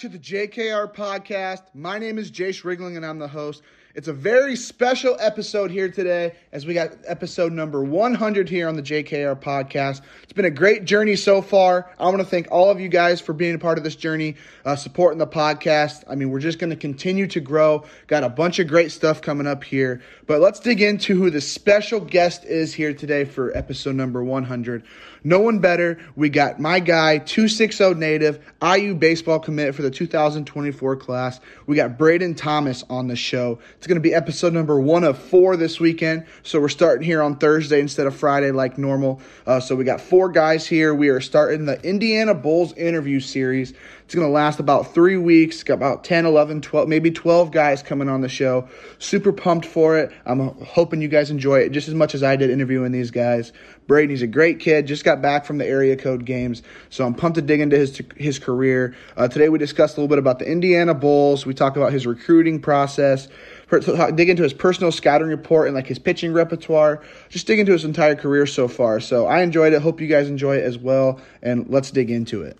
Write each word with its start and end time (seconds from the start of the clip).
To 0.00 0.10
the 0.10 0.18
JKR 0.18 0.94
podcast. 0.94 1.62
My 1.72 1.98
name 1.98 2.18
is 2.18 2.30
Jayce 2.30 2.64
Riegling 2.64 2.98
and 2.98 3.06
I'm 3.06 3.18
the 3.18 3.28
host. 3.28 3.62
It's 3.94 4.08
a 4.08 4.12
very 4.12 4.56
special 4.56 5.16
episode 5.18 5.70
here 5.70 5.88
today 5.88 6.34
as 6.52 6.66
we 6.66 6.74
got 6.74 6.90
episode 7.06 7.50
number 7.50 7.82
100 7.82 8.46
here 8.46 8.68
on 8.68 8.76
the 8.76 8.82
JKR 8.82 9.40
podcast. 9.40 10.02
It's 10.22 10.34
been 10.34 10.44
a 10.44 10.50
great 10.50 10.84
journey 10.84 11.16
so 11.16 11.40
far. 11.40 11.90
I 11.98 12.04
want 12.04 12.18
to 12.18 12.26
thank 12.26 12.48
all 12.50 12.70
of 12.70 12.78
you 12.78 12.90
guys 12.90 13.22
for 13.22 13.32
being 13.32 13.54
a 13.54 13.58
part 13.58 13.78
of 13.78 13.84
this 13.84 13.96
journey, 13.96 14.36
uh, 14.66 14.76
supporting 14.76 15.16
the 15.16 15.26
podcast. 15.26 16.04
I 16.06 16.14
mean, 16.14 16.28
we're 16.28 16.40
just 16.40 16.58
going 16.58 16.68
to 16.68 16.76
continue 16.76 17.26
to 17.28 17.40
grow. 17.40 17.86
Got 18.06 18.22
a 18.22 18.28
bunch 18.28 18.58
of 18.58 18.68
great 18.68 18.92
stuff 18.92 19.22
coming 19.22 19.46
up 19.46 19.64
here. 19.64 20.02
But 20.26 20.42
let's 20.42 20.60
dig 20.60 20.82
into 20.82 21.16
who 21.16 21.30
the 21.30 21.40
special 21.40 22.00
guest 22.00 22.44
is 22.44 22.74
here 22.74 22.92
today 22.92 23.24
for 23.24 23.56
episode 23.56 23.94
number 23.94 24.22
100. 24.22 24.84
No 25.26 25.40
one 25.40 25.58
better. 25.58 25.98
We 26.14 26.28
got 26.28 26.60
my 26.60 26.78
guy, 26.78 27.18
260 27.18 27.94
native, 27.94 28.38
IU 28.62 28.94
baseball 28.94 29.40
commit 29.40 29.74
for 29.74 29.82
the 29.82 29.90
2024 29.90 30.94
class. 30.94 31.40
We 31.66 31.74
got 31.74 31.98
Brayton 31.98 32.36
Thomas 32.36 32.84
on 32.88 33.08
the 33.08 33.16
show. 33.16 33.58
It's 33.76 33.88
going 33.88 33.96
to 33.96 34.00
be 34.00 34.14
episode 34.14 34.52
number 34.52 34.78
one 34.78 35.02
of 35.02 35.18
four 35.18 35.56
this 35.56 35.80
weekend. 35.80 36.26
So 36.44 36.60
we're 36.60 36.68
starting 36.68 37.04
here 37.04 37.22
on 37.22 37.38
Thursday 37.38 37.80
instead 37.80 38.06
of 38.06 38.14
Friday 38.14 38.52
like 38.52 38.78
normal. 38.78 39.20
Uh, 39.44 39.58
so 39.58 39.74
we 39.74 39.82
got 39.82 40.00
four 40.00 40.28
guys 40.28 40.64
here. 40.64 40.94
We 40.94 41.08
are 41.08 41.20
starting 41.20 41.66
the 41.66 41.82
Indiana 41.82 42.32
Bulls 42.32 42.72
interview 42.74 43.18
series. 43.18 43.74
It's 44.06 44.14
going 44.14 44.24
to 44.24 44.32
last 44.32 44.60
about 44.60 44.94
three 44.94 45.16
weeks. 45.16 45.64
Got 45.64 45.74
about 45.74 46.04
10, 46.04 46.26
11, 46.26 46.60
12, 46.60 46.88
maybe 46.88 47.10
12 47.10 47.50
guys 47.50 47.82
coming 47.82 48.08
on 48.08 48.20
the 48.20 48.28
show. 48.28 48.68
Super 49.00 49.32
pumped 49.32 49.66
for 49.66 49.98
it. 49.98 50.12
I'm 50.24 50.38
hoping 50.64 51.02
you 51.02 51.08
guys 51.08 51.28
enjoy 51.28 51.58
it 51.58 51.70
just 51.70 51.88
as 51.88 51.94
much 51.94 52.14
as 52.14 52.22
I 52.22 52.36
did 52.36 52.50
interviewing 52.50 52.92
these 52.92 53.10
guys. 53.10 53.52
Brayton, 53.88 54.10
he's 54.10 54.22
a 54.22 54.28
great 54.28 54.60
kid. 54.60 54.86
Just 54.86 55.04
got 55.04 55.20
back 55.20 55.44
from 55.44 55.58
the 55.58 55.66
area 55.66 55.96
code 55.96 56.24
games, 56.24 56.62
so 56.88 57.04
I'm 57.04 57.14
pumped 57.14 57.34
to 57.34 57.42
dig 57.42 57.58
into 57.58 57.76
his 57.76 58.00
his 58.16 58.38
career. 58.38 58.94
Uh, 59.16 59.26
today 59.26 59.48
we 59.48 59.58
discussed 59.58 59.96
a 59.96 60.00
little 60.00 60.08
bit 60.08 60.18
about 60.18 60.38
the 60.38 60.48
Indiana 60.48 60.94
Bulls. 60.94 61.44
We 61.44 61.54
talk 61.54 61.76
about 61.76 61.92
his 61.92 62.06
recruiting 62.06 62.60
process. 62.60 63.26
Dig 63.70 64.28
into 64.28 64.44
his 64.44 64.52
personal 64.52 64.92
scouting 64.92 65.26
report 65.26 65.66
and 65.66 65.74
like 65.74 65.88
his 65.88 65.98
pitching 65.98 66.32
repertoire. 66.32 67.02
Just 67.28 67.48
dig 67.48 67.58
into 67.58 67.72
his 67.72 67.84
entire 67.84 68.14
career 68.14 68.46
so 68.46 68.68
far. 68.68 69.00
So 69.00 69.26
I 69.26 69.42
enjoyed 69.42 69.72
it. 69.72 69.82
Hope 69.82 70.00
you 70.00 70.06
guys 70.06 70.28
enjoy 70.28 70.58
it 70.58 70.64
as 70.64 70.78
well. 70.78 71.20
And 71.42 71.68
let's 71.68 71.90
dig 71.90 72.08
into 72.08 72.42
it. 72.42 72.56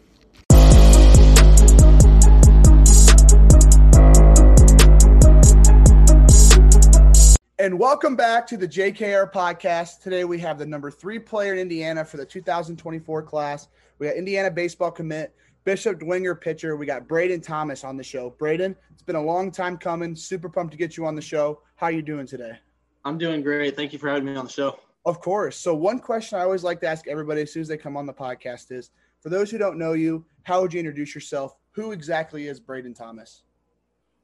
And 7.66 7.80
welcome 7.80 8.14
back 8.14 8.46
to 8.46 8.56
the 8.56 8.68
JKR 8.68 9.32
podcast. 9.32 10.00
Today 10.00 10.22
we 10.22 10.38
have 10.38 10.56
the 10.56 10.64
number 10.64 10.88
three 10.88 11.18
player 11.18 11.52
in 11.52 11.58
Indiana 11.58 12.04
for 12.04 12.16
the 12.16 12.24
2024 12.24 13.22
class. 13.22 13.66
We 13.98 14.06
got 14.06 14.14
Indiana 14.14 14.52
baseball 14.52 14.92
commit, 14.92 15.34
Bishop 15.64 15.98
Dwenger 15.98 16.40
pitcher. 16.40 16.76
We 16.76 16.86
got 16.86 17.08
Brayton 17.08 17.40
Thomas 17.40 17.82
on 17.82 17.96
the 17.96 18.04
show. 18.04 18.30
Brayton, 18.38 18.76
it's 18.92 19.02
been 19.02 19.16
a 19.16 19.20
long 19.20 19.50
time 19.50 19.78
coming. 19.78 20.14
Super 20.14 20.48
pumped 20.48 20.70
to 20.74 20.78
get 20.78 20.96
you 20.96 21.06
on 21.06 21.16
the 21.16 21.20
show. 21.20 21.60
How 21.74 21.86
are 21.86 21.90
you 21.90 22.02
doing 22.02 22.24
today? 22.24 22.52
I'm 23.04 23.18
doing 23.18 23.42
great. 23.42 23.74
Thank 23.74 23.92
you 23.92 23.98
for 23.98 24.10
having 24.10 24.26
me 24.26 24.36
on 24.36 24.44
the 24.44 24.52
show. 24.52 24.78
Of 25.04 25.20
course. 25.20 25.56
So 25.56 25.74
one 25.74 25.98
question 25.98 26.38
I 26.38 26.42
always 26.42 26.62
like 26.62 26.80
to 26.82 26.86
ask 26.86 27.08
everybody 27.08 27.40
as 27.40 27.52
soon 27.52 27.62
as 27.62 27.68
they 27.68 27.76
come 27.76 27.96
on 27.96 28.06
the 28.06 28.14
podcast 28.14 28.70
is, 28.70 28.92
for 29.18 29.28
those 29.28 29.50
who 29.50 29.58
don't 29.58 29.76
know 29.76 29.94
you, 29.94 30.24
how 30.44 30.60
would 30.60 30.72
you 30.72 30.78
introduce 30.78 31.16
yourself? 31.16 31.56
Who 31.72 31.90
exactly 31.90 32.46
is 32.46 32.60
Brayton 32.60 32.94
Thomas? 32.94 33.42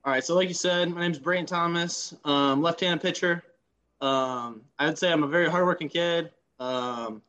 All 0.04 0.12
right, 0.12 0.24
so 0.24 0.34
like 0.34 0.48
you 0.48 0.54
said, 0.54 0.90
my 0.90 1.00
name 1.00 1.12
is 1.12 1.20
Brayton 1.20 1.46
Thomas, 1.46 2.12
um, 2.24 2.60
left-handed 2.60 3.00
pitcher. 3.00 3.44
Um, 4.00 4.62
I 4.76 4.86
would 4.86 4.98
say 4.98 5.12
I'm 5.12 5.22
a 5.22 5.28
very 5.28 5.48
hardworking 5.48 5.88
kid, 5.88 6.32
um, 6.58 7.22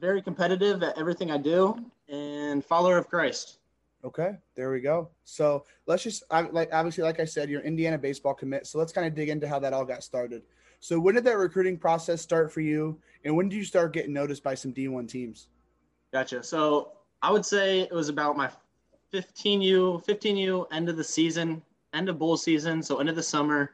very 0.00 0.22
competitive 0.22 0.82
at 0.82 0.96
everything 0.96 1.30
I 1.30 1.36
do, 1.36 1.76
and 2.08 2.64
follower 2.64 2.96
of 2.96 3.06
Christ. 3.06 3.58
Okay, 4.02 4.38
there 4.54 4.72
we 4.72 4.80
go. 4.80 5.10
So 5.24 5.66
let's 5.84 6.02
just 6.02 6.22
I, 6.30 6.40
like 6.40 6.70
obviously, 6.72 7.04
like 7.04 7.20
I 7.20 7.26
said, 7.26 7.50
you're 7.50 7.60
Indiana 7.60 7.98
baseball 7.98 8.32
commit. 8.32 8.66
So 8.66 8.78
let's 8.78 8.94
kind 8.94 9.06
of 9.06 9.14
dig 9.14 9.28
into 9.28 9.46
how 9.46 9.58
that 9.58 9.74
all 9.74 9.84
got 9.84 10.02
started. 10.02 10.40
So 10.78 10.98
when 10.98 11.16
did 11.16 11.24
that 11.24 11.36
recruiting 11.36 11.76
process 11.76 12.22
start 12.22 12.50
for 12.50 12.62
you, 12.62 12.98
and 13.26 13.36
when 13.36 13.50
did 13.50 13.56
you 13.56 13.64
start 13.64 13.92
getting 13.92 14.14
noticed 14.14 14.42
by 14.42 14.54
some 14.54 14.72
D1 14.72 15.06
teams? 15.06 15.48
Gotcha. 16.14 16.42
So 16.44 16.92
I 17.20 17.30
would 17.30 17.44
say 17.44 17.80
it 17.80 17.92
was 17.92 18.08
about 18.08 18.38
my 18.38 18.48
15U, 19.12 20.06
15U 20.06 20.66
end 20.72 20.88
of 20.88 20.96
the 20.96 21.04
season 21.04 21.60
end 21.92 22.08
of 22.08 22.18
bowl 22.18 22.36
season, 22.36 22.82
so 22.82 22.98
end 22.98 23.08
of 23.08 23.16
the 23.16 23.22
summer. 23.22 23.72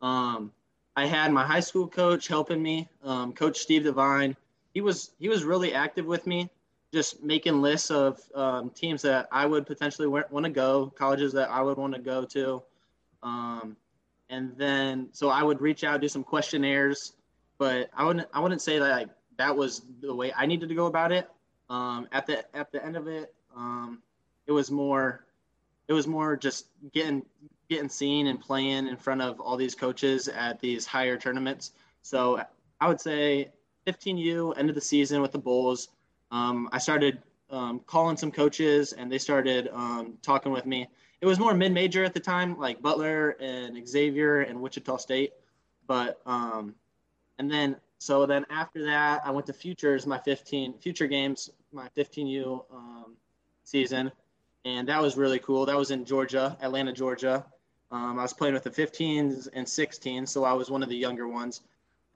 Um, 0.00 0.52
I 0.96 1.06
had 1.06 1.32
my 1.32 1.46
high 1.46 1.60
school 1.60 1.88
coach 1.88 2.28
helping 2.28 2.62
me, 2.62 2.88
um, 3.02 3.32
Coach 3.32 3.58
Steve 3.58 3.84
Devine. 3.84 4.36
He 4.74 4.80
was 4.80 5.12
he 5.18 5.28
was 5.28 5.44
really 5.44 5.72
active 5.74 6.06
with 6.06 6.26
me, 6.26 6.50
just 6.92 7.22
making 7.22 7.62
lists 7.62 7.90
of 7.90 8.20
um, 8.34 8.70
teams 8.70 9.02
that 9.02 9.28
I 9.32 9.46
would 9.46 9.66
potentially 9.66 10.08
want 10.08 10.44
to 10.44 10.50
go, 10.50 10.92
colleges 10.96 11.32
that 11.34 11.50
I 11.50 11.62
would 11.62 11.78
want 11.78 11.94
to 11.94 12.00
go 12.00 12.24
to, 12.24 12.62
um, 13.22 13.76
and 14.28 14.52
then 14.56 15.08
so 15.12 15.28
I 15.28 15.42
would 15.42 15.60
reach 15.60 15.84
out, 15.84 16.00
do 16.00 16.08
some 16.08 16.24
questionnaires, 16.24 17.12
but 17.58 17.90
I 17.96 18.04
wouldn't 18.04 18.28
I 18.32 18.40
wouldn't 18.40 18.62
say 18.62 18.78
that 18.78 18.90
like, 18.90 19.08
that 19.38 19.56
was 19.56 19.82
the 20.00 20.14
way 20.14 20.32
I 20.36 20.46
needed 20.46 20.68
to 20.68 20.74
go 20.74 20.86
about 20.86 21.12
it. 21.12 21.28
Um, 21.70 22.08
at 22.12 22.26
the 22.26 22.44
at 22.56 22.70
the 22.72 22.84
end 22.84 22.96
of 22.96 23.06
it, 23.08 23.32
um, 23.56 24.02
it 24.46 24.52
was 24.52 24.70
more 24.70 25.24
it 25.92 25.94
was 25.94 26.06
more 26.06 26.36
just 26.36 26.68
getting 26.92 27.22
getting 27.68 27.90
seen 27.90 28.26
and 28.28 28.40
playing 28.40 28.88
in 28.88 28.96
front 28.96 29.20
of 29.20 29.38
all 29.40 29.58
these 29.58 29.74
coaches 29.74 30.26
at 30.26 30.58
these 30.58 30.86
higher 30.86 31.18
tournaments. 31.18 31.72
So 32.00 32.42
I 32.80 32.88
would 32.88 32.98
say 32.98 33.52
15U 33.86 34.56
end 34.56 34.70
of 34.70 34.74
the 34.74 34.80
season 34.80 35.20
with 35.20 35.32
the 35.32 35.38
Bulls. 35.38 35.88
Um, 36.30 36.70
I 36.72 36.78
started 36.78 37.22
um, 37.50 37.82
calling 37.86 38.16
some 38.16 38.32
coaches 38.32 38.94
and 38.94 39.12
they 39.12 39.18
started 39.18 39.68
um, 39.70 40.14
talking 40.22 40.50
with 40.50 40.64
me. 40.64 40.88
It 41.20 41.26
was 41.26 41.38
more 41.38 41.52
mid-major 41.52 42.04
at 42.04 42.14
the 42.14 42.20
time, 42.20 42.58
like 42.58 42.80
Butler 42.80 43.36
and 43.38 43.86
Xavier 43.86 44.40
and 44.40 44.62
Wichita 44.62 44.96
State. 44.96 45.34
But 45.86 46.22
um, 46.24 46.74
and 47.38 47.50
then 47.50 47.76
so 47.98 48.24
then 48.24 48.46
after 48.48 48.82
that, 48.86 49.20
I 49.26 49.30
went 49.30 49.46
to 49.48 49.52
Futures, 49.52 50.06
my 50.06 50.18
15 50.20 50.78
Future 50.78 51.06
Games, 51.06 51.50
my 51.70 51.88
15U 51.94 52.64
um, 52.72 53.16
season, 53.64 54.10
and 54.64 54.88
that 54.88 55.00
was 55.00 55.16
really 55.16 55.38
cool. 55.38 55.66
That 55.66 55.76
was 55.76 55.90
in 55.90 56.04
Georgia, 56.04 56.56
Atlanta, 56.60 56.92
Georgia. 56.92 57.44
Um, 57.90 58.18
I 58.18 58.22
was 58.22 58.32
playing 58.32 58.54
with 58.54 58.64
the 58.64 58.70
15s 58.70 59.48
and 59.52 59.66
16s, 59.66 60.28
so 60.28 60.44
I 60.44 60.52
was 60.52 60.70
one 60.70 60.82
of 60.82 60.88
the 60.88 60.96
younger 60.96 61.28
ones. 61.28 61.62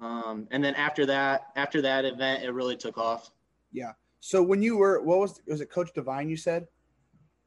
Um, 0.01 0.47
and 0.51 0.63
then 0.63 0.75
after 0.75 1.07
that, 1.07 1.49
after 1.57 1.83
that 1.83 2.05
event, 2.05 2.45
it 2.45 2.51
really 2.51 2.77
took 2.77 2.99
off. 2.99 3.31
Yeah. 3.73 3.93
So 4.21 4.43
when 4.43 4.63
you 4.63 4.77
were, 4.77 5.01
what 5.03 5.19
was 5.19 5.41
was 5.47 5.61
it, 5.61 5.71
Coach 5.71 5.93
Divine? 5.95 6.29
You 6.29 6.37
said. 6.37 6.67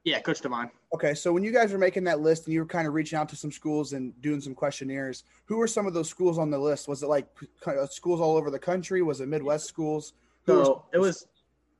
Yeah, 0.03 0.19
Coach 0.19 0.41
Divine. 0.41 0.71
Okay, 0.93 1.13
so 1.13 1.33
when 1.33 1.43
you 1.43 1.51
guys 1.51 1.71
were 1.71 1.77
making 1.77 2.03
that 2.05 2.21
list 2.21 2.45
and 2.45 2.53
you 2.53 2.61
were 2.61 2.65
kind 2.65 2.87
of 2.87 2.93
reaching 2.93 3.19
out 3.19 3.29
to 3.29 3.35
some 3.35 3.51
schools 3.51 3.93
and 3.93 4.19
doing 4.21 4.39
some 4.41 4.55
questionnaires, 4.55 5.23
who 5.45 5.57
were 5.57 5.67
some 5.67 5.85
of 5.85 5.93
those 5.93 6.09
schools 6.09 6.37
on 6.37 6.49
the 6.49 6.57
list? 6.57 6.87
Was 6.87 7.03
it 7.03 7.07
like 7.07 7.27
schools 7.91 8.21
all 8.21 8.37
over 8.37 8.49
the 8.49 8.59
country? 8.59 9.01
Was 9.01 9.21
it 9.21 9.27
Midwest 9.27 9.67
schools? 9.67 10.13
Who 10.45 10.63
so 10.63 10.85
it 10.93 10.99
was, 10.99 11.27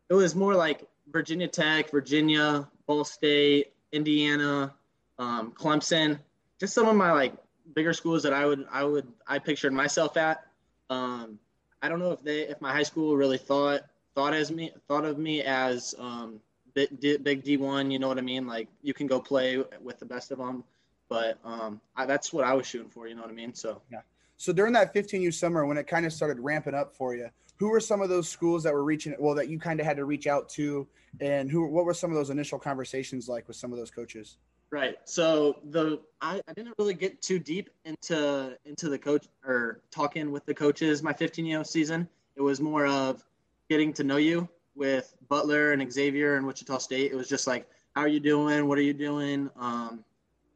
it 0.09 0.13
was 0.13 0.35
more 0.35 0.53
like 0.53 0.83
Virginia 1.11 1.47
Tech, 1.47 1.89
Virginia, 1.91 2.67
Ball 2.89 3.05
State, 3.05 3.71
Indiana, 3.93 4.73
um, 5.17 5.53
Clemson 5.53 6.19
just 6.59 6.73
some 6.73 6.87
of 6.87 6.95
my 6.95 7.11
like 7.11 7.33
bigger 7.73 7.93
schools 7.93 8.23
that 8.23 8.33
I 8.33 8.45
would 8.45 8.65
I 8.71 8.83
would 8.83 9.07
I 9.25 9.39
pictured 9.39 9.73
myself 9.73 10.17
at. 10.17 10.45
Um, 10.89 11.39
I 11.81 11.89
don't 11.89 11.99
know 11.99 12.11
if 12.11 12.21
they 12.21 12.41
if 12.41 12.59
my 12.61 12.71
high 12.71 12.83
school 12.83 13.15
really 13.15 13.37
thought 13.37 13.81
thought 14.13 14.33
as 14.33 14.51
me 14.51 14.71
thought 14.87 15.05
of 15.05 15.17
me 15.17 15.41
as 15.41 15.95
um, 15.97 16.41
big, 16.73 16.99
big 16.99 17.43
D1. 17.43 17.91
You 17.91 17.99
know 17.99 18.07
what 18.07 18.17
I 18.17 18.21
mean? 18.21 18.45
Like 18.45 18.67
you 18.83 18.93
can 18.93 19.07
go 19.07 19.19
play 19.19 19.63
with 19.81 19.99
the 19.99 20.05
best 20.05 20.31
of 20.31 20.37
them, 20.37 20.63
but 21.07 21.39
um, 21.45 21.79
I, 21.95 22.05
that's 22.05 22.33
what 22.33 22.43
I 22.43 22.53
was 22.53 22.67
shooting 22.67 22.89
for. 22.89 23.07
You 23.07 23.15
know 23.15 23.21
what 23.21 23.31
I 23.31 23.33
mean? 23.33 23.53
So 23.53 23.81
yeah. 23.91 24.01
So 24.35 24.53
during 24.53 24.71
that 24.73 24.93
15U 24.93 25.33
summer, 25.33 25.65
when 25.65 25.77
it 25.77 25.85
kind 25.85 26.05
of 26.05 26.13
started 26.13 26.39
ramping 26.39 26.73
up 26.73 26.95
for 26.95 27.13
you, 27.13 27.29
who 27.59 27.69
were 27.69 27.79
some 27.79 28.01
of 28.01 28.09
those 28.09 28.29
schools 28.29 28.63
that 28.63 28.73
were 28.73 28.83
reaching? 28.83 29.15
Well, 29.19 29.35
that 29.35 29.49
you 29.49 29.59
kind 29.59 29.79
of 29.79 29.85
had 29.85 29.97
to 29.97 30.05
reach 30.05 30.27
out 30.27 30.49
to, 30.49 30.87
and 31.19 31.51
who? 31.51 31.65
What 31.67 31.85
were 31.85 31.93
some 31.93 32.09
of 32.09 32.15
those 32.15 32.29
initial 32.29 32.57
conversations 32.57 33.27
like 33.27 33.47
with 33.47 33.57
some 33.57 33.71
of 33.71 33.77
those 33.77 33.91
coaches? 33.91 34.37
Right. 34.71 34.97
So 35.05 35.59
the 35.65 35.99
I, 36.21 36.41
I 36.47 36.53
didn't 36.53 36.75
really 36.77 36.93
get 36.93 37.21
too 37.21 37.39
deep 37.39 37.69
into 37.85 38.55
into 38.65 38.89
the 38.89 38.99
coach 38.99 39.27
or 39.43 39.81
talking 39.89 40.31
with 40.31 40.45
the 40.45 40.53
coaches 40.53 41.01
my 41.01 41.13
15 41.13 41.45
year 41.45 41.57
old 41.57 41.67
season. 41.67 42.07
It 42.35 42.41
was 42.41 42.61
more 42.61 42.85
of 42.85 43.23
getting 43.67 43.91
to 43.93 44.03
know 44.03 44.17
you 44.17 44.47
with 44.75 45.15
Butler 45.27 45.71
and 45.71 45.91
Xavier 45.91 46.35
and 46.35 46.45
Wichita 46.45 46.77
State. 46.77 47.11
It 47.11 47.15
was 47.15 47.27
just 47.27 47.47
like 47.47 47.67
how 47.95 48.01
are 48.01 48.07
you 48.07 48.19
doing? 48.19 48.67
What 48.67 48.77
are 48.77 48.83
you 48.83 48.93
doing? 48.93 49.49
Um, 49.57 50.05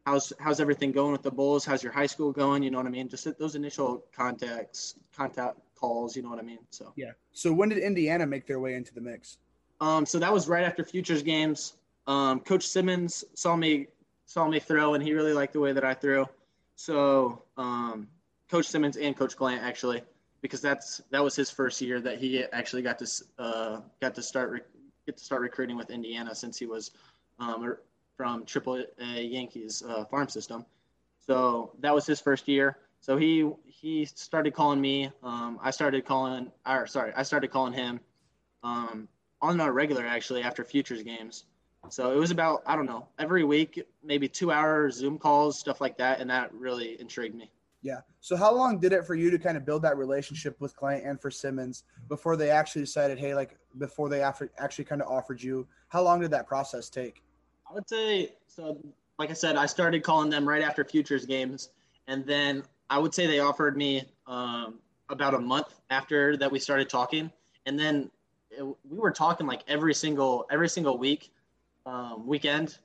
how's 0.06 0.32
how's 0.40 0.60
everything 0.60 0.92
going 0.92 1.12
with 1.12 1.24
the 1.24 1.32
Bulls? 1.32 1.66
How's 1.66 1.82
your 1.82 1.92
high 1.92 2.06
school 2.06 2.32
going? 2.32 2.62
You 2.62 2.70
know 2.70 2.78
what 2.78 2.88
I 2.88 2.92
mean? 2.92 3.10
Just 3.10 3.28
those 3.40 3.56
initial 3.56 4.06
contacts, 4.16 4.96
contact 5.16 5.58
calls. 5.84 6.16
You 6.16 6.24
know 6.24 6.30
what 6.30 6.40
I 6.40 6.44
mean? 6.44 6.60
So 6.70 6.94
yeah. 6.96 7.12
So 7.34 7.52
when 7.52 7.68
did 7.68 7.80
Indiana 7.80 8.26
make 8.26 8.48
their 8.48 8.60
way 8.60 8.76
into 8.76 8.94
the 8.94 9.02
mix? 9.02 9.38
Um, 9.82 10.06
so 10.06 10.18
that 10.20 10.32
was 10.32 10.48
right 10.48 10.64
after 10.64 10.84
Futures 10.86 11.24
games. 11.24 11.74
Um, 12.08 12.40
Coach 12.40 12.66
Simmons 12.66 13.26
saw 13.34 13.56
me 13.58 13.88
saw 14.26 14.48
me 14.48 14.60
throw, 14.60 14.94
and 14.94 15.04
he 15.04 15.14
really 15.14 15.34
liked 15.34 15.52
the 15.52 15.60
way 15.60 15.74
that 15.74 15.84
I 15.84 15.94
threw. 15.94 16.26
So 16.76 17.44
um, 17.58 18.08
Coach 18.50 18.68
Simmons 18.68 18.96
and 18.96 19.16
Coach 19.18 19.36
Glant 19.36 19.62
actually, 19.62 20.02
because 20.42 20.62
that's 20.62 21.02
that 21.12 21.22
was 21.22 21.36
his 21.36 21.52
first 21.52 21.82
year 21.82 22.00
that 22.00 22.18
he 22.18 22.44
actually 22.54 22.82
got 22.82 22.98
to 23.00 23.08
uh, 23.38 23.82
got 24.02 24.16
to 24.16 24.22
start 24.22 24.70
get 25.06 25.18
to 25.18 25.24
start 25.24 25.42
recruiting 25.42 25.76
with 25.76 25.90
Indiana 25.90 26.34
since 26.34 26.58
he 26.58 26.66
was 26.66 26.92
um, 27.40 27.76
from 28.16 28.46
Triple 28.46 28.86
A 29.02 29.22
Yankees 29.22 29.84
uh, 29.84 30.06
farm 30.06 30.30
system. 30.30 30.66
So 31.26 31.72
that 31.82 31.94
was 31.94 32.06
his 32.06 32.22
first 32.22 32.48
year. 32.48 32.78
So 33.04 33.18
he 33.18 33.46
he 33.66 34.06
started 34.06 34.54
calling 34.54 34.80
me. 34.80 35.12
Um, 35.24 35.60
I 35.62 35.72
started 35.72 36.06
calling, 36.06 36.50
or 36.66 36.88
sorry, 36.88 37.12
I 37.18 37.24
started 37.24 37.52
calling 37.52 37.74
him 37.74 38.00
um, 38.64 39.10
on 39.42 39.60
a 39.60 39.70
regular 39.70 40.06
actually 40.06 40.42
after 40.42 40.64
futures 40.64 41.04
games. 41.04 41.44
So 41.90 42.14
it 42.14 42.16
was 42.16 42.32
about 42.32 42.64
I 42.66 42.78
don't 42.78 42.86
know 42.86 43.10
every 43.20 43.44
week, 43.44 43.84
maybe 44.06 44.30
two 44.30 44.54
hour 44.54 44.90
Zoom 44.90 45.18
calls, 45.18 45.60
stuff 45.60 45.82
like 45.82 45.98
that, 45.98 46.22
and 46.22 46.30
that 46.30 46.54
really 46.54 46.98
intrigued 47.02 47.36
me. 47.36 47.52
Yeah. 47.82 48.00
So 48.22 48.38
how 48.38 48.56
long 48.56 48.80
did 48.80 48.94
it 48.94 49.06
for 49.06 49.16
you 49.16 49.30
to 49.32 49.38
kind 49.38 49.58
of 49.58 49.66
build 49.66 49.82
that 49.82 49.98
relationship 49.98 50.56
with 50.62 50.74
Glant 50.78 51.04
and 51.04 51.20
for 51.20 51.30
Simmons 51.30 51.84
before 52.08 52.38
they 52.38 52.52
actually 52.52 52.84
decided, 52.84 53.20
hey, 53.20 53.36
like 53.36 53.58
before 53.80 54.08
they 54.08 54.22
after, 54.22 54.50
actually 54.60 54.86
kind 54.86 55.02
of 55.02 55.12
offered 55.12 55.44
you? 55.44 55.68
How 55.90 56.04
long 56.04 56.22
did 56.22 56.32
that 56.32 56.48
process 56.48 56.90
take? 56.90 57.22
I 57.70 57.74
would 57.74 57.90
say 57.90 58.36
so. 58.48 58.78
Like 59.20 59.30
I 59.30 59.34
said, 59.34 59.58
I 59.58 59.66
started 59.66 60.04
calling 60.04 60.30
them 60.30 60.48
right 60.48 60.62
after 60.62 60.86
futures 60.86 61.26
games, 61.26 61.70
and 62.08 62.26
then 62.26 62.64
I 62.94 63.00
would 63.00 63.12
say 63.12 63.26
they 63.26 63.40
offered 63.40 63.76
me 63.76 64.04
um, 64.28 64.76
about 65.10 65.34
a 65.34 65.40
month 65.40 65.74
after 65.90 66.38
that 66.38 66.52
we 66.52 66.60
started 66.60 66.90
talking, 66.90 67.32
and 67.66 67.80
then 67.80 68.12
it, 68.52 68.62
we 68.62 69.00
were 69.00 69.10
talking 69.10 69.48
like 69.48 69.64
every 69.68 69.96
single 69.96 70.46
every 70.52 70.70
single 70.70 71.00
week, 71.00 71.34
um, 71.88 72.28
weekend, 72.28 72.78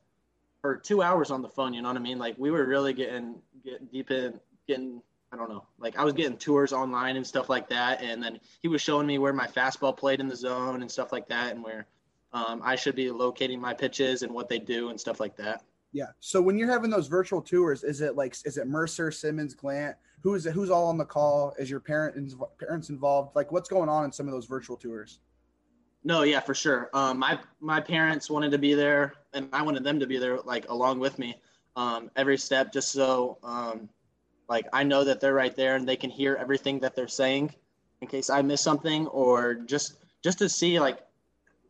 for 0.62 0.78
two 0.78 1.02
hours 1.02 1.30
on 1.30 1.42
the 1.42 1.48
phone. 1.50 1.74
You 1.74 1.82
know 1.82 1.88
what 1.88 1.98
I 1.98 2.00
mean? 2.00 2.18
Like 2.18 2.36
we 2.38 2.50
were 2.50 2.64
really 2.64 2.94
getting 2.94 3.34
getting 3.62 3.86
deep 3.88 4.10
in 4.10 4.40
getting 4.66 5.02
I 5.30 5.36
don't 5.36 5.50
know, 5.50 5.66
like 5.78 5.98
I 5.98 6.04
was 6.04 6.14
getting 6.14 6.38
tours 6.38 6.72
online 6.72 7.16
and 7.16 7.26
stuff 7.26 7.50
like 7.50 7.68
that, 7.68 8.02
and 8.02 8.22
then 8.22 8.40
he 8.62 8.68
was 8.68 8.80
showing 8.80 9.06
me 9.06 9.18
where 9.18 9.34
my 9.34 9.46
fastball 9.46 9.94
played 9.94 10.20
in 10.20 10.26
the 10.26 10.36
zone 10.36 10.80
and 10.80 10.90
stuff 10.90 11.12
like 11.12 11.28
that, 11.28 11.52
and 11.54 11.62
where 11.62 11.86
um, 12.32 12.62
I 12.64 12.76
should 12.76 12.96
be 12.96 13.10
locating 13.10 13.60
my 13.60 13.74
pitches 13.74 14.22
and 14.22 14.32
what 14.32 14.48
they 14.48 14.58
do 14.58 14.88
and 14.88 14.98
stuff 14.98 15.20
like 15.20 15.36
that. 15.36 15.64
Yeah. 15.92 16.06
So 16.20 16.40
when 16.40 16.58
you're 16.58 16.70
having 16.70 16.90
those 16.90 17.08
virtual 17.08 17.40
tours, 17.40 17.82
is 17.82 18.00
it 18.00 18.14
like 18.14 18.36
is 18.44 18.58
it 18.58 18.66
Mercer, 18.66 19.10
Simmons, 19.10 19.54
Glant? 19.54 19.96
Who 20.22 20.34
is 20.34 20.46
it? 20.46 20.52
Who's 20.52 20.70
all 20.70 20.86
on 20.86 20.98
the 20.98 21.04
call? 21.04 21.54
Is 21.58 21.70
your 21.70 21.80
parent 21.80 22.34
parents 22.58 22.90
involved? 22.90 23.34
Like 23.34 23.50
what's 23.52 23.68
going 23.68 23.88
on 23.88 24.04
in 24.04 24.12
some 24.12 24.26
of 24.26 24.32
those 24.32 24.46
virtual 24.46 24.76
tours? 24.76 25.20
No, 26.04 26.22
yeah, 26.22 26.40
for 26.40 26.54
sure. 26.54 26.90
Um, 26.92 27.18
my 27.18 27.38
my 27.60 27.80
parents 27.80 28.30
wanted 28.30 28.50
to 28.52 28.58
be 28.58 28.74
there, 28.74 29.14
and 29.32 29.48
I 29.52 29.62
wanted 29.62 29.84
them 29.84 29.98
to 30.00 30.06
be 30.06 30.18
there, 30.18 30.38
like 30.40 30.68
along 30.68 31.00
with 31.00 31.18
me, 31.18 31.40
um, 31.76 32.10
every 32.16 32.38
step, 32.38 32.72
just 32.72 32.92
so 32.92 33.38
um, 33.42 33.88
like 34.48 34.66
I 34.72 34.84
know 34.84 35.04
that 35.04 35.20
they're 35.20 35.34
right 35.34 35.54
there 35.54 35.76
and 35.76 35.88
they 35.88 35.96
can 35.96 36.10
hear 36.10 36.36
everything 36.36 36.80
that 36.80 36.94
they're 36.96 37.08
saying 37.08 37.54
in 38.00 38.08
case 38.08 38.30
I 38.30 38.42
miss 38.42 38.60
something 38.60 39.06
or 39.08 39.54
just 39.54 39.96
just 40.22 40.38
to 40.38 40.48
see 40.48 40.80
like 40.80 41.00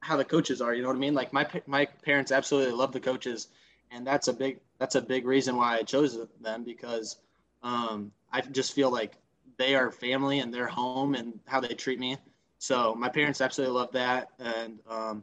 how 0.00 0.16
the 0.16 0.24
coaches 0.24 0.60
are, 0.60 0.74
you 0.74 0.82
know 0.82 0.88
what 0.88 0.96
I 0.96 1.00
mean? 1.00 1.14
Like 1.14 1.32
my 1.32 1.46
my 1.66 1.86
parents 2.02 2.32
absolutely 2.32 2.72
love 2.72 2.92
the 2.92 3.00
coaches 3.00 3.48
and 3.90 4.06
that's 4.06 4.28
a 4.28 4.32
big 4.32 4.58
that's 4.78 4.94
a 4.94 5.02
big 5.02 5.26
reason 5.26 5.56
why 5.56 5.76
I 5.76 5.82
chose 5.82 6.18
them 6.40 6.64
because 6.64 7.16
um, 7.62 8.12
I 8.32 8.40
just 8.40 8.72
feel 8.74 8.90
like 8.90 9.14
they 9.56 9.74
are 9.74 9.90
family 9.90 10.40
and 10.40 10.54
they're 10.54 10.68
home 10.68 11.14
and 11.14 11.38
how 11.46 11.60
they 11.60 11.74
treat 11.74 11.98
me. 11.98 12.16
So 12.58 12.94
my 12.94 13.08
parents 13.08 13.40
absolutely 13.40 13.76
love 13.76 13.92
that 13.92 14.30
and 14.38 14.78
um, 14.88 15.22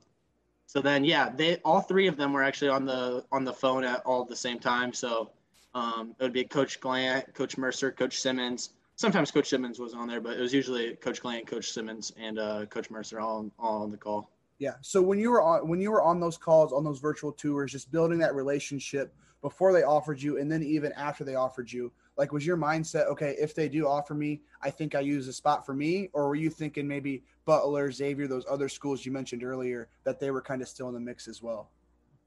so 0.67 0.81
then 0.81 1.06
yeah, 1.06 1.29
they 1.29 1.57
all 1.57 1.81
three 1.81 2.07
of 2.07 2.17
them 2.17 2.33
were 2.33 2.44
actually 2.44 2.69
on 2.69 2.85
the 2.85 3.23
on 3.31 3.44
the 3.44 3.53
phone 3.53 3.83
at 3.83 4.01
all 4.06 4.25
the 4.25 4.35
same 4.35 4.59
time. 4.59 4.94
So 4.94 5.31
um, 5.73 6.15
it 6.19 6.23
would 6.23 6.33
be 6.33 6.44
Coach 6.44 6.79
Glant, 6.79 7.33
Coach 7.33 7.57
Mercer, 7.57 7.91
Coach 7.91 8.19
Simmons. 8.19 8.71
Sometimes 8.95 9.29
Coach 9.29 9.50
Simmons 9.50 9.77
was 9.77 9.94
on 9.94 10.07
there, 10.07 10.21
but 10.21 10.38
it 10.38 10.39
was 10.39 10.53
usually 10.53 10.95
Coach 10.95 11.21
Glant, 11.21 11.47
Coach 11.47 11.71
Simmons, 11.71 12.13
and 12.17 12.39
uh, 12.39 12.65
Coach 12.65 12.89
Mercer 12.89 13.19
all 13.19 13.51
all 13.59 13.83
on 13.83 13.91
the 13.91 13.97
call. 13.97 14.31
Yeah. 14.60 14.75
So 14.81 15.02
when 15.02 15.19
you 15.19 15.31
were 15.31 15.42
on 15.42 15.68
when 15.68 15.81
you 15.81 15.92
were 15.92 16.02
on 16.02 16.19
those 16.19 16.38
calls 16.38 16.72
on 16.72 16.84
those 16.84 17.00
virtual 17.00 17.31
tours, 17.31 17.72
just 17.72 17.92
building 17.92 18.19
that 18.19 18.36
relationship 18.36 19.13
before 19.42 19.74
they 19.74 19.84
offered 19.84 20.22
you, 20.22 20.40
and 20.40 20.52
then 20.52 20.63
even 20.63 20.92
after 20.94 21.24
they 21.24 21.36
offered 21.36 21.72
you, 21.72 21.92
like 22.18 22.31
was 22.31 22.46
your 22.46 22.57
mindset 22.57 23.07
okay? 23.07 23.36
If 23.40 23.54
they 23.54 23.68
do 23.68 23.88
offer 23.88 24.13
me, 24.13 24.42
I 24.62 24.69
think 24.69 24.96
I 24.96 25.02
use 25.02 25.28
a 25.28 25.34
spot 25.34 25.66
for 25.66 25.74
me, 25.74 26.10
or 26.13 26.28
were 26.28 26.36
you 26.36 26.50
thinking 26.50 26.88
maybe 26.88 27.24
Butler, 27.46 27.92
Xavier, 27.92 28.28
those 28.28 28.46
other 28.50 28.69
schools 28.69 29.06
you 29.06 29.12
mentioned 29.12 29.44
earlier 29.44 29.90
that 30.04 30.19
they 30.19 30.31
were 30.31 30.42
kind 30.42 30.62
of 30.62 30.68
still 30.68 30.88
in 30.88 30.94
the 30.94 31.00
mix 31.00 31.28
as 31.28 31.42
well? 31.42 31.69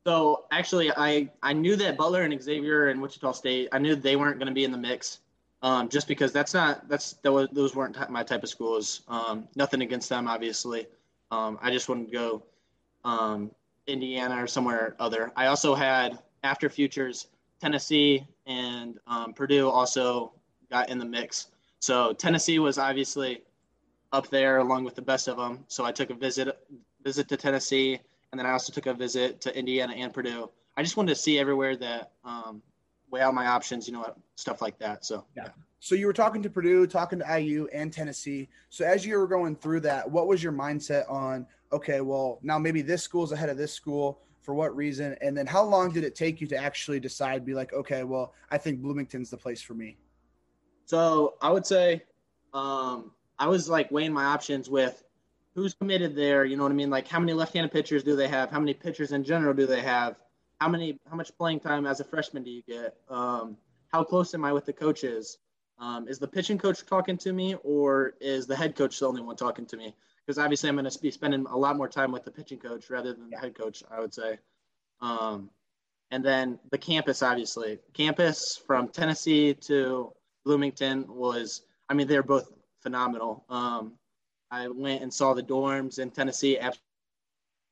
So 0.07 0.45
actually, 0.53 0.91
I 0.93 1.31
I 1.43 1.55
knew 1.55 1.77
that 1.77 1.97
Butler 1.97 2.23
and 2.23 2.43
Xavier 2.43 2.89
and 2.89 3.01
Wichita 3.01 3.33
State, 3.33 3.69
I 3.73 3.79
knew 3.79 3.97
they 3.97 4.17
weren't 4.17 4.39
going 4.39 4.49
to 4.49 4.55
be 4.55 4.65
in 4.65 4.73
the 4.73 4.79
mix, 4.79 5.21
um, 5.63 5.89
just 5.89 6.07
because 6.07 6.33
that's 6.33 6.53
not 6.53 6.89
that's 6.89 7.15
that 7.23 7.33
was, 7.33 7.49
those 7.53 7.75
weren't 7.75 8.11
my 8.11 8.23
type 8.23 8.43
of 8.43 8.49
schools. 8.49 9.03
Um, 9.09 9.49
nothing 9.57 9.81
against 9.83 10.09
them, 10.09 10.29
obviously. 10.29 10.87
Um, 11.31 11.59
I 11.61 11.71
just 11.71 11.89
wanted 11.89 12.07
to 12.07 12.13
go 12.13 12.43
um, 13.05 13.51
Indiana 13.87 14.43
or 14.43 14.47
somewhere 14.47 14.97
other. 14.99 15.33
I 15.37 15.47
also 15.47 15.75
had 15.75 16.19
after 16.43 16.69
futures 16.69 17.29
Tennessee 17.61 18.27
and 18.47 18.99
um, 19.07 19.33
Purdue 19.33 19.69
also 19.69 20.33
got 20.71 20.91
in 20.91 20.99
the 20.99 21.05
mix. 21.05 21.49
So 21.81 22.13
Tennessee 22.13 22.59
was 22.59 22.79
obviously 22.79 23.43
up 24.13 24.29
there 24.29 24.59
along 24.59 24.85
with 24.85 24.95
the 24.95 25.03
best 25.03 25.29
of 25.29 25.37
them. 25.37 25.65
So 25.69 25.85
I 25.85 25.93
took 25.93 26.11
a 26.11 26.15
visit 26.15 26.57
visit 27.05 27.29
to 27.29 27.37
Tennessee 27.37 28.01
and 28.31 28.39
then 28.39 28.47
I 28.47 28.53
also 28.53 28.73
took 28.73 28.87
a 28.87 28.95
visit 28.95 29.41
to 29.43 29.57
Indiana 29.57 29.95
and 29.95 30.13
Purdue. 30.13 30.51
I 30.77 30.83
just 30.83 30.97
wanted 30.97 31.15
to 31.15 31.21
see 31.21 31.39
everywhere 31.39 31.77
that 31.77 32.13
um, 32.25 32.63
weigh 33.11 33.21
out 33.21 33.35
my 33.35 33.47
options, 33.47 33.87
you 33.87 33.95
know, 33.95 34.15
stuff 34.37 34.61
like 34.63 34.79
that. 34.79 35.05
So 35.05 35.25
yeah. 35.37 35.45
yeah. 35.45 35.51
So 35.81 35.95
you 35.95 36.07
were 36.07 36.13
talking 36.13 36.43
to 36.43 36.51
Purdue, 36.51 36.87
talking 36.87 37.21
to 37.21 37.41
IU 37.41 37.69
and 37.73 37.93
Tennessee. 37.93 38.49
So 38.69 38.85
as 38.85 39.07
you 39.07 39.17
were 39.17 39.29
going 39.29 39.57
through 39.57 39.81
that, 39.81 40.11
what 40.11 40.27
was 40.27 40.43
your 40.43 40.53
mindset 40.53 41.09
on? 41.11 41.47
Okay, 41.73 42.01
well 42.01 42.41
now 42.43 42.59
maybe 42.59 42.83
this 42.83 43.03
school's 43.03 43.33
ahead 43.33 43.49
of 43.49 43.57
this 43.57 43.73
school. 43.73 44.21
For 44.41 44.55
what 44.55 44.75
reason? 44.75 45.15
And 45.21 45.37
then 45.37 45.47
how 45.47 45.63
long 45.63 45.93
did 45.93 46.05
it 46.05 46.15
take 46.15 46.41
you 46.41 46.47
to 46.47 46.57
actually 46.57 47.01
decide? 47.01 47.45
Be 47.45 47.53
like, 47.53 47.73
okay, 47.75 48.03
well 48.03 48.33
I 48.51 48.59
think 48.59 48.81
Bloomington's 48.81 49.31
the 49.31 49.37
place 49.37 49.61
for 49.61 49.75
me. 49.75 49.99
So 50.87 51.35
I 51.43 51.51
would 51.51 51.67
say 51.67 52.03
um, 52.55 53.13
I 53.39 53.47
was 53.47 53.69
like 53.69 53.91
weighing 53.91 54.13
my 54.13 54.25
options 54.25 54.71
with 54.71 55.05
who's 55.55 55.75
committed 55.75 56.17
there. 56.17 56.45
You 56.45 56.57
know 56.57 56.63
what 56.63 56.73
I 56.73 56.77
mean? 56.77 56.91
Like 56.91 57.07
how 57.07 57.21
many 57.21 57.35
left-handed 57.35 57.73
pitchers 57.73 58.03
do 58.03 58.17
they 58.17 58.29
have? 58.29 58.51
How 58.51 58.59
many 58.59 58.75
pitchers 58.75 59.13
in 59.13 59.23
general 59.23 59.53
do 59.53 59.67
they 59.67 59.83
have? 59.83 60.17
How 60.61 60.69
many? 60.69 60.99
How 61.09 61.17
much 61.17 61.31
playing 61.37 61.61
time 61.61 61.87
as 61.87 62.01
a 62.01 62.05
freshman 62.05 62.43
do 62.43 62.51
you 62.51 62.63
get? 62.67 62.97
Um, 63.09 63.57
how 63.93 64.03
close 64.03 64.35
am 64.35 64.45
I 64.45 64.53
with 64.53 64.65
the 64.65 64.73
coaches? 64.73 65.39
Um, 65.81 66.09
is 66.09 66.19
the 66.19 66.27
pitching 66.29 66.59
coach 66.59 66.85
talking 66.85 67.17
to 67.19 67.33
me, 67.33 67.55
or 67.63 68.15
is 68.21 68.47
the 68.47 68.57
head 68.57 68.75
coach 68.75 68.99
the 68.99 69.07
only 69.07 69.23
one 69.23 69.37
talking 69.37 69.67
to 69.67 69.77
me? 69.77 69.95
Because 70.27 70.39
obviously, 70.39 70.69
I'm 70.69 70.77
going 70.77 70.91
to 70.91 70.99
be 70.99 71.11
spending 71.11 71.47
a 71.47 71.57
lot 71.57 71.77
more 71.77 71.89
time 71.89 72.13
with 72.13 72.25
the 72.25 72.31
pitching 72.31 72.59
coach 72.59 72.91
rather 72.91 73.13
than 73.13 73.31
the 73.31 73.39
head 73.39 73.55
coach. 73.55 73.83
I 73.91 74.01
would 74.01 74.13
say. 74.13 74.39
Um, 75.01 75.51
and 76.11 76.25
then 76.25 76.59
the 76.71 76.79
campus, 76.79 77.23
obviously, 77.23 77.79
campus 77.93 78.61
from 78.67 78.89
Tennessee 78.89 79.55
to 79.55 80.13
Bloomington 80.45 81.07
was. 81.09 81.63
I 81.91 81.95
mean, 81.95 82.07
they're 82.07 82.23
both 82.23 82.53
phenomenal. 82.83 83.45
Um, 83.49 83.93
I 84.51 84.69
went 84.69 85.03
and 85.03 85.13
saw 85.13 85.35
the 85.35 85.43
dorms 85.43 85.99
in 85.99 86.11
Tennessee. 86.11 86.59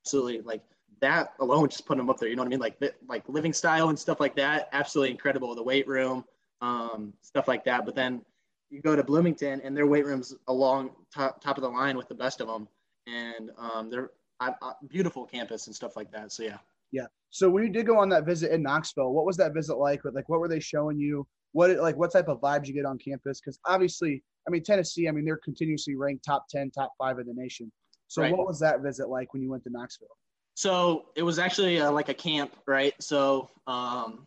Absolutely, 0.04 0.40
like 0.42 0.62
that 1.00 1.34
alone 1.40 1.68
just 1.68 1.86
put 1.86 1.96
them 1.96 2.08
up 2.08 2.18
there. 2.18 2.28
You 2.28 2.36
know 2.36 2.42
what 2.42 2.48
I 2.48 2.50
mean? 2.50 2.60
Like 2.60 2.80
like 3.08 3.28
living 3.28 3.52
style 3.52 3.88
and 3.88 3.98
stuff 3.98 4.20
like 4.20 4.36
that. 4.36 4.68
Absolutely 4.72 5.10
incredible. 5.10 5.54
The 5.54 5.62
weight 5.62 5.86
room, 5.86 6.25
um, 6.60 7.12
stuff 7.22 7.48
like 7.48 7.64
that. 7.64 7.84
But 7.84 7.94
then 7.94 8.22
you 8.70 8.80
go 8.80 8.96
to 8.96 9.04
Bloomington 9.04 9.60
and 9.62 9.76
their 9.76 9.86
weight 9.86 10.06
rooms 10.06 10.34
along 10.48 10.90
top 11.14 11.40
top 11.40 11.56
of 11.56 11.62
the 11.62 11.68
line 11.68 11.96
with 11.96 12.08
the 12.08 12.14
best 12.14 12.40
of 12.40 12.48
them, 12.48 12.68
and 13.06 13.50
um, 13.58 13.90
they're 13.90 14.10
a, 14.40 14.46
a 14.46 14.75
beautiful 14.88 15.25
campus 15.25 15.66
and 15.66 15.76
stuff 15.76 15.96
like 15.96 16.10
that. 16.12 16.32
So 16.32 16.42
yeah. 16.42 16.58
Yeah. 16.92 17.06
So 17.30 17.50
when 17.50 17.64
you 17.64 17.70
did 17.70 17.86
go 17.86 17.98
on 17.98 18.08
that 18.10 18.25
visit 18.25 18.52
in 18.52 18.62
Knoxville, 18.62 19.12
what 19.12 19.26
was 19.26 19.36
that 19.38 19.52
visit 19.52 19.76
like? 19.76 20.04
With 20.04 20.14
Like, 20.14 20.28
what 20.28 20.40
were 20.40 20.48
they 20.48 20.60
showing 20.60 20.98
you? 20.98 21.26
What 21.52 21.76
like 21.78 21.96
what 21.96 22.12
type 22.12 22.28
of 22.28 22.40
vibes 22.40 22.66
you 22.66 22.75
get 22.75 22.84
on 22.84 22.98
campus? 22.98 23.40
Because 23.40 23.58
obviously 23.64 24.22
I 24.46 24.50
mean, 24.50 24.62
Tennessee, 24.62 25.08
I 25.08 25.12
mean, 25.12 25.25
they're 25.25 25.36
continuously 25.36 25.96
ranked 25.96 26.25
top 26.25 26.46
10, 26.48 26.70
top 26.70 26.92
five 26.98 27.18
in 27.18 27.26
the 27.26 27.34
nation. 27.34 27.70
So, 28.08 28.22
right. 28.22 28.36
what 28.36 28.46
was 28.46 28.60
that 28.60 28.82
visit 28.82 29.08
like 29.08 29.32
when 29.32 29.42
you 29.42 29.50
went 29.50 29.64
to 29.64 29.70
Knoxville? 29.70 30.08
So, 30.54 31.06
it 31.16 31.22
was 31.22 31.38
actually 31.38 31.80
uh, 31.80 31.90
like 31.90 32.08
a 32.08 32.14
camp, 32.14 32.52
right? 32.66 32.94
So, 33.00 33.50
um, 33.66 34.26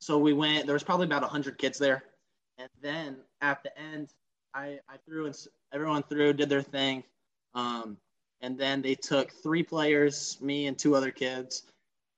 so 0.00 0.18
we 0.18 0.32
went, 0.32 0.66
there 0.66 0.74
was 0.74 0.82
probably 0.82 1.06
about 1.06 1.22
100 1.22 1.58
kids 1.58 1.78
there. 1.78 2.04
And 2.58 2.68
then 2.82 3.16
at 3.40 3.62
the 3.62 3.78
end, 3.78 4.12
I, 4.54 4.78
I 4.88 4.96
threw 5.06 5.26
and 5.26 5.36
everyone 5.72 6.02
threw, 6.02 6.32
did 6.32 6.48
their 6.48 6.62
thing. 6.62 7.04
Um, 7.54 7.96
and 8.40 8.58
then 8.58 8.82
they 8.82 8.94
took 8.94 9.30
three 9.30 9.62
players, 9.62 10.38
me 10.40 10.66
and 10.66 10.78
two 10.78 10.94
other 10.94 11.10
kids, 11.10 11.64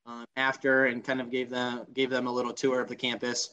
um, 0.07 0.25
after 0.37 0.87
and 0.87 1.05
kind 1.05 1.21
of 1.21 1.31
gave 1.31 1.51
them 1.51 1.87
gave 1.95 2.11
them 2.11 2.27
a 2.27 2.33
little 2.33 2.53
tour 2.53 2.81
of 2.81 2.89
the 2.89 2.97
campus. 2.97 3.51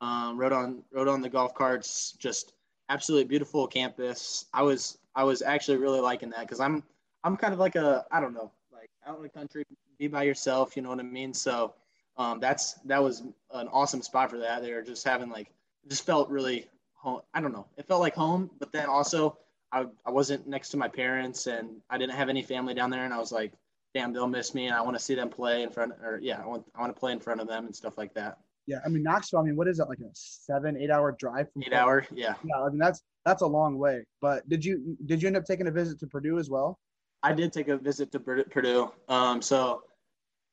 Um, 0.00 0.38
rode 0.38 0.52
on 0.52 0.82
rode 0.92 1.08
on 1.08 1.20
the 1.20 1.28
golf 1.28 1.54
carts, 1.54 2.12
just 2.12 2.52
absolutely 2.88 3.28
beautiful 3.28 3.66
campus. 3.66 4.46
I 4.52 4.62
was 4.62 4.98
I 5.14 5.24
was 5.24 5.42
actually 5.42 5.78
really 5.78 6.00
liking 6.00 6.30
that 6.30 6.40
because 6.40 6.60
I'm 6.60 6.82
I'm 7.24 7.36
kind 7.36 7.52
of 7.52 7.60
like 7.60 7.76
a 7.76 8.04
I 8.10 8.20
don't 8.20 8.34
know 8.34 8.50
like 8.72 8.90
out 9.06 9.16
in 9.16 9.22
the 9.22 9.28
country, 9.28 9.64
be 9.98 10.08
by 10.08 10.22
yourself, 10.22 10.76
you 10.76 10.82
know 10.82 10.90
what 10.90 11.00
I 11.00 11.04
mean. 11.04 11.34
So 11.34 11.74
um, 12.20 12.38
that's 12.38 12.74
that 12.84 13.02
was 13.02 13.22
an 13.52 13.66
awesome 13.68 14.02
spot 14.02 14.30
for 14.30 14.38
that. 14.38 14.60
They 14.60 14.74
were 14.74 14.82
just 14.82 15.06
having 15.06 15.30
like 15.30 15.50
just 15.88 16.04
felt 16.04 16.28
really 16.28 16.68
home. 16.94 17.22
I 17.32 17.40
don't 17.40 17.52
know, 17.52 17.66
it 17.78 17.88
felt 17.88 18.00
like 18.00 18.14
home, 18.14 18.50
but 18.58 18.72
then 18.72 18.86
also 18.86 19.38
I 19.72 19.86
I 20.04 20.10
wasn't 20.10 20.46
next 20.46 20.68
to 20.70 20.76
my 20.76 20.86
parents 20.86 21.46
and 21.46 21.80
I 21.88 21.96
didn't 21.96 22.14
have 22.14 22.28
any 22.28 22.42
family 22.42 22.74
down 22.74 22.90
there, 22.90 23.06
and 23.06 23.14
I 23.14 23.18
was 23.18 23.32
like, 23.32 23.54
damn, 23.94 24.12
they'll 24.12 24.26
miss 24.28 24.54
me, 24.54 24.66
and 24.66 24.76
I 24.76 24.82
want 24.82 24.98
to 24.98 25.02
see 25.02 25.14
them 25.14 25.30
play 25.30 25.62
in 25.62 25.70
front 25.70 25.92
or 26.02 26.20
yeah, 26.22 26.42
I 26.42 26.46
want 26.46 26.66
I 26.76 26.80
want 26.82 26.94
to 26.94 27.00
play 27.00 27.12
in 27.12 27.20
front 27.20 27.40
of 27.40 27.48
them 27.48 27.64
and 27.64 27.74
stuff 27.74 27.96
like 27.96 28.12
that. 28.14 28.36
Yeah, 28.66 28.80
I 28.84 28.90
mean 28.90 29.02
Knoxville. 29.02 29.40
I 29.40 29.44
mean, 29.44 29.56
what 29.56 29.66
is 29.66 29.78
that 29.78 29.88
like 29.88 30.00
a 30.00 30.10
seven, 30.12 30.76
eight 30.76 30.90
hour 30.90 31.12
drive 31.18 31.50
from? 31.50 31.62
Eight 31.62 31.72
hour, 31.72 32.06
yeah. 32.12 32.34
Yeah, 32.44 32.60
I 32.60 32.68
mean 32.68 32.78
that's 32.78 33.00
that's 33.24 33.40
a 33.40 33.46
long 33.46 33.78
way. 33.78 34.04
But 34.20 34.46
did 34.50 34.62
you 34.62 34.98
did 35.06 35.22
you 35.22 35.28
end 35.28 35.38
up 35.38 35.46
taking 35.46 35.68
a 35.68 35.70
visit 35.70 35.98
to 36.00 36.06
Purdue 36.06 36.38
as 36.38 36.50
well? 36.50 36.78
I 37.22 37.32
did 37.32 37.50
take 37.50 37.68
a 37.68 37.78
visit 37.78 38.12
to 38.12 38.20
Purdue. 38.20 38.92
Um, 39.08 39.40
so 39.40 39.84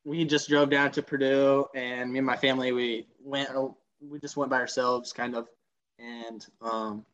we 0.08 0.24
just 0.24 0.48
drove 0.48 0.70
down 0.70 0.90
to 0.92 1.04
Purdue, 1.04 1.66
and 1.76 2.10
me 2.10 2.20
and 2.20 2.26
my 2.26 2.38
family 2.38 2.72
we 2.72 3.08
went. 3.22 3.50
We 4.00 4.20
just 4.22 4.38
went 4.38 4.50
by 4.50 4.58
ourselves, 4.58 5.12
kind 5.12 5.36
of, 5.36 5.50
and 6.00 6.46
um, 6.62 7.06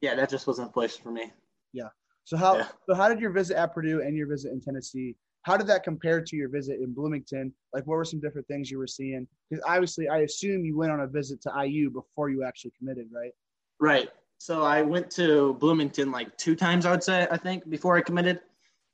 yeah, 0.00 0.14
that 0.14 0.30
just 0.30 0.46
wasn't 0.46 0.70
a 0.70 0.72
place 0.72 0.96
for 0.96 1.10
me. 1.10 1.30
Yeah. 1.74 1.88
So 2.24 2.38
how 2.38 2.56
yeah. 2.56 2.68
so 2.88 2.94
how 2.94 3.10
did 3.10 3.20
your 3.20 3.32
visit 3.32 3.58
at 3.58 3.74
Purdue 3.74 4.00
and 4.00 4.16
your 4.16 4.26
visit 4.28 4.52
in 4.52 4.62
Tennessee? 4.62 5.14
How 5.42 5.58
did 5.58 5.66
that 5.66 5.84
compare 5.84 6.22
to 6.22 6.36
your 6.36 6.48
visit 6.48 6.80
in 6.80 6.94
Bloomington? 6.94 7.52
Like, 7.74 7.86
what 7.86 7.96
were 7.96 8.04
some 8.04 8.20
different 8.20 8.48
things 8.48 8.70
you 8.70 8.78
were 8.78 8.86
seeing? 8.86 9.26
Because 9.50 9.62
obviously, 9.68 10.08
I 10.08 10.20
assume 10.20 10.64
you 10.64 10.74
went 10.74 10.90
on 10.90 11.00
a 11.00 11.06
visit 11.06 11.42
to 11.42 11.52
IU 11.66 11.90
before 11.90 12.30
you 12.30 12.44
actually 12.44 12.72
committed, 12.78 13.08
right? 13.12 13.32
Right. 13.78 14.08
So 14.38 14.62
I 14.62 14.80
went 14.80 15.10
to 15.12 15.54
Bloomington 15.54 16.10
like 16.10 16.34
two 16.38 16.56
times, 16.56 16.86
I 16.86 16.92
would 16.92 17.02
say, 17.02 17.28
I 17.30 17.36
think, 17.36 17.68
before 17.68 17.96
I 17.96 18.00
committed, 18.00 18.40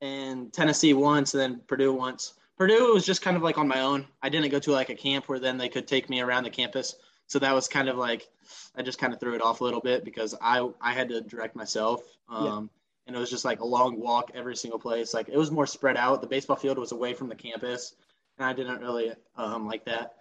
and 0.01 0.53
Tennessee 0.53 0.93
once, 0.93 1.35
and 1.35 1.41
then 1.41 1.61
Purdue 1.69 1.93
once. 1.93 2.35
Purdue 2.59 2.93
was 2.93 3.07
just 3.07 3.23
kind 3.23 3.37
of 3.37 3.43
like 3.43 3.57
on 3.57 3.69
my 3.69 3.81
own. 3.81 4.07
I 4.21 4.29
didn't 4.29 4.51
go 4.51 4.59
to 4.59 4.73
like 4.73 4.91
a 4.91 4.95
camp 4.95 5.29
where 5.29 5.39
then 5.39 5.59
they 5.59 5.69
could 5.69 5.87
take 5.87 6.11
me 6.11 6.21
around 6.21 6.45
the 6.45 6.51
campus. 6.51 6.97
So 7.29 7.39
that 7.39 7.55
was 7.55 7.69
kind 7.69 7.89
of 7.89 7.97
like 7.97 8.29
I 8.75 8.83
just 8.83 8.99
kind 8.99 9.13
of 9.13 9.21
threw 9.21 9.35
it 9.35 9.43
off 9.43 9.61
a 9.61 9.65
little 9.65 9.81
bit 9.81 10.05
because 10.05 10.35
I 10.41 10.69
I 10.81 10.93
had 10.93 11.09
to 11.11 11.21
direct 11.21 11.55
myself. 11.57 12.03
Um, 12.29 12.45
yeah 12.45 12.79
and 13.09 13.17
it 13.17 13.19
was 13.19 13.31
just 13.31 13.45
like 13.45 13.61
a 13.61 13.65
long 13.65 13.99
walk 13.99 14.31
every 14.35 14.55
single 14.55 14.79
place. 14.79 15.15
Like 15.15 15.29
it 15.29 15.37
was 15.37 15.51
more 15.51 15.67
spread 15.67 15.97
out. 15.97 16.21
The 16.21 16.27
baseball 16.27 16.57
field 16.57 16.79
was 16.79 16.93
away 16.93 17.15
from 17.15 17.29
the 17.29 17.35
campus, 17.35 17.95
and 18.37 18.47
I 18.47 18.53
didn't 18.53 18.81
really 18.81 19.13
um, 19.37 19.67
like 19.67 19.85
that. 19.87 20.17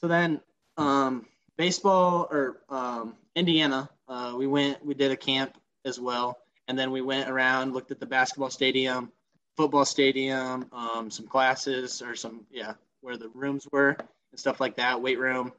So 0.00 0.08
then, 0.08 0.40
um, 0.78 1.26
baseball 1.58 2.26
or 2.30 2.62
um, 2.70 3.14
Indiana, 3.36 3.90
uh, 4.08 4.34
we 4.36 4.46
went. 4.46 4.84
We 4.84 4.94
did 4.94 5.12
a 5.12 5.16
camp 5.16 5.58
as 5.84 6.00
well, 6.00 6.38
and 6.66 6.78
then 6.78 6.90
we 6.90 7.02
went 7.02 7.28
around, 7.28 7.74
looked 7.74 7.90
at 7.90 8.00
the 8.00 8.06
basketball 8.06 8.50
stadium, 8.50 9.12
football 9.60 9.84
stadium, 9.84 10.64
um, 10.72 11.10
some 11.10 11.26
classes 11.26 12.00
or 12.00 12.16
some 12.16 12.46
yeah 12.50 12.72
where 13.02 13.18
the 13.18 13.28
rooms 13.34 13.68
were 13.70 13.90
and 13.90 14.40
stuff 14.40 14.58
like 14.58 14.74
that, 14.76 15.02
weight 15.02 15.18
room, 15.18 15.52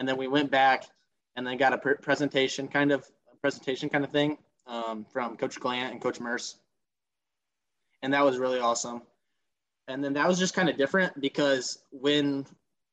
and 0.00 0.08
then 0.08 0.16
we 0.16 0.26
went 0.26 0.50
back 0.50 0.86
and 1.36 1.46
then 1.46 1.56
got 1.56 1.72
a 1.72 1.78
presentation 1.78 2.66
kind 2.66 2.90
of 2.90 3.08
presentation 3.40 3.88
kind 3.88 4.02
of 4.02 4.10
thing 4.10 4.36
um, 4.66 5.06
from 5.12 5.36
Coach 5.36 5.60
Glant 5.60 5.92
and 5.92 6.02
Coach 6.02 6.18
Merce. 6.18 6.56
And 8.02 8.12
that 8.12 8.24
was 8.24 8.38
really 8.38 8.58
awesome. 8.58 9.02
And 9.86 10.02
then 10.02 10.14
that 10.14 10.26
was 10.26 10.40
just 10.40 10.54
kind 10.54 10.68
of 10.68 10.76
different 10.76 11.20
because 11.20 11.78
when 11.92 12.46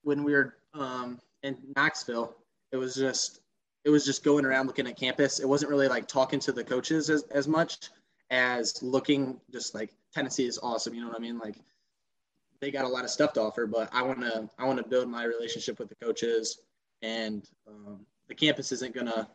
when 0.04 0.24
we 0.24 0.34
were 0.34 0.54
um, 0.76 1.20
in 1.42 1.58
Knoxville, 1.76 2.36
it 2.72 2.78
was 2.78 2.94
just 2.94 3.42
it 3.84 3.90
was 3.90 4.06
just 4.06 4.24
going 4.24 4.46
around 4.46 4.68
looking 4.68 4.86
at 4.86 4.96
campus. 4.96 5.40
It 5.40 5.50
wasn't 5.50 5.72
really 5.72 5.88
like 5.88 6.08
talking 6.08 6.40
to 6.42 6.52
the 6.52 6.64
coaches 6.64 7.10
as, 7.10 7.24
as 7.32 7.48
much 7.48 7.90
as 8.32 8.82
looking 8.82 9.40
just 9.52 9.76
like 9.76 9.94
Tennessee 10.14 10.48
is 10.48 10.58
awesome. 10.64 10.96
You 10.96 11.02
know 11.02 11.10
what 11.10 11.18
I 11.18 11.22
mean? 11.22 11.38
Like 11.38 11.58
they 12.62 12.72
got 12.72 12.86
a 12.86 12.88
lot 12.88 13.04
of 13.04 13.10
stuff 13.10 13.34
to 13.34 13.42
offer, 13.42 13.68
but 13.68 13.90
I 13.92 14.02
want 14.02 14.22
to 14.22 14.50
I 14.58 14.66
want 14.66 14.78
to 14.78 14.88
build 14.88 15.10
my 15.10 15.26
relationship 15.26 15.78
with 15.78 15.90
the 15.90 15.96
coaches, 15.96 16.62
and 17.02 17.48
um, 17.68 18.06
the 18.28 18.36
campus 18.36 18.72
isn't 18.72 18.96
gonna 18.96 19.28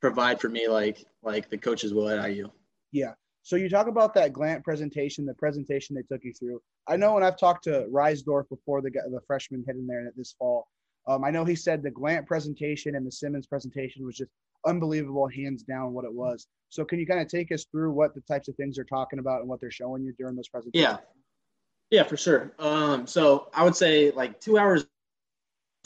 provide 0.00 0.40
for 0.40 0.48
me 0.48 0.66
like 0.66 1.04
like 1.22 1.50
the 1.50 1.58
coaches 1.58 1.92
will 1.92 2.08
at 2.08 2.30
IU. 2.30 2.50
Yeah. 2.90 3.12
So 3.44 3.56
you 3.56 3.68
talk 3.68 3.88
about 3.88 4.14
that 4.14 4.32
Glant 4.32 4.62
presentation, 4.64 5.26
the 5.26 5.34
presentation 5.34 5.96
they 5.96 6.02
took 6.02 6.24
you 6.24 6.32
through. 6.32 6.62
I 6.86 6.96
know 6.96 7.14
when 7.14 7.24
I've 7.24 7.38
talked 7.38 7.64
to 7.64 7.86
Reisdorf 7.92 8.48
before 8.48 8.80
the 8.80 8.90
the 8.90 9.20
freshman 9.26 9.64
hit 9.66 9.76
in 9.76 9.86
there 9.86 10.10
this 10.16 10.34
fall, 10.38 10.68
um, 11.06 11.24
I 11.24 11.30
know 11.30 11.44
he 11.44 11.56
said 11.56 11.82
the 11.82 11.90
Glant 11.90 12.26
presentation 12.26 12.94
and 12.94 13.06
the 13.06 13.12
Simmons 13.12 13.46
presentation 13.46 14.04
was 14.04 14.16
just 14.16 14.30
unbelievable, 14.66 15.28
hands 15.28 15.62
down, 15.62 15.92
what 15.92 16.04
it 16.04 16.12
was. 16.12 16.46
So 16.68 16.84
can 16.84 16.98
you 16.98 17.06
kind 17.06 17.20
of 17.20 17.28
take 17.28 17.52
us 17.52 17.64
through 17.64 17.92
what 17.92 18.14
the 18.14 18.20
types 18.22 18.48
of 18.48 18.56
things 18.56 18.76
they're 18.76 18.84
talking 18.84 19.18
about 19.18 19.40
and 19.40 19.48
what 19.48 19.60
they're 19.60 19.70
showing 19.70 20.04
you 20.04 20.12
during 20.18 20.36
those 20.36 20.48
presentations? 20.48 20.98
Yeah, 21.90 21.98
yeah, 21.98 22.04
for 22.04 22.16
sure. 22.16 22.52
Um, 22.58 23.06
so 23.06 23.48
I 23.52 23.64
would 23.64 23.76
say 23.76 24.10
like 24.12 24.40
two 24.40 24.58
hours 24.58 24.86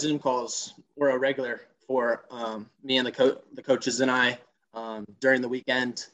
Zoom 0.01 0.19
calls 0.19 0.75
were 0.97 1.11
a 1.11 1.19
regular 1.19 1.63
for 1.87 2.25
um, 2.31 2.69
me 2.83 2.99
and 2.99 3.07
the 3.07 3.13
co- 3.13 3.41
the 3.55 3.63
coaches 3.63 4.01
and 4.01 4.11
I 4.11 4.39
um, 4.75 5.07
during 5.21 5.41
the 5.41 5.49
weekend, 5.49 6.07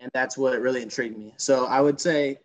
and 0.00 0.10
that's 0.14 0.38
what 0.38 0.58
really 0.60 0.82
intrigued 0.82 1.18
me. 1.18 1.34
So 1.36 1.66
I 1.66 1.80
would 1.80 2.00
say 2.00 2.38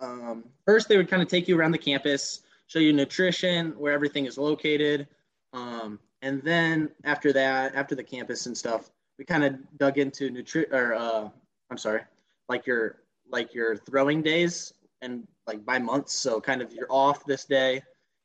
um, 0.00 0.44
first 0.64 0.88
they 0.88 0.96
would 0.96 1.08
kind 1.08 1.22
of 1.22 1.28
take 1.28 1.48
you 1.48 1.58
around 1.58 1.72
the 1.72 1.78
campus, 1.78 2.42
show 2.68 2.78
you 2.78 2.92
nutrition, 2.92 3.72
where 3.72 3.92
everything 3.92 4.26
is 4.26 4.38
located, 4.38 5.08
um, 5.56 5.98
and 6.22 6.42
then 6.42 6.90
after 7.04 7.32
that, 7.32 7.74
after 7.74 7.94
the 7.94 8.04
campus 8.04 8.46
and 8.46 8.56
stuff, 8.56 8.90
we 9.18 9.24
kind 9.24 9.44
of 9.44 9.54
dug 9.78 9.98
into 9.98 10.30
nutri 10.30 10.70
or 10.72 10.94
uh, 10.94 11.28
I'm 11.70 11.78
sorry, 11.78 12.02
like 12.48 12.66
your 12.66 12.96
like 13.30 13.54
your 13.54 13.76
throwing 13.76 14.22
days 14.22 14.72
and 15.02 15.26
like 15.46 15.64
by 15.64 15.78
months. 15.78 16.14
So 16.14 16.40
kind 16.40 16.62
of 16.62 16.72
you're 16.72 16.90
off 16.90 17.24
this 17.24 17.44
day, 17.44 17.82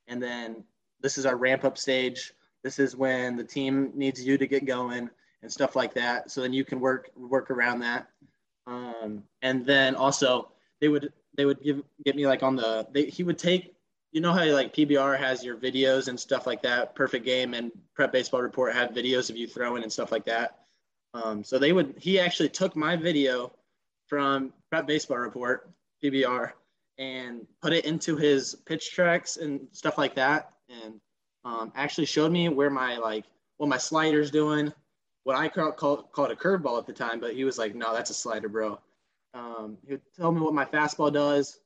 and 0.07 0.21
then 0.21 0.63
this 1.01 1.17
is 1.17 1.25
our 1.25 1.37
ramp 1.37 1.63
up 1.63 1.77
stage 1.77 2.33
this 2.63 2.79
is 2.79 2.95
when 2.95 3.35
the 3.35 3.43
team 3.43 3.91
needs 3.95 4.23
you 4.23 4.37
to 4.37 4.47
get 4.47 4.65
going 4.65 5.09
and 5.41 5.51
stuff 5.51 5.75
like 5.75 5.93
that. 5.95 6.29
So 6.29 6.41
then 6.41 6.53
you 6.53 6.63
can 6.63 6.79
work 6.79 7.09
work 7.15 7.49
around 7.49 7.79
that. 7.79 8.07
Um, 8.67 9.23
and 9.41 9.65
then 9.65 9.95
also 9.95 10.51
they 10.79 10.87
would 10.87 11.11
they 11.35 11.45
would 11.45 11.61
give 11.63 11.81
get 12.05 12.15
me 12.15 12.27
like 12.27 12.43
on 12.43 12.55
the 12.55 12.87
they, 12.91 13.05
he 13.05 13.23
would 13.23 13.39
take 13.39 13.73
you 14.11 14.21
know 14.21 14.33
how 14.33 14.43
like 14.45 14.73
PBR 14.73 15.17
has 15.17 15.43
your 15.43 15.55
videos 15.55 16.07
and 16.07 16.19
stuff 16.19 16.45
like 16.45 16.61
that. 16.63 16.95
Perfect 16.95 17.25
Game 17.25 17.53
and 17.53 17.71
Prep 17.95 18.11
Baseball 18.11 18.41
Report 18.41 18.73
have 18.73 18.91
videos 18.91 19.29
of 19.29 19.37
you 19.37 19.47
throwing 19.47 19.83
and 19.83 19.91
stuff 19.91 20.11
like 20.11 20.25
that. 20.25 20.59
Um, 21.13 21.43
so 21.43 21.57
they 21.57 21.71
would 21.73 21.95
he 21.97 22.19
actually 22.19 22.49
took 22.49 22.75
my 22.75 22.95
video 22.95 23.51
from 24.07 24.53
Prep 24.69 24.85
Baseball 24.85 25.17
Report 25.17 25.69
PBR 26.03 26.51
and 26.97 27.47
put 27.61 27.73
it 27.73 27.85
into 27.85 28.15
his 28.17 28.55
pitch 28.65 28.91
tracks 28.91 29.37
and 29.37 29.67
stuff 29.71 29.97
like 29.97 30.15
that. 30.15 30.51
And 30.69 30.99
um, 31.45 31.71
actually 31.75 32.05
showed 32.05 32.31
me 32.31 32.49
where 32.49 32.69
my 32.69 32.97
like 32.97 33.25
what 33.57 33.69
my 33.69 33.77
slider's 33.77 34.31
doing, 34.31 34.73
what 35.23 35.37
I 35.37 35.47
call, 35.47 35.71
call, 35.71 36.03
called 36.03 36.31
a 36.31 36.35
curveball 36.35 36.79
at 36.79 36.87
the 36.87 36.93
time, 36.93 37.19
but 37.19 37.33
he 37.33 37.43
was 37.43 37.57
like, 37.57 37.75
no, 37.75 37.93
that's 37.93 38.09
a 38.09 38.13
slider, 38.13 38.49
bro. 38.49 38.79
Um, 39.33 39.77
he 39.85 39.93
would 39.93 40.01
tell 40.17 40.31
me 40.31 40.41
what 40.41 40.53
my 40.53 40.65
fastball 40.65 41.13
does, 41.13 41.59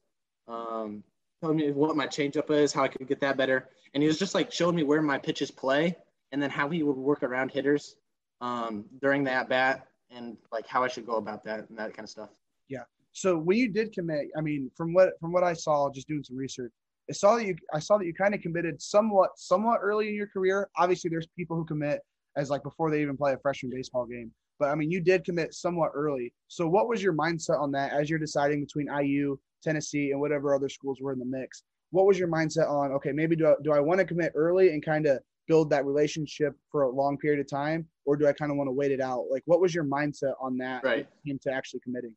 um, 0.47 1.03
tell 1.45 1.53
me 1.53 1.71
what 1.71 1.95
my 1.95 2.07
changeup 2.07 2.49
is, 2.51 2.73
how 2.73 2.83
I 2.83 2.87
could 2.87 3.07
get 3.07 3.21
that 3.21 3.37
better, 3.37 3.69
and 3.93 4.01
he 4.01 4.07
was 4.07 4.19
just 4.19 4.35
like 4.35 4.51
showing 4.51 4.75
me 4.75 4.83
where 4.83 5.01
my 5.01 5.17
pitches 5.17 5.51
play, 5.51 5.95
and 6.31 6.41
then 6.41 6.49
how 6.49 6.69
he 6.69 6.83
would 6.83 6.97
work 6.97 7.23
around 7.23 7.51
hitters 7.51 7.95
um, 8.41 8.85
during 9.01 9.23
that 9.25 9.49
bat, 9.49 9.87
and 10.09 10.37
like 10.51 10.67
how 10.67 10.83
I 10.83 10.87
should 10.87 11.05
go 11.05 11.15
about 11.15 11.43
that 11.45 11.69
and 11.69 11.77
that 11.77 11.93
kind 11.93 12.05
of 12.05 12.09
stuff. 12.09 12.29
Yeah. 12.69 12.83
So 13.11 13.37
when 13.37 13.57
you 13.57 13.69
did 13.69 13.93
commit, 13.93 14.27
I 14.37 14.41
mean, 14.41 14.71
from 14.75 14.93
what 14.93 15.19
from 15.19 15.31
what 15.31 15.43
I 15.43 15.53
saw, 15.53 15.89
just 15.91 16.07
doing 16.07 16.23
some 16.23 16.37
research, 16.37 16.71
I 17.09 17.13
saw 17.13 17.35
that 17.35 17.45
you 17.45 17.55
I 17.73 17.79
saw 17.79 17.97
that 17.97 18.05
you 18.05 18.13
kind 18.13 18.33
of 18.33 18.41
committed 18.41 18.81
somewhat 18.81 19.31
somewhat 19.37 19.79
early 19.81 20.09
in 20.09 20.15
your 20.15 20.27
career. 20.27 20.69
Obviously, 20.77 21.09
there's 21.09 21.27
people 21.37 21.55
who 21.55 21.65
commit 21.65 22.01
as 22.35 22.49
like 22.49 22.63
before 22.63 22.91
they 22.91 23.01
even 23.01 23.15
play 23.15 23.33
a 23.33 23.37
freshman 23.37 23.71
baseball 23.73 24.05
game. 24.05 24.31
But 24.59 24.69
I 24.69 24.75
mean, 24.75 24.89
you 24.89 25.01
did 25.01 25.25
commit 25.25 25.53
somewhat 25.53 25.91
early. 25.93 26.33
So 26.47 26.67
what 26.67 26.87
was 26.87 27.03
your 27.03 27.13
mindset 27.13 27.59
on 27.59 27.71
that 27.71 27.91
as 27.91 28.09
you're 28.09 28.19
deciding 28.19 28.61
between 28.61 28.87
IU, 28.87 29.37
Tennessee, 29.65 30.11
and 30.11 30.19
whatever 30.19 30.53
other 30.53 30.69
schools 30.69 30.99
were 31.01 31.13
in 31.13 31.19
the 31.19 31.25
mix? 31.25 31.63
What 31.91 32.05
was 32.05 32.19
your 32.19 32.27
mindset 32.27 32.69
on? 32.69 32.91
Okay, 32.93 33.11
maybe 33.11 33.35
do 33.35 33.47
I, 33.47 33.53
do 33.63 33.73
I 33.73 33.79
want 33.79 33.99
to 33.99 34.05
commit 34.05 34.31
early 34.35 34.69
and 34.69 34.83
kind 34.83 35.05
of 35.05 35.19
build 35.47 35.69
that 35.69 35.85
relationship 35.85 36.55
for 36.71 36.83
a 36.83 36.89
long 36.89 37.17
period 37.17 37.39
of 37.39 37.49
time, 37.49 37.87
or 38.05 38.15
do 38.15 38.27
I 38.27 38.33
kind 38.33 38.51
of 38.51 38.57
want 38.57 38.67
to 38.67 38.71
wait 38.71 38.91
it 38.91 39.01
out? 39.01 39.25
Like, 39.31 39.43
what 39.45 39.59
was 39.61 39.73
your 39.73 39.83
mindset 39.83 40.33
on 40.41 40.57
that 40.57 40.83
right. 40.83 41.07
into 41.25 41.51
actually 41.51 41.81
committing? 41.81 42.15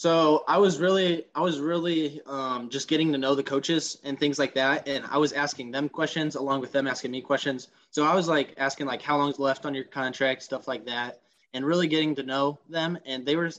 So 0.00 0.44
I 0.48 0.56
was 0.56 0.78
really, 0.78 1.26
I 1.34 1.42
was 1.42 1.60
really 1.60 2.22
um, 2.26 2.70
just 2.70 2.88
getting 2.88 3.12
to 3.12 3.18
know 3.18 3.34
the 3.34 3.42
coaches 3.42 3.98
and 4.02 4.18
things 4.18 4.38
like 4.38 4.54
that, 4.54 4.88
and 4.88 5.04
I 5.10 5.18
was 5.18 5.34
asking 5.34 5.72
them 5.72 5.90
questions 5.90 6.36
along 6.36 6.62
with 6.62 6.72
them 6.72 6.86
asking 6.86 7.10
me 7.10 7.20
questions. 7.20 7.68
So 7.90 8.04
I 8.04 8.14
was 8.14 8.26
like 8.26 8.54
asking 8.56 8.86
like 8.86 9.02
how 9.02 9.18
long's 9.18 9.38
left 9.38 9.66
on 9.66 9.74
your 9.74 9.84
contract, 9.84 10.42
stuff 10.42 10.66
like 10.66 10.86
that, 10.86 11.20
and 11.52 11.66
really 11.66 11.86
getting 11.86 12.14
to 12.14 12.22
know 12.22 12.58
them. 12.70 12.98
And 13.04 13.26
they 13.26 13.36
were 13.36 13.50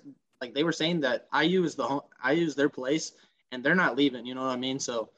like, 0.41 0.53
they 0.53 0.63
were 0.63 0.71
saying 0.71 1.01
that 1.01 1.27
IU 1.39 1.63
is 1.63 1.75
the 1.75 1.85
home, 1.85 2.01
IU 2.27 2.45
is 2.45 2.55
their 2.55 2.69
place, 2.69 3.13
and 3.51 3.63
they're 3.63 3.75
not 3.75 3.95
leaving. 3.95 4.25
You 4.25 4.35
know 4.35 4.41
what 4.41 4.51
I 4.51 4.57
mean? 4.57 4.79
So 4.79 5.09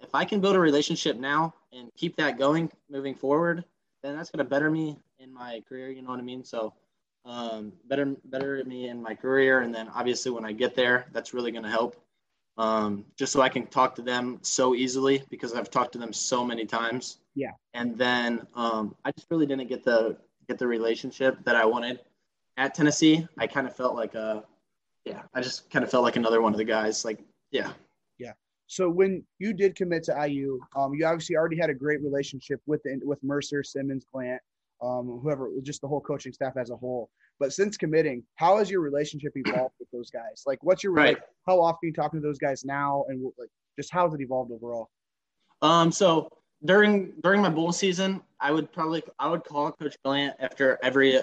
if 0.00 0.14
I 0.14 0.24
can 0.24 0.40
build 0.40 0.56
a 0.56 0.60
relationship 0.60 1.16
now 1.16 1.54
and 1.72 1.90
keep 1.96 2.16
that 2.16 2.38
going 2.38 2.70
moving 2.90 3.14
forward, 3.14 3.64
then 4.02 4.16
that's 4.16 4.30
going 4.30 4.44
to 4.44 4.48
better 4.48 4.70
me 4.70 4.98
in 5.18 5.32
my 5.32 5.62
career. 5.68 5.90
You 5.90 6.02
know 6.02 6.10
what 6.10 6.20
I 6.20 6.22
mean? 6.22 6.44
So, 6.44 6.74
um, 7.24 7.72
better 7.88 8.14
better 8.24 8.62
me 8.64 8.88
in 8.88 9.02
my 9.02 9.14
career, 9.14 9.60
and 9.60 9.74
then 9.74 9.88
obviously 9.94 10.30
when 10.30 10.44
I 10.44 10.52
get 10.52 10.74
there, 10.74 11.06
that's 11.12 11.34
really 11.34 11.50
going 11.50 11.64
to 11.64 11.70
help. 11.70 11.96
Um, 12.56 13.04
just 13.16 13.32
so 13.32 13.40
I 13.40 13.48
can 13.48 13.66
talk 13.66 13.94
to 13.96 14.02
them 14.02 14.38
so 14.42 14.74
easily 14.74 15.22
because 15.30 15.52
I've 15.52 15.70
talked 15.70 15.92
to 15.92 15.98
them 15.98 16.12
so 16.12 16.44
many 16.44 16.64
times. 16.64 17.18
Yeah. 17.36 17.52
And 17.74 17.96
then 17.96 18.46
um, 18.54 18.96
I 19.04 19.12
just 19.12 19.28
really 19.30 19.46
didn't 19.46 19.68
get 19.68 19.84
the 19.84 20.16
get 20.48 20.58
the 20.58 20.66
relationship 20.66 21.44
that 21.44 21.54
I 21.54 21.64
wanted 21.64 22.00
at 22.56 22.74
Tennessee. 22.74 23.28
I 23.36 23.46
kind 23.46 23.66
of 23.66 23.76
felt 23.76 23.94
like 23.94 24.14
a, 24.14 24.42
yeah, 25.04 25.22
I 25.34 25.40
just 25.40 25.70
kind 25.70 25.84
of 25.84 25.90
felt 25.90 26.04
like 26.04 26.16
another 26.16 26.40
one 26.42 26.52
of 26.52 26.58
the 26.58 26.64
guys. 26.64 27.04
Like, 27.04 27.20
yeah. 27.50 27.72
Yeah. 28.18 28.32
So 28.66 28.88
when 28.88 29.24
you 29.38 29.52
did 29.52 29.74
commit 29.74 30.02
to 30.04 30.26
IU, 30.28 30.60
um, 30.76 30.94
you 30.94 31.06
obviously 31.06 31.36
already 31.36 31.56
had 31.56 31.70
a 31.70 31.74
great 31.74 32.02
relationship 32.02 32.60
with 32.66 32.82
the, 32.82 33.00
with 33.04 33.22
Mercer, 33.22 33.62
Simmons, 33.62 34.04
Glant, 34.12 34.42
um, 34.82 35.20
whoever, 35.22 35.50
just 35.62 35.80
the 35.80 35.88
whole 35.88 36.00
coaching 36.00 36.32
staff 36.32 36.56
as 36.56 36.70
a 36.70 36.76
whole. 36.76 37.10
But 37.40 37.52
since 37.52 37.76
committing, 37.76 38.24
how 38.34 38.58
has 38.58 38.70
your 38.70 38.80
relationship 38.80 39.32
evolved 39.36 39.74
with 39.78 39.88
those 39.92 40.10
guys? 40.10 40.42
Like, 40.46 40.58
what's 40.62 40.82
your 40.82 40.92
Right. 40.92 41.16
how 41.46 41.60
often 41.60 41.78
are 41.82 41.86
you 41.88 41.92
talking 41.92 42.20
to 42.20 42.26
those 42.26 42.38
guys 42.38 42.64
now, 42.64 43.04
and 43.08 43.22
like 43.38 43.48
just 43.76 43.92
how's 43.92 44.12
it 44.12 44.20
evolved 44.20 44.50
overall? 44.52 44.90
Um, 45.62 45.92
so 45.92 46.28
during 46.64 47.12
during 47.22 47.40
my 47.40 47.48
bowl 47.48 47.72
season, 47.72 48.20
I 48.40 48.50
would 48.50 48.72
probably 48.72 49.02
I 49.20 49.28
would 49.28 49.44
call 49.44 49.70
Coach 49.72 49.96
Glant 50.04 50.34
after 50.40 50.78
every 50.82 51.20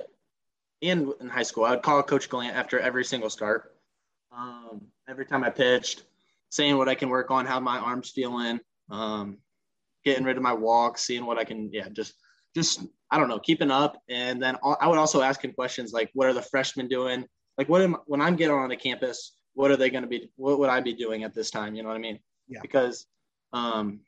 in 0.89 1.13
in 1.19 1.27
high 1.27 1.43
school. 1.43 1.65
I 1.65 1.71
would 1.71 1.83
call 1.83 2.01
Coach 2.03 2.29
Glant 2.29 2.55
after 2.55 2.79
every 2.79 3.05
single 3.05 3.29
start. 3.29 3.75
Um, 4.35 4.81
every 5.07 5.25
time 5.25 5.43
I 5.43 5.49
pitched, 5.49 6.03
saying 6.49 6.77
what 6.77 6.89
I 6.89 6.95
can 6.95 7.09
work 7.09 7.31
on, 7.31 7.45
how 7.45 7.59
my 7.59 7.77
arms 7.77 8.09
feeling, 8.09 8.59
um, 8.89 9.37
getting 10.03 10.25
rid 10.25 10.37
of 10.37 10.43
my 10.43 10.53
walk, 10.53 10.97
seeing 10.97 11.25
what 11.25 11.37
I 11.37 11.43
can, 11.43 11.69
yeah, 11.71 11.89
just 11.89 12.13
just 12.53 12.81
I 13.11 13.17
don't 13.17 13.29
know, 13.29 13.39
keeping 13.39 13.71
up. 13.71 14.01
And 14.09 14.41
then 14.41 14.57
I 14.63 14.75
I 14.81 14.87
would 14.87 14.97
also 14.97 15.21
ask 15.21 15.43
him 15.43 15.53
questions 15.53 15.93
like, 15.93 16.09
what 16.13 16.27
are 16.27 16.33
the 16.33 16.41
freshmen 16.41 16.87
doing? 16.87 17.25
Like, 17.57 17.69
what 17.69 17.81
am 17.81 17.97
when 18.05 18.21
I'm 18.21 18.35
getting 18.35 18.55
on 18.55 18.69
the 18.69 18.75
campus? 18.75 19.33
What 19.53 19.71
are 19.71 19.77
they 19.77 19.89
going 19.89 20.03
to 20.03 20.09
be? 20.09 20.29
What 20.35 20.59
would 20.59 20.69
I 20.69 20.81
be 20.81 20.93
doing 20.93 21.23
at 21.23 21.33
this 21.33 21.49
time? 21.49 21.75
You 21.75 21.83
know 21.83 21.89
what 21.89 21.95
I 21.95 22.01
mean? 22.01 22.19
Yeah. 22.47 22.59
Because, 22.61 23.05
um, 23.53 24.01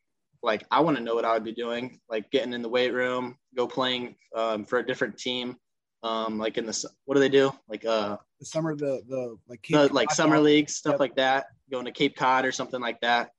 like 0.44 0.66
I 0.70 0.82
want 0.82 0.98
to 0.98 1.04
know 1.04 1.16
what 1.16 1.26
I 1.26 1.34
would 1.34 1.46
be 1.46 1.54
doing, 1.54 2.00
like 2.10 2.30
getting 2.32 2.54
in 2.54 2.62
the 2.62 2.70
weight 2.70 2.94
room, 2.94 3.38
go 3.56 3.68
playing 3.68 4.16
um, 4.36 4.66
for 4.66 4.80
a 4.80 4.86
different 4.86 5.18
team. 5.18 5.56
Um, 6.04 6.38
like 6.38 6.58
in 6.58 6.66
the 6.66 6.90
what 7.06 7.16
do 7.16 7.20
they 7.20 7.30
do? 7.30 7.52
Like 7.68 7.86
uh, 7.86 8.18
The 8.40 8.46
summer, 8.46 8.76
the 8.76 9.02
the 9.08 9.38
like 9.48 9.66
the, 9.70 9.92
like 9.94 10.12
summer 10.12 10.40
leagues, 10.40 10.76
stuff 10.76 10.94
Yep. 10.94 11.00
like 11.00 11.16
that, 11.16 11.48
going 11.72 11.86
to 11.86 11.92
Cape 11.92 12.16
Cod 12.16 12.46
or 12.46 12.52
something 12.52 12.80
like 12.80 13.02
that. 13.02 13.32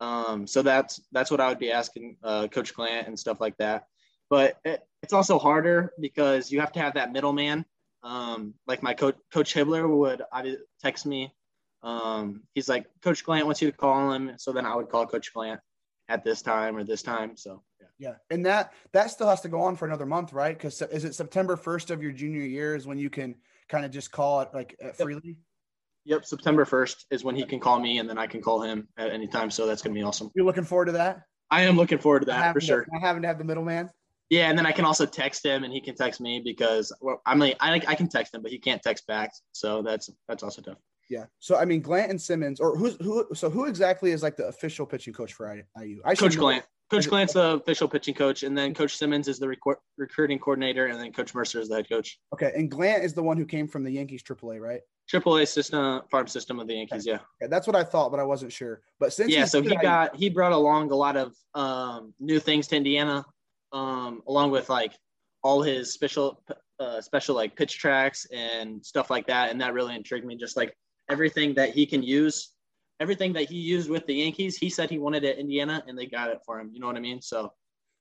Um, 0.00 0.46
so 0.48 0.62
that's 0.62 1.00
that's 1.12 1.30
what 1.30 1.40
I 1.40 1.48
would 1.48 1.60
be 1.60 1.70
asking 1.70 2.16
uh, 2.24 2.48
Coach 2.48 2.74
Glant 2.74 3.06
and 3.06 3.18
stuff 3.18 3.40
like 3.40 3.56
that. 3.58 3.86
But 4.28 4.58
it, 4.64 4.82
it's 5.02 5.12
also 5.12 5.38
harder 5.38 5.92
because 6.00 6.50
you 6.50 6.60
have 6.60 6.72
to 6.72 6.80
have 6.80 6.94
that 6.94 7.12
middleman. 7.12 7.64
Um, 8.02 8.54
like 8.66 8.82
my 8.82 8.94
coach, 8.94 9.16
Coach 9.32 9.54
Hibbler 9.54 9.88
would 9.88 10.22
I 10.32 10.56
text 10.80 11.06
me. 11.06 11.32
Um, 11.84 12.42
he's 12.54 12.68
like, 12.68 12.86
Coach 13.02 13.24
Glant 13.24 13.46
wants 13.46 13.62
you 13.62 13.70
to 13.70 13.76
call 13.76 14.12
him. 14.12 14.32
So 14.38 14.52
then 14.52 14.66
I 14.66 14.74
would 14.74 14.88
call 14.88 15.06
Coach 15.06 15.32
Glant 15.32 15.60
at 16.08 16.24
this 16.24 16.42
time 16.42 16.76
or 16.76 16.82
this 16.84 17.02
time. 17.02 17.36
So 17.36 17.62
yeah. 18.02 18.14
And 18.30 18.44
that 18.46 18.72
that 18.92 19.12
still 19.12 19.28
has 19.28 19.40
to 19.42 19.48
go 19.48 19.60
on 19.60 19.76
for 19.76 19.86
another 19.86 20.06
month, 20.06 20.32
right? 20.32 20.58
Because 20.58 20.82
is 20.82 21.04
it 21.04 21.14
September 21.14 21.56
first 21.56 21.92
of 21.92 22.02
your 22.02 22.10
junior 22.10 22.42
year 22.42 22.74
is 22.74 22.84
when 22.84 22.98
you 22.98 23.08
can 23.08 23.36
kind 23.68 23.84
of 23.84 23.92
just 23.92 24.10
call 24.10 24.40
it 24.40 24.48
like 24.52 24.76
uh, 24.84 24.90
freely? 24.90 25.36
Yep, 26.04 26.24
September 26.24 26.64
1st 26.64 27.04
is 27.12 27.22
when 27.22 27.36
he 27.36 27.44
can 27.44 27.60
call 27.60 27.78
me 27.78 27.98
and 27.98 28.10
then 28.10 28.18
I 28.18 28.26
can 28.26 28.42
call 28.42 28.60
him 28.60 28.88
at 28.98 29.12
any 29.12 29.28
time. 29.28 29.52
So 29.52 29.68
that's 29.68 29.82
going 29.82 29.94
to 29.94 30.00
be 30.00 30.02
awesome. 30.02 30.32
You're 30.34 30.44
looking 30.44 30.64
forward 30.64 30.86
to 30.86 30.92
that? 30.92 31.20
I 31.48 31.62
am 31.62 31.76
looking 31.76 31.98
forward 31.98 32.20
to 32.20 32.26
that 32.26 32.52
for 32.52 32.58
to- 32.58 32.66
sure. 32.66 32.86
Not 32.90 33.02
having 33.02 33.22
to 33.22 33.28
have 33.28 33.38
the 33.38 33.44
middleman. 33.44 33.88
Yeah, 34.28 34.48
and 34.48 34.58
then 34.58 34.66
I 34.66 34.72
can 34.72 34.84
also 34.84 35.04
text 35.04 35.44
him, 35.44 35.62
and 35.62 35.72
he 35.72 35.80
can 35.80 35.94
text 35.94 36.18
me 36.18 36.40
because 36.42 36.90
well, 37.02 37.20
I'm 37.26 37.38
like 37.38 37.54
I, 37.60 37.74
I 37.86 37.94
can 37.94 38.08
text 38.08 38.34
him, 38.34 38.40
but 38.40 38.50
he 38.50 38.58
can't 38.58 38.82
text 38.82 39.06
back. 39.06 39.30
So 39.52 39.82
that's 39.82 40.08
that's 40.26 40.42
also 40.42 40.62
tough. 40.62 40.78
Yeah. 41.10 41.26
So 41.38 41.58
I 41.58 41.66
mean, 41.66 41.82
Glant 41.82 42.10
and 42.10 42.18
Simmons, 42.20 42.58
or 42.58 42.74
who's 42.74 42.96
who? 43.02 43.26
So 43.34 43.50
who 43.50 43.66
exactly 43.66 44.10
is 44.10 44.22
like 44.22 44.36
the 44.36 44.46
official 44.46 44.86
pitching 44.86 45.12
coach 45.12 45.34
for 45.34 45.54
IU? 45.54 46.00
I 46.06 46.14
should 46.14 46.30
Coach 46.30 46.38
Glant, 46.38 46.64
Coach 46.92 47.08
Glant's 47.08 47.32
the 47.32 47.54
official 47.54 47.88
pitching 47.88 48.14
coach, 48.14 48.42
and 48.42 48.56
then 48.56 48.74
Coach 48.74 48.96
Simmons 48.96 49.26
is 49.26 49.38
the 49.38 49.48
recruiting 49.96 50.38
coordinator, 50.38 50.86
and 50.86 51.00
then 51.00 51.10
Coach 51.12 51.34
Mercer 51.34 51.58
is 51.58 51.68
the 51.68 51.76
head 51.76 51.88
coach. 51.88 52.18
Okay, 52.34 52.52
and 52.54 52.70
Glant 52.70 53.02
is 53.02 53.14
the 53.14 53.22
one 53.22 53.38
who 53.38 53.46
came 53.46 53.66
from 53.66 53.82
the 53.82 53.90
Yankees 53.90 54.22
AAA, 54.22 54.60
right? 54.60 54.80
Triple 55.08 55.38
A 55.38 55.46
system, 55.46 56.02
farm 56.10 56.26
system 56.26 56.60
of 56.60 56.66
the 56.66 56.74
Yankees. 56.74 57.06
Yeah, 57.06 57.18
Okay, 57.40 57.48
that's 57.48 57.66
what 57.66 57.76
I 57.76 57.82
thought, 57.82 58.10
but 58.10 58.20
I 58.20 58.24
wasn't 58.24 58.52
sure. 58.52 58.82
But 59.00 59.12
since 59.12 59.32
yeah. 59.32 59.46
So 59.46 59.62
he 59.62 59.74
at 59.74 59.82
got 59.82 60.16
he 60.16 60.28
brought 60.28 60.52
along 60.52 60.90
a 60.90 60.94
lot 60.94 61.16
of 61.16 61.34
um, 61.54 62.12
new 62.20 62.38
things 62.38 62.66
to 62.68 62.76
Indiana, 62.76 63.24
um, 63.72 64.22
along 64.28 64.50
with 64.50 64.68
like 64.68 64.92
all 65.42 65.62
his 65.62 65.92
special 65.92 66.42
uh, 66.78 67.00
special 67.00 67.34
like 67.34 67.56
pitch 67.56 67.78
tracks 67.78 68.26
and 68.32 68.84
stuff 68.84 69.10
like 69.10 69.26
that, 69.26 69.50
and 69.50 69.60
that 69.60 69.72
really 69.72 69.94
intrigued 69.94 70.26
me. 70.26 70.36
Just 70.36 70.56
like 70.56 70.76
everything 71.10 71.54
that 71.54 71.70
he 71.70 71.84
can 71.84 72.02
use, 72.02 72.51
everything 73.02 73.32
that 73.34 73.50
he 73.50 73.56
used 73.56 73.90
with 73.90 74.06
the 74.06 74.14
Yankees, 74.14 74.56
he 74.56 74.70
said 74.70 74.88
he 74.88 74.98
wanted 74.98 75.24
at 75.24 75.36
Indiana, 75.38 75.82
and 75.88 75.98
they 75.98 76.06
got 76.06 76.30
it 76.30 76.38
for 76.46 76.60
him. 76.60 76.70
You 76.72 76.80
know 76.80 76.86
what 76.86 76.96
I 76.96 77.00
mean? 77.00 77.20
So 77.20 77.52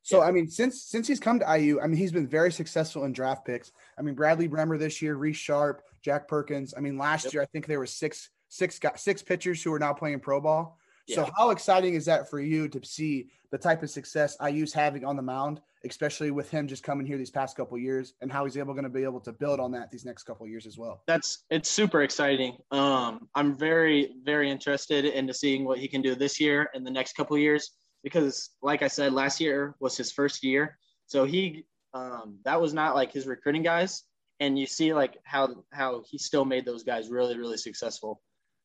So 0.04 0.20
Yeah. 0.20 0.28
I 0.28 0.32
mean, 0.32 0.48
since 0.48 0.84
since 0.84 1.08
he's 1.08 1.20
come 1.20 1.40
to 1.40 1.58
IU, 1.58 1.82
I 1.82 1.88
mean, 1.88 1.98
he's 1.98 2.12
been 2.12 2.28
very 2.28 2.52
successful 2.52 3.04
in 3.06 3.12
draft 3.12 3.44
picks. 3.46 3.72
I 3.98 4.02
mean, 4.04 4.16
Bradley 4.16 4.48
Brehmer 4.48 4.78
this 4.80 5.02
year, 5.02 5.16
Reese 5.16 5.38
Sharp, 5.38 5.82
Jack 6.04 6.28
Perkins. 6.28 6.74
I 6.78 6.80
mean, 6.80 6.98
last 6.98 7.26
Yep. 7.26 7.34
year 7.34 7.42
I 7.44 7.46
think 7.48 7.66
there 7.66 7.80
were 7.80 7.88
six 7.88 8.30
six 8.48 8.80
got 8.80 9.00
six 9.00 9.22
pitchers 9.24 9.62
who 9.64 9.74
are 9.74 9.80
now 9.80 9.94
playing 9.94 10.20
pro 10.20 10.40
ball. 10.40 10.78
So 11.16 11.30
how 11.38 11.50
exciting 11.50 11.96
is 11.96 12.06
that 12.06 12.30
for 12.30 12.40
you 12.40 12.68
to 12.70 12.84
see 12.84 13.30
the 13.52 13.58
type 13.58 13.84
of 13.84 13.90
success 13.90 14.38
IU's 14.46 14.74
having 14.74 15.04
on 15.04 15.16
the 15.16 15.22
mound, 15.22 15.62
especially 15.86 16.32
with 16.32 16.50
him 16.50 16.68
just 16.68 16.84
coming 16.84 17.06
here 17.06 17.18
these 17.18 17.30
past 17.30 17.58
couple 17.58 17.76
of 17.76 17.84
years, 17.84 18.14
and 18.22 18.32
how 18.32 18.46
he's 18.46 18.58
able 18.58 18.74
going 18.74 18.84
to 18.84 18.90
be 18.90 19.04
able 19.04 19.20
to 19.22 19.34
build 19.34 19.60
on 19.60 19.72
that 19.72 19.92
these 19.92 20.06
next 20.06 20.24
couple 20.24 20.46
of 20.46 20.50
years 20.50 20.66
as 20.66 20.78
well. 20.78 21.04
that's 21.08 21.46
it's 21.50 21.70
super 21.70 22.02
exciting. 22.02 22.58
Um, 22.72 23.28
I'm 23.36 23.58
very 23.58 24.14
very 24.24 24.50
interested 24.50 25.06
into 25.06 25.34
seeing 25.34 25.66
what 25.66 25.80
he 25.80 25.88
can 25.88 26.02
do 26.02 26.16
this 26.16 26.40
year 26.40 26.70
and 26.74 26.86
the 26.86 26.92
next 26.92 27.14
couple 27.14 27.36
of 27.36 27.42
years 27.42 27.72
because, 28.04 28.52
like 28.62 28.82
I 28.82 28.88
said, 28.88 29.14
last 29.14 29.40
year 29.40 29.76
was 29.80 29.98
his 29.98 30.12
first 30.12 30.44
year, 30.44 30.78
so 31.08 31.26
he 31.26 31.66
um, 31.94 32.40
that 32.46 32.60
was 32.60 32.74
not 32.74 32.96
like 32.96 33.12
his 33.12 33.28
recruiting 33.28 33.64
guys, 33.64 34.04
and 34.40 34.58
you 34.58 34.66
see 34.66 34.94
like 34.94 35.18
how 35.24 35.64
how 35.72 36.04
he 36.10 36.18
still 36.18 36.46
made 36.46 36.66
those 36.66 36.84
guys 36.84 37.10
really 37.10 37.38
really 37.38 37.58
successful, 37.58 38.22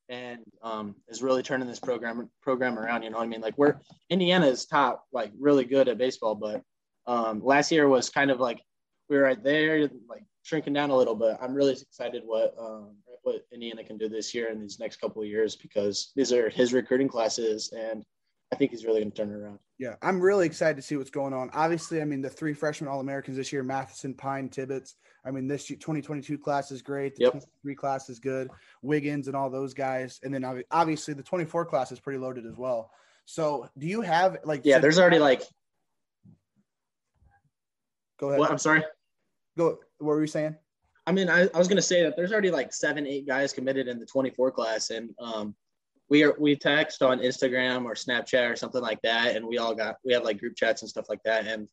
and 0.09 0.41
um, 0.63 0.95
is 1.09 1.23
really 1.23 1.43
turning 1.43 1.67
this 1.67 1.81
program 1.81 2.31
program 2.43 2.79
around. 2.79 3.03
You 3.03 3.11
know 3.11 3.19
what 3.19 3.25
I 3.25 3.29
mean? 3.29 3.41
Like 3.41 3.59
we're 3.59 3.81
Indiana 4.11 4.47
is 4.47 4.67
top 4.67 5.05
like 5.13 5.33
really 5.39 5.65
good 5.65 5.89
at 5.89 5.99
baseball, 5.99 6.35
but 6.35 6.63
um, 7.07 7.45
last 7.45 7.71
year 7.73 7.89
was 7.89 8.11
kind 8.11 8.31
of 8.31 8.41
like 8.41 8.61
we 9.09 9.17
were 9.17 9.23
right 9.23 9.43
there, 9.43 9.89
like 10.09 10.25
shrinking 10.43 10.73
down 10.73 10.91
a 10.91 10.97
little 10.97 11.15
bit. 11.15 11.37
I'm 11.41 11.55
really 11.55 11.73
excited 11.73 12.23
what 12.25 12.55
um, 12.59 12.97
what 13.23 13.43
Indiana 13.53 13.85
can 13.85 13.99
do 13.99 14.09
this 14.09 14.35
year 14.35 14.51
and 14.51 14.63
these 14.63 14.79
next 14.79 14.97
couple 14.97 15.23
of 15.23 15.29
years 15.29 15.57
because 15.57 16.13
these 16.17 16.33
are 16.33 16.49
his 16.49 16.73
recruiting 16.73 17.09
classes, 17.09 17.73
and 17.77 18.05
I 18.53 18.57
think 18.57 18.71
he's 18.71 18.85
really 18.85 19.01
going 19.01 19.11
to 19.11 19.17
turn 19.17 19.31
it 19.31 19.37
around. 19.37 19.59
Yeah, 19.79 19.97
I'm 20.03 20.21
really 20.21 20.47
excited 20.47 20.77
to 20.77 20.83
see 20.83 20.97
what's 20.97 21.11
going 21.11 21.35
on. 21.35 21.51
Obviously, 21.53 22.01
I 22.01 22.05
mean, 22.05 22.23
the 22.23 22.31
three 22.31 22.55
freshman 22.55 22.89
All 22.89 23.01
Americans 23.01 23.37
this 23.37 23.53
year 23.53 23.65
Mathison, 23.65 24.17
Pine, 24.17 24.49
Tibbitts. 24.49 24.93
I 25.27 25.31
mean, 25.33 25.49
this 25.49 25.67
2022 25.67 26.39
class 26.39 26.71
is 26.71 26.83
great. 26.83 27.17
The 27.17 27.25
Yep. 27.25 27.33
23 27.33 27.75
class 27.75 28.09
is 28.09 28.21
good. 28.21 28.49
Wiggins 28.83 29.27
and 29.27 29.37
all 29.37 29.51
those 29.51 29.75
guys. 29.75 30.21
And 30.23 30.33
then 30.33 30.45
obviously 30.71 31.15
the 31.15 31.23
24 31.23 31.65
class 31.67 31.91
is 31.91 31.99
pretty 31.99 32.19
loaded 32.19 32.47
as 32.47 32.57
well. 32.57 32.91
So 33.25 33.69
do 33.77 33.87
you 33.87 34.03
have 34.03 34.39
like, 34.45 34.61
Yeah, 34.65 34.77
so 34.77 34.83
there's 34.83 34.99
already 35.01 35.17
have- 35.17 35.23
like 35.23 35.43
go 38.19 38.29
ahead. 38.29 38.39
what? 38.41 38.51
I'm 38.51 38.59
sorry. 38.59 38.85
Go, 39.59 39.79
what 39.99 40.07
were 40.15 40.21
you 40.21 40.27
saying? 40.27 40.57
I 41.09 41.13
mean, 41.13 41.29
I, 41.29 41.43
I 41.55 41.59
was 41.59 41.69
going 41.69 41.77
to 41.77 41.83
say 41.83 42.03
that 42.03 42.17
there's 42.17 42.33
already 42.33 42.51
like 42.51 42.73
seven, 42.73 43.07
eight 43.07 43.27
guys 43.27 43.53
committed 43.53 43.89
in 43.89 43.99
the 43.99 44.07
24 44.07 44.51
class, 44.51 44.91
and 44.91 45.11
um, 45.21 45.55
we 46.09 46.25
are 46.25 46.35
we 46.39 46.57
text 46.57 47.01
on 47.03 47.21
Instagram 47.21 47.85
or 47.85 47.95
Snapchat 47.95 48.51
or 48.51 48.57
something 48.57 48.83
like 48.83 49.01
that, 49.03 49.37
and 49.37 49.47
we 49.47 49.59
all 49.59 49.75
got 49.75 49.97
we 50.05 50.13
have 50.13 50.25
like 50.25 50.39
group 50.39 50.57
chats 50.57 50.83
and 50.83 50.89
stuff 50.89 51.07
like 51.09 51.23
that, 51.25 51.47
and 51.47 51.69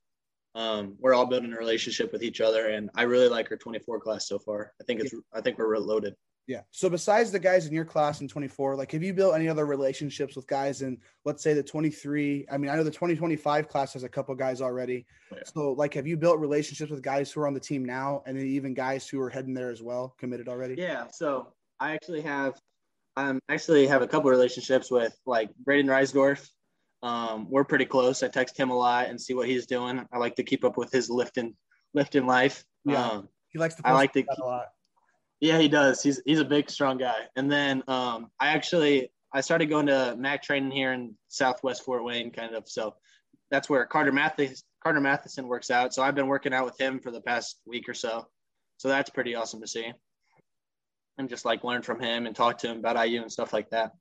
um, 0.56 0.96
we're 1.00 1.14
all 1.14 1.26
building 1.26 1.54
a 1.54 1.58
relationship 1.58 2.12
with 2.12 2.24
each 2.24 2.42
other, 2.42 2.70
and 2.70 2.90
I 2.96 3.04
really 3.04 3.30
like 3.30 3.50
our 3.52 3.58
24 3.58 4.00
class 4.00 4.28
so 4.28 4.38
far. 4.38 4.74
I 4.80 4.84
think 4.84 5.02
it's 5.02 5.14
I 5.34 5.42
think 5.42 5.58
we're 5.58 5.78
loaded. 5.78 6.16
Yeah. 6.48 6.62
So 6.72 6.90
besides 6.90 7.32
the 7.32 7.40
guys 7.40 7.68
in 7.68 7.74
your 7.74 7.86
class 7.86 8.20
in 8.22 8.28
24, 8.28 8.76
like 8.76 8.92
have 8.92 9.02
you 9.02 9.14
built 9.14 9.36
any 9.36 9.48
other 9.48 9.66
relationships 9.66 10.36
with 10.36 10.46
guys 10.46 10.82
in 10.82 10.98
let's 11.24 11.42
say 11.42 11.54
the 11.54 11.64
23? 11.64 12.48
I 12.52 12.58
mean, 12.58 12.70
I 12.70 12.76
know 12.76 12.84
the 12.84 12.92
2025 12.92 13.68
class 13.70 13.94
has 13.94 14.04
a 14.04 14.10
couple 14.10 14.36
guys 14.36 14.62
already. 14.62 15.06
Oh, 15.32 15.38
Yeah. 15.38 15.44
So 15.46 15.72
like 15.72 15.94
have 15.94 16.06
you 16.06 16.18
built 16.18 16.40
relationships 16.40 16.92
with 16.92 17.02
guys 17.02 17.32
who 17.32 17.42
are 17.42 17.48
on 17.48 17.54
the 17.54 17.60
team 17.60 17.86
now 17.86 18.24
and 18.26 18.38
then 18.38 18.46
even 18.46 18.74
guys 18.74 19.08
who 19.08 19.22
are 19.22 19.30
heading 19.30 19.54
there 19.54 19.72
as 19.72 19.82
well, 19.82 20.16
committed 20.18 20.50
already? 20.50 20.76
Yeah, 20.78 21.08
so 21.12 21.54
I 21.80 21.94
actually 21.94 22.22
have 22.22 22.60
um 23.16 23.40
actually 23.48 23.88
have 23.88 24.02
a 24.02 24.08
couple 24.08 24.30
relationships 24.30 24.92
with 24.92 25.16
like 25.26 25.50
Braden 25.64 25.88
Reisdorf. 25.88 26.46
Um, 27.04 27.48
we're 27.50 27.66
pretty 27.66 27.86
close. 27.86 28.24
I 28.24 28.30
text 28.30 28.58
him 28.58 28.72
a 28.72 28.76
lot 28.76 29.10
and 29.10 29.20
see 29.22 29.34
what 29.36 29.48
he's 29.48 29.66
doing. 29.68 30.04
I 30.12 30.18
like 30.18 30.36
to 30.38 30.44
keep 30.44 30.64
up 30.64 30.78
with 30.78 30.92
his 30.92 31.10
lifting 31.10 31.56
lifting 31.94 32.26
life. 32.26 32.64
Yeah. 32.86 33.06
Um, 33.06 33.30
He 33.50 33.60
likes 33.60 33.76
to 33.76 33.82
I 33.86 33.92
like 33.92 34.14
to 34.14 34.24
that 34.24 34.40
a 34.40 34.46
lot. 34.46 34.68
yeah, 35.42 35.60
he 35.60 35.68
does. 35.68 36.02
He's 36.02 36.22
he's 36.26 36.40
a 36.40 36.46
big, 36.46 36.70
strong 36.70 36.98
guy. 36.98 37.28
And 37.36 37.52
then 37.52 37.84
um, 37.88 38.32
I 38.40 38.48
actually 38.50 39.12
I 39.34 39.42
started 39.42 39.68
going 39.68 39.88
to 39.88 40.16
MAC 40.18 40.44
training 40.44 40.72
here 40.72 40.94
in 40.94 41.16
Southwest 41.28 41.84
Fort 41.84 42.04
Wayne, 42.04 42.32
kind 42.32 42.56
of. 42.56 42.68
So 42.70 42.96
that's 43.52 43.70
where 43.70 43.86
Carter 43.86 44.12
Mathis 44.14 44.64
Carter 44.82 45.02
Mathison 45.02 45.46
works 45.48 45.70
out. 45.72 45.94
So 45.94 46.02
I've 46.04 46.16
been 46.16 46.28
working 46.28 46.54
out 46.54 46.66
with 46.66 46.80
him 46.80 47.00
for 47.00 47.12
the 47.12 47.22
past 47.22 47.60
week 47.66 47.90
or 47.90 47.94
so. 47.94 48.28
So 48.78 48.88
that's 48.88 49.10
pretty 49.10 49.36
awesome 49.36 49.62
to 49.62 49.68
see. 49.68 49.92
And 51.18 51.30
just 51.30 51.46
like 51.46 51.64
learn 51.64 51.82
from 51.84 52.00
him 52.00 52.26
and 52.26 52.36
talk 52.36 52.60
to 52.60 52.68
him 52.68 52.78
about 52.78 53.08
IU 53.08 53.22
and 53.22 53.32
stuff 53.32 53.54
like 53.54 53.70
that. 53.72 53.92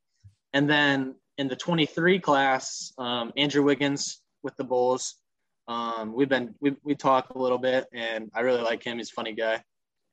And 0.55 0.69
then 0.71 1.17
in 1.39 1.49
the 1.49 1.57
23 1.57 2.19
class, 2.21 2.93
um, 2.99 3.33
Andrew 3.37 3.63
Wiggins 3.63 4.21
with 4.43 4.57
the 4.57 4.65
Bulls. 4.65 5.17
Um, 5.69 6.13
we've 6.13 6.29
been 6.29 6.55
we 6.61 6.77
we 6.83 6.95
talk 6.95 7.31
a 7.31 7.39
little 7.39 7.59
bit, 7.59 7.87
and 7.93 8.31
I 8.35 8.41
really 8.41 8.63
like 8.63 8.83
him. 8.83 8.99
He's 8.99 9.11
a 9.11 9.15
funny 9.15 9.33
guy. 9.33 9.63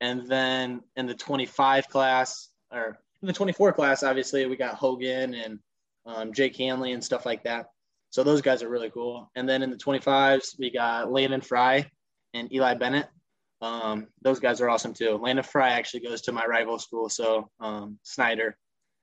And 0.00 0.26
then 0.26 0.80
in 0.96 1.06
the 1.06 1.14
25 1.14 1.88
class, 1.88 2.50
or 2.72 2.98
in 3.20 3.26
the 3.26 3.32
24 3.32 3.72
class, 3.72 4.02
obviously 4.02 4.46
we 4.46 4.56
got 4.56 4.74
Hogan 4.74 5.34
and 5.34 5.58
um, 6.06 6.32
Jake 6.32 6.56
Hanley 6.56 6.92
and 6.92 7.04
stuff 7.04 7.26
like 7.26 7.42
that. 7.44 7.66
So 8.10 8.24
those 8.24 8.40
guys 8.40 8.62
are 8.62 8.68
really 8.68 8.90
cool. 8.90 9.30
And 9.36 9.48
then 9.48 9.62
in 9.62 9.70
the 9.70 9.76
25s, 9.76 10.58
we 10.58 10.70
got 10.70 11.12
Landon 11.12 11.42
Fry 11.42 11.90
and 12.34 12.52
Eli 12.52 12.74
Bennett. 12.74 13.08
Um, 13.60 14.08
those 14.22 14.40
guys 14.40 14.60
are 14.60 14.70
awesome 14.70 14.94
too. 14.94 15.16
Landon 15.16 15.44
Fry 15.44 15.70
actually 15.70 16.00
goes 16.00 16.22
to 16.22 16.32
my 16.32 16.46
rival 16.46 16.78
school, 16.78 17.08
so 17.08 17.50
um, 17.60 17.98
Snider. 18.02 18.56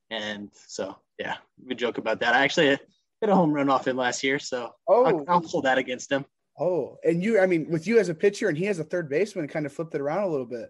And 0.10 0.50
so, 0.68 0.98
yeah, 1.20 1.36
we 1.66 1.76
joke 1.76 1.98
about 1.98 2.20
that. 2.20 2.34
I 2.34 2.44
actually 2.44 2.68
hit 2.68 3.30
a 3.30 3.36
home 3.36 3.52
run 3.52 3.70
off 3.70 3.88
him 3.88 3.98
last 3.98 4.24
year, 4.24 4.40
so 4.40 4.72
oh. 4.88 5.06
I'll, 5.06 5.26
I'll 5.28 5.42
hold 5.42 5.66
that 5.66 5.78
against 5.78 6.12
him. 6.12 6.26
Oh, 6.60 6.98
and 7.04 7.24
you, 7.24 7.40
I 7.40 7.46
mean, 7.46 7.70
with 7.70 7.86
you 7.86 8.00
as 8.00 8.10
a 8.10 8.16
pitcher 8.16 8.50
and 8.50 8.58
he 8.58 8.68
as 8.68 8.80
a 8.80 8.84
third 8.84 9.10
baseman, 9.10 9.48
kind 9.48 9.66
of 9.66 9.74
flipped 9.74 9.94
it 9.94 10.02
around 10.02 10.24
a 10.24 10.28
little 10.28 10.46
bit. 10.46 10.70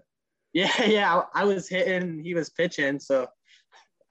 Yeah, 0.54 0.72
yeah, 0.86 1.22
I, 1.34 1.42
I 1.42 1.44
was 1.46 1.70
hitting, 1.70 2.24
he 2.24 2.34
was 2.34 2.50
pitching, 2.50 3.00
so 3.00 3.28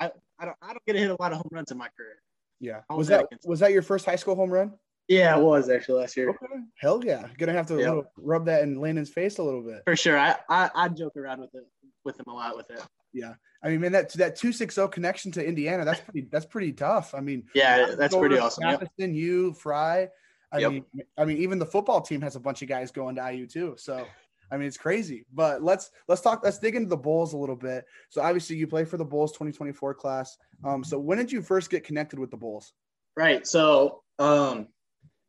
I, 0.01 0.11
I 0.39 0.45
don't, 0.47 0.57
I 0.63 0.69
don't 0.69 0.85
get 0.87 0.95
to 0.95 0.99
hit 0.99 1.11
a 1.11 1.17
lot 1.21 1.33
of 1.33 1.39
home 1.39 1.51
runs 1.51 1.71
in 1.71 1.79
my 1.79 1.89
career. 1.97 2.17
Yeah, 2.59 2.81
was 2.89 3.09
that 3.09 3.27
was 3.45 3.61
that 3.61 3.73
your 3.73 3.83
first 3.83 4.07
high 4.07 4.17
school 4.17 4.35
home 4.35 4.51
run? 4.51 4.73
Yeah, 5.09 5.37
it 5.37 5.43
was 5.43 5.69
actually 5.69 6.01
last 6.01 6.17
year. 6.17 6.31
Okay. 6.31 6.47
Hell 6.81 7.05
yeah, 7.05 7.27
gonna 7.37 7.53
have 7.53 7.67
to 7.67 7.79
yep. 7.79 8.05
rub 8.17 8.47
that 8.47 8.63
in 8.63 8.81
Landon's 8.81 9.11
face 9.11 9.37
a 9.37 9.43
little 9.43 9.63
bit. 9.63 9.83
For 9.85 9.95
sure, 9.95 10.19
I, 10.19 10.37
I 10.49 10.71
I 10.75 10.89
joke 10.89 11.17
around 11.19 11.41
with 11.41 11.55
it 11.55 11.65
with 12.07 12.19
him 12.19 12.25
a 12.29 12.33
lot 12.33 12.57
with 12.57 12.71
it. 12.71 12.81
Yeah, 13.17 13.35
I 13.63 13.71
mean, 13.71 13.81
man, 13.81 13.93
that 13.93 14.13
that 14.15 14.37
two 14.37 14.53
six 14.53 14.75
zero 14.75 14.89
connection 14.89 15.33
to 15.33 15.47
Indiana, 15.47 15.85
that's 15.85 16.01
pretty 16.01 16.29
that's 16.31 16.45
pretty 16.45 16.73
tough. 16.73 17.15
I 17.15 17.21
mean, 17.21 17.45
yeah, 17.55 17.95
that's 17.97 18.15
pretty 18.15 18.39
awesome. 18.39 18.65
Mathison, 18.65 18.89
yep. 18.99 19.11
you, 19.15 19.53
Fry. 19.55 20.09
I 20.53 20.59
yep. 20.59 20.73
mean, 20.73 20.85
I 21.19 21.25
mean, 21.25 21.39
even 21.39 21.59
the 21.59 21.67
football 21.67 22.01
team 22.01 22.21
has 22.21 22.37
a 22.37 22.41
bunch 22.41 22.63
of 22.63 22.69
guys 22.69 22.91
going 22.91 23.17
to 23.17 23.33
IU 23.33 23.47
too. 23.47 23.75
So, 23.79 24.07
I 24.51 24.57
mean, 24.57 24.69
it's 24.69 24.77
crazy. 24.77 25.27
But 25.33 25.63
let's 25.63 25.91
let's 26.09 26.21
talk. 26.21 26.43
Let's 26.45 26.59
dig 26.59 26.77
into 26.77 26.89
the 26.89 26.97
Bulls 26.97 27.33
a 27.33 27.37
little 27.37 27.57
bit. 27.57 27.85
So, 28.11 28.23
obviously, 28.23 28.57
you 28.57 28.67
play 28.67 28.85
for 28.85 28.97
the 28.99 29.05
Bulls 29.05 29.33
2024 29.33 29.95
class. 29.95 30.37
Um, 30.65 30.85
so, 30.85 30.99
when 30.99 31.19
did 31.19 31.33
you 31.33 31.43
first 31.43 31.71
get 31.71 31.85
connected 31.85 32.19
with 32.19 32.31
the 32.31 32.37
Bulls? 32.37 32.73
Right. 33.17 33.47
So, 33.47 34.03
um, 34.19 34.69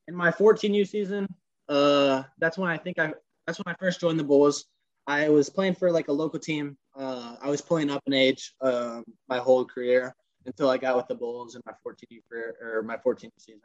in 0.08 0.15
my 0.15 0.32
14U 0.32 0.88
season, 0.88 1.28
uh, 1.69 2.23
that's 2.38 2.58
when 2.58 2.69
I 2.69 2.78
think 2.78 3.00
I 3.00 3.13
that's 3.45 3.60
when 3.60 3.73
I 3.73 3.78
first 3.80 4.00
joined 4.00 4.19
the 4.19 4.23
Bulls. 4.23 4.65
I 5.08 5.30
was 5.30 5.50
playing 5.50 5.76
for 5.76 5.91
like 5.91 6.10
a 6.10 6.13
local 6.13 6.39
team. 6.39 6.78
Uh, 6.98 7.36
I 7.42 7.50
was 7.50 7.62
playing 7.62 7.92
up 7.92 8.02
in 8.08 8.14
age 8.14 8.54
um, 8.62 9.04
my 9.30 9.38
whole 9.38 9.64
career 9.64 10.16
until 10.46 10.70
I 10.70 10.78
got 10.78 10.96
with 10.96 11.08
the 11.08 11.16
Bulls 11.16 11.56
in 11.56 11.62
my 11.66 11.74
14U 11.86 12.22
career 12.30 12.56
or 12.62 12.82
my 12.82 12.98
14th 12.98 13.32
season. 13.38 13.62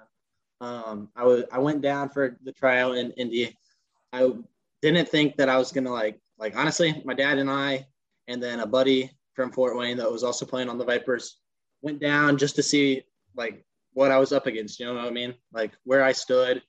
Um, 0.61 1.09
I 1.17 1.25
was 1.25 1.45
I 1.51 1.59
went 1.59 1.81
down 1.81 2.11
for 2.11 2.37
the 2.45 2.53
tryout 2.53 2.97
in 2.97 3.11
Indy. 3.13 3.57
I 4.13 4.31
didn't 4.83 5.09
think 5.09 5.37
that 5.37 5.49
I 5.49 5.57
was 5.57 5.73
gonna 5.73 5.91
like 5.91 6.21
like 6.39 6.57
honestly, 6.57 7.03
my 7.05 7.15
dad 7.15 7.39
and 7.39 7.51
I, 7.51 7.87
and 8.29 8.43
then 8.43 8.61
a 8.61 8.67
buddy 8.67 9.11
from 9.35 9.51
Fort 9.51 9.77
Wayne 9.77 9.97
that 9.97 10.11
was 10.11 10.23
also 10.23 10.45
playing 10.45 10.69
on 10.69 10.79
the 10.79 10.85
Vipers, 10.85 11.39
went 11.81 12.01
down 12.01 12.37
just 12.37 12.57
to 12.57 12.63
see 12.63 13.03
like 13.35 13.65
what 13.95 14.11
I 14.11 14.19
was 14.19 14.33
up 14.33 14.47
against. 14.47 14.79
You 14.79 14.87
know 14.87 14.95
what 14.95 15.05
I 15.05 15.11
mean? 15.11 15.35
Like 15.53 15.73
where 15.85 16.05
I 16.05 16.13
stood, 16.13 16.63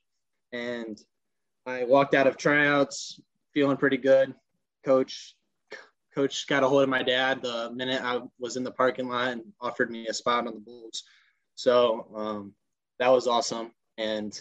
and 0.52 0.98
I 1.66 1.84
walked 1.84 2.14
out 2.14 2.26
of 2.26 2.36
tryouts 2.36 3.20
feeling 3.52 3.76
pretty 3.76 3.98
good. 3.98 4.34
Coach 4.84 5.36
coach 6.14 6.46
got 6.46 6.62
a 6.62 6.68
hold 6.68 6.82
of 6.82 6.88
my 6.88 7.02
dad 7.02 7.42
the 7.42 7.70
minute 7.74 8.02
I 8.02 8.20
was 8.38 8.56
in 8.56 8.64
the 8.64 8.70
parking 8.70 9.08
lot 9.08 9.32
and 9.32 9.42
offered 9.60 9.90
me 9.90 10.06
a 10.06 10.14
spot 10.14 10.46
on 10.46 10.54
the 10.54 10.60
Bulls. 10.60 11.04
So 11.54 12.08
um, 12.14 12.54
that 12.98 13.10
was 13.10 13.26
awesome 13.26 13.72
and 13.98 14.38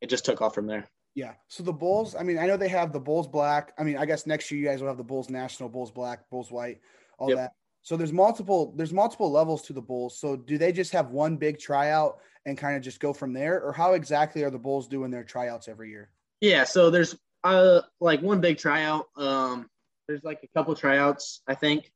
it 0.00 0.08
just 0.08 0.24
took 0.24 0.42
off 0.42 0.54
from 0.54 0.66
there. 0.66 0.88
Yeah. 1.14 1.32
So 1.48 1.62
the 1.62 1.72
Bulls, 1.72 2.14
I 2.14 2.22
mean, 2.22 2.38
I 2.38 2.46
know 2.46 2.58
they 2.58 2.68
have 2.68 2.92
the 2.92 3.00
Bulls 3.00 3.26
black. 3.26 3.72
I 3.78 3.82
mean, 3.82 3.96
I 3.96 4.04
guess 4.04 4.26
next 4.26 4.50
year 4.50 4.60
you 4.60 4.66
guys 4.66 4.80
will 4.80 4.88
have 4.88 4.98
the 4.98 5.04
Bulls 5.04 5.30
national, 5.30 5.70
Bulls 5.70 5.90
black, 5.90 6.28
Bulls 6.28 6.52
white, 6.52 6.80
all 7.18 7.30
yep. 7.30 7.38
that. 7.38 7.52
So 7.82 7.96
there's 7.96 8.12
multiple 8.12 8.74
there's 8.76 8.92
multiple 8.92 9.30
levels 9.30 9.62
to 9.62 9.72
the 9.72 9.80
Bulls. 9.80 10.18
So 10.18 10.36
do 10.36 10.58
they 10.58 10.72
just 10.72 10.92
have 10.92 11.10
one 11.10 11.36
big 11.36 11.58
tryout 11.58 12.18
and 12.44 12.58
kind 12.58 12.76
of 12.76 12.82
just 12.82 13.00
go 13.00 13.12
from 13.12 13.32
there, 13.32 13.62
or 13.62 13.72
how 13.72 13.94
exactly 13.94 14.42
are 14.42 14.50
the 14.50 14.58
Bulls 14.58 14.88
doing 14.88 15.10
their 15.10 15.24
tryouts 15.24 15.68
every 15.68 15.90
year? 15.90 16.10
Yeah. 16.40 16.64
So 16.64 16.90
there's 16.90 17.16
uh 17.44 17.80
like 18.00 18.20
one 18.20 18.40
big 18.40 18.58
tryout. 18.58 19.06
Um, 19.16 19.70
there's 20.08 20.24
like 20.24 20.40
a 20.42 20.48
couple 20.58 20.74
tryouts 20.74 21.42
I 21.46 21.54
think, 21.54 21.90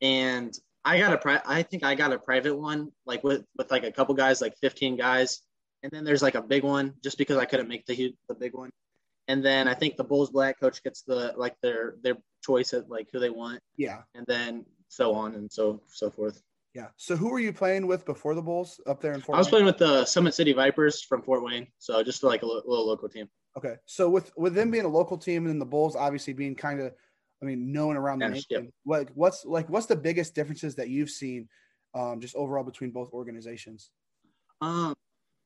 and 0.00 0.56
I 0.84 0.98
got 0.98 1.12
a 1.12 1.18
pri- 1.18 1.42
I 1.46 1.62
think 1.62 1.84
I 1.84 1.94
got 1.94 2.12
a 2.12 2.18
private 2.18 2.56
one 2.56 2.90
like 3.06 3.22
with 3.24 3.44
with 3.56 3.70
like 3.70 3.84
a 3.84 3.92
couple 3.92 4.14
guys, 4.14 4.40
like 4.40 4.56
15 4.58 4.96
guys 4.96 5.42
and 5.82 5.90
then 5.92 6.04
there's 6.04 6.22
like 6.22 6.34
a 6.34 6.42
big 6.42 6.62
one 6.62 6.94
just 7.02 7.18
because 7.18 7.36
I 7.36 7.44
couldn't 7.44 7.68
make 7.68 7.86
the 7.86 8.14
the 8.28 8.34
big 8.34 8.54
one. 8.54 8.70
And 9.28 9.44
then 9.44 9.68
I 9.68 9.74
think 9.74 9.96
the 9.96 10.04
Bulls 10.04 10.30
black 10.30 10.58
coach 10.58 10.82
gets 10.82 11.02
the 11.02 11.34
like 11.36 11.54
their 11.62 11.94
their 12.02 12.16
choice 12.44 12.72
of 12.72 12.88
like 12.88 13.08
who 13.12 13.20
they 13.20 13.30
want. 13.30 13.60
Yeah. 13.76 14.02
And 14.14 14.26
then 14.26 14.64
so 14.88 15.14
on 15.14 15.34
and 15.34 15.50
so 15.50 15.82
so 15.88 16.10
forth. 16.10 16.42
Yeah. 16.74 16.88
So 16.96 17.16
who 17.16 17.30
were 17.30 17.40
you 17.40 17.52
playing 17.52 17.86
with 17.86 18.04
before 18.04 18.34
the 18.34 18.42
Bulls 18.42 18.80
up 18.86 19.00
there 19.00 19.12
in 19.12 19.20
Fort? 19.20 19.36
I 19.36 19.38
was 19.38 19.46
Wayne? 19.46 19.50
playing 19.50 19.66
with 19.66 19.78
the 19.78 20.04
Summit 20.04 20.34
City 20.34 20.52
Vipers 20.52 21.02
from 21.02 21.22
Fort 21.22 21.42
Wayne. 21.42 21.66
So 21.78 22.02
just 22.02 22.22
like 22.22 22.42
a 22.42 22.46
little, 22.46 22.62
little 22.66 22.86
local 22.86 23.08
team. 23.08 23.28
Okay. 23.56 23.76
So 23.86 24.08
with 24.08 24.32
with 24.36 24.54
them 24.54 24.70
being 24.70 24.84
a 24.84 24.88
local 24.88 25.18
team 25.18 25.46
and 25.46 25.60
the 25.60 25.66
Bulls 25.66 25.96
obviously 25.96 26.32
being 26.32 26.54
kind 26.54 26.80
of, 26.80 26.92
I 27.42 27.46
mean, 27.46 27.72
known 27.72 27.96
around 27.96 28.20
the 28.20 28.28
nation. 28.28 28.72
What 28.84 29.08
what's 29.14 29.44
like 29.44 29.68
what's 29.68 29.86
the 29.86 29.96
biggest 29.96 30.34
differences 30.34 30.74
that 30.76 30.88
you've 30.88 31.10
seen, 31.10 31.48
um, 31.94 32.20
just 32.20 32.36
overall 32.36 32.64
between 32.64 32.90
both 32.90 33.12
organizations? 33.12 33.90
Um, 34.60 34.94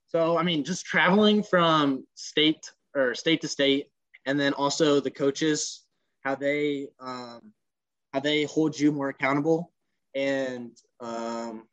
so, 0.09 0.37
I 0.39 0.43
mean, 0.43 0.65
just 0.65 0.85
traveling 0.85 1.43
from 1.43 2.07
state 2.15 2.71
or 2.95 3.15
state 3.15 3.41
to 3.43 3.49
state, 3.49 3.89
and 4.27 4.39
then 4.39 4.53
also 4.55 5.01
the 5.01 5.11
coaches, 5.11 5.85
how 6.23 6.35
they 6.35 6.89
um, 7.01 7.53
how 8.13 8.21
they 8.21 8.45
hold 8.45 8.79
you 8.79 8.93
more 8.93 9.09
accountable, 9.09 9.73
and 10.15 10.71
um, 11.01 11.69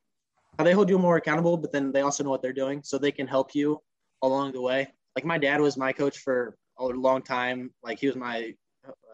how 0.57 0.63
they 0.63 0.73
hold 0.73 0.89
you 0.89 0.99
more 0.99 1.17
accountable. 1.17 1.57
But 1.57 1.71
then 1.71 1.91
they 1.91 2.01
also 2.01 2.23
know 2.23 2.29
what 2.29 2.41
they're 2.41 2.53
doing, 2.53 2.81
so 2.83 2.97
they 2.97 3.11
can 3.11 3.27
help 3.27 3.55
you 3.55 3.81
along 4.21 4.53
the 4.53 4.61
way. 4.61 4.87
Like 5.15 5.25
my 5.25 5.37
dad 5.37 5.59
was 5.61 5.77
my 5.77 5.91
coach 5.93 6.19
for 6.19 6.55
a 6.79 6.85
long 6.85 7.21
time. 7.21 7.71
Like 7.83 7.99
he 7.99 8.07
was 8.07 8.15
my 8.15 8.53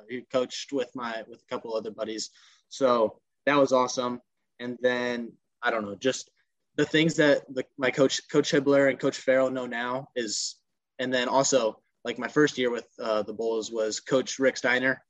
he 0.10 0.22
coached 0.32 0.72
with 0.72 0.90
my 0.96 1.24
with 1.28 1.42
a 1.42 1.54
couple 1.54 1.76
other 1.76 1.92
buddies, 1.92 2.30
so 2.70 3.20
that 3.46 3.58
was 3.58 3.72
awesome. 3.72 4.22
And 4.60 4.78
then 4.82 5.32
I 5.62 5.72
don't 5.72 5.86
know, 5.86 5.96
just 5.96 6.30
the 6.78 6.86
things 6.86 7.16
that 7.16 7.42
the, 7.54 7.66
my 7.78 7.90
coach, 7.90 8.22
Coach 8.32 8.52
Hibbler 8.52 8.90
and 8.90 9.00
Coach 9.00 9.18
Farrell 9.18 9.50
know 9.50 9.66
now 9.66 10.10
is, 10.16 10.56
and 11.00 11.14
then 11.14 11.28
also 11.28 11.80
like 12.06 12.20
my 12.20 12.28
first 12.28 12.58
year 12.58 12.70
with 12.70 12.88
uh, 13.02 13.24
the 13.24 13.34
Bulls 13.34 13.72
was 13.72 14.00
Coach 14.00 14.40
Rick 14.40 14.58
Steiner, 14.58 15.02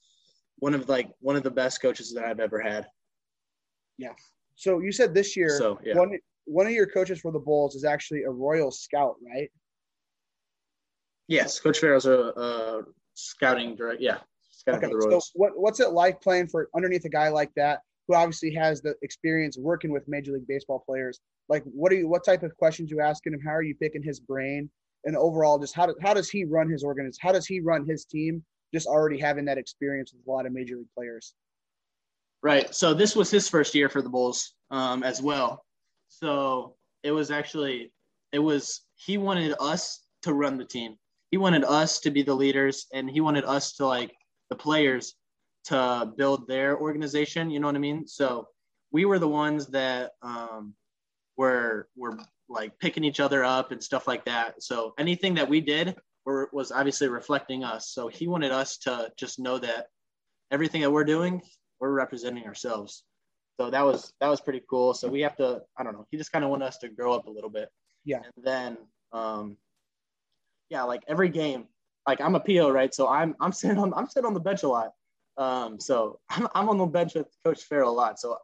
one 0.59 0.73
of 0.73 0.89
like 0.89 1.09
one 1.19 1.35
of 1.35 1.43
the 1.43 1.51
best 1.51 1.81
coaches 1.81 2.13
that 2.13 2.23
I've 2.23 2.39
ever 2.39 2.59
had. 2.59 2.87
Yeah. 3.97 4.13
So 4.55 4.79
you 4.79 4.91
said 4.91 5.13
this 5.13 5.35
year, 5.35 5.55
so 5.57 5.79
yeah. 5.83 5.95
one 5.95 6.17
one 6.45 6.65
of 6.65 6.71
your 6.71 6.87
coaches 6.87 7.19
for 7.19 7.31
the 7.31 7.39
Bulls 7.39 7.75
is 7.75 7.83
actually 7.83 8.23
a 8.23 8.31
Royal 8.31 8.71
Scout, 8.71 9.15
right? 9.23 9.51
Yes, 11.27 11.59
Coach 11.59 11.79
Farrell's 11.79 12.05
a, 12.05 12.11
a 12.13 12.83
scouting 13.13 13.75
director. 13.75 14.01
Yeah, 14.01 14.17
scouting 14.67 14.95
okay, 14.95 15.19
So 15.19 15.21
what, 15.33 15.51
what's 15.55 15.79
it 15.79 15.91
like 15.91 16.21
playing 16.21 16.47
for 16.47 16.69
underneath 16.75 17.05
a 17.05 17.09
guy 17.09 17.29
like 17.29 17.51
that, 17.55 17.81
who 18.07 18.15
obviously 18.15 18.53
has 18.53 18.81
the 18.81 18.95
experience 19.01 19.57
working 19.57 19.91
with 19.91 20.07
Major 20.07 20.33
League 20.33 20.47
Baseball 20.47 20.83
players? 20.85 21.19
like 21.49 21.63
what 21.63 21.91
are 21.91 21.95
you 21.95 22.07
what 22.07 22.25
type 22.25 22.43
of 22.43 22.55
questions 22.57 22.91
you 22.91 23.01
asking 23.01 23.33
him? 23.33 23.39
How 23.43 23.51
are 23.51 23.61
you 23.61 23.75
picking 23.75 24.03
his 24.03 24.19
brain? 24.19 24.69
And 25.05 25.15
overall 25.15 25.57
just 25.59 25.75
how, 25.75 25.85
do, 25.85 25.95
how 26.01 26.13
does 26.13 26.29
he 26.29 26.43
run 26.43 26.69
his 26.69 26.83
organization 26.83 27.19
how 27.21 27.31
does 27.31 27.45
he 27.45 27.59
run 27.59 27.85
his 27.85 28.05
team 28.05 28.43
just 28.73 28.87
already 28.87 29.17
having 29.17 29.45
that 29.45 29.57
experience 29.57 30.11
with 30.13 30.27
a 30.27 30.31
lot 30.31 30.45
of 30.45 30.51
major 30.51 30.75
league 30.75 30.87
players? 30.95 31.33
Right 32.43 32.73
so 32.73 32.93
this 32.93 33.15
was 33.15 33.31
his 33.31 33.47
first 33.47 33.73
year 33.75 33.89
for 33.89 34.01
the 34.01 34.09
bulls 34.09 34.53
um, 34.71 35.03
as 35.03 35.21
well. 35.21 35.63
So 36.09 36.75
it 37.03 37.11
was 37.11 37.31
actually 37.31 37.91
it 38.31 38.39
was 38.39 38.81
he 38.95 39.17
wanted 39.17 39.55
us 39.59 40.01
to 40.23 40.33
run 40.33 40.57
the 40.57 40.65
team. 40.65 40.95
He 41.31 41.37
wanted 41.37 41.63
us 41.63 41.99
to 42.01 42.11
be 42.11 42.23
the 42.23 42.33
leaders 42.33 42.87
and 42.93 43.09
he 43.09 43.21
wanted 43.21 43.45
us 43.45 43.73
to 43.75 43.85
like 43.85 44.13
the 44.49 44.55
players 44.55 45.15
to 45.65 46.11
build 46.17 46.47
their 46.47 46.77
organization 46.77 47.49
you 47.49 47.59
know 47.59 47.67
what 47.67 47.75
i 47.75 47.79
mean 47.79 48.07
so 48.07 48.47
we 48.91 49.05
were 49.05 49.19
the 49.19 49.27
ones 49.27 49.67
that 49.67 50.11
um, 50.21 50.73
were 51.35 51.87
were 51.95 52.17
like 52.49 52.77
picking 52.79 53.03
each 53.03 53.19
other 53.19 53.43
up 53.43 53.71
and 53.71 53.83
stuff 53.83 54.07
like 54.07 54.25
that. 54.25 54.63
So 54.63 54.93
anything 54.97 55.35
that 55.35 55.49
we 55.49 55.61
did 55.61 55.95
were, 56.25 56.49
was 56.53 56.71
obviously 56.71 57.09
reflecting 57.09 57.63
us. 57.63 57.89
So 57.89 58.07
he 58.07 58.27
wanted 58.27 58.51
us 58.51 58.77
to 58.79 59.11
just 59.17 59.39
know 59.39 59.57
that 59.57 59.87
everything 60.51 60.81
that 60.81 60.91
we're 60.91 61.03
doing, 61.03 61.41
we're 61.79 61.91
representing 61.91 62.45
ourselves. 62.45 63.03
so 63.59 63.69
that 63.69 63.83
was 63.83 64.13
that 64.21 64.29
was 64.29 64.41
pretty 64.41 64.61
cool. 64.69 64.93
So 64.93 65.07
we 65.09 65.21
have 65.21 65.35
to 65.37 65.61
I 65.77 65.83
don't 65.83 65.93
know. 65.93 66.07
He 66.09 66.17
just 66.17 66.31
kind 66.31 66.45
of 66.45 66.51
wanted 66.51 66.65
us 66.65 66.77
to 66.79 66.89
grow 66.89 67.13
up 67.13 67.27
a 67.27 67.31
little 67.31 67.49
bit. 67.49 67.69
Yeah. 68.05 68.21
And 68.23 68.45
then 68.45 68.77
um, 69.11 69.57
yeah, 70.69 70.83
like 70.83 71.03
every 71.07 71.29
game, 71.29 71.65
like 72.07 72.21
I'm 72.21 72.35
a 72.35 72.39
PO, 72.39 72.69
right? 72.69 72.93
So 72.93 73.07
I'm 73.07 73.35
I'm 73.39 73.51
sitting 73.51 73.77
on 73.77 73.93
I'm 73.93 74.07
sitting 74.07 74.25
on 74.25 74.33
the 74.33 74.39
bench 74.39 74.63
a 74.63 74.67
lot. 74.67 74.91
Um, 75.37 75.79
so 75.79 76.19
I'm 76.29 76.47
I'm 76.55 76.69
on 76.69 76.77
the 76.77 76.85
bench 76.85 77.13
with 77.15 77.27
Coach 77.43 77.63
Farrell 77.63 77.91
a 77.91 77.93
lot. 77.93 78.19
So 78.19 78.37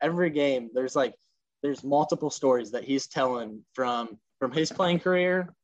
every 0.00 0.30
game 0.30 0.70
there's 0.72 0.96
like 0.96 1.14
there's 1.62 1.84
multiple 1.84 2.30
stories 2.30 2.70
that 2.72 2.84
he's 2.84 3.06
telling 3.06 3.62
from 3.74 4.18
from 4.38 4.50
his 4.50 4.72
playing 4.72 5.00
career 5.00 5.54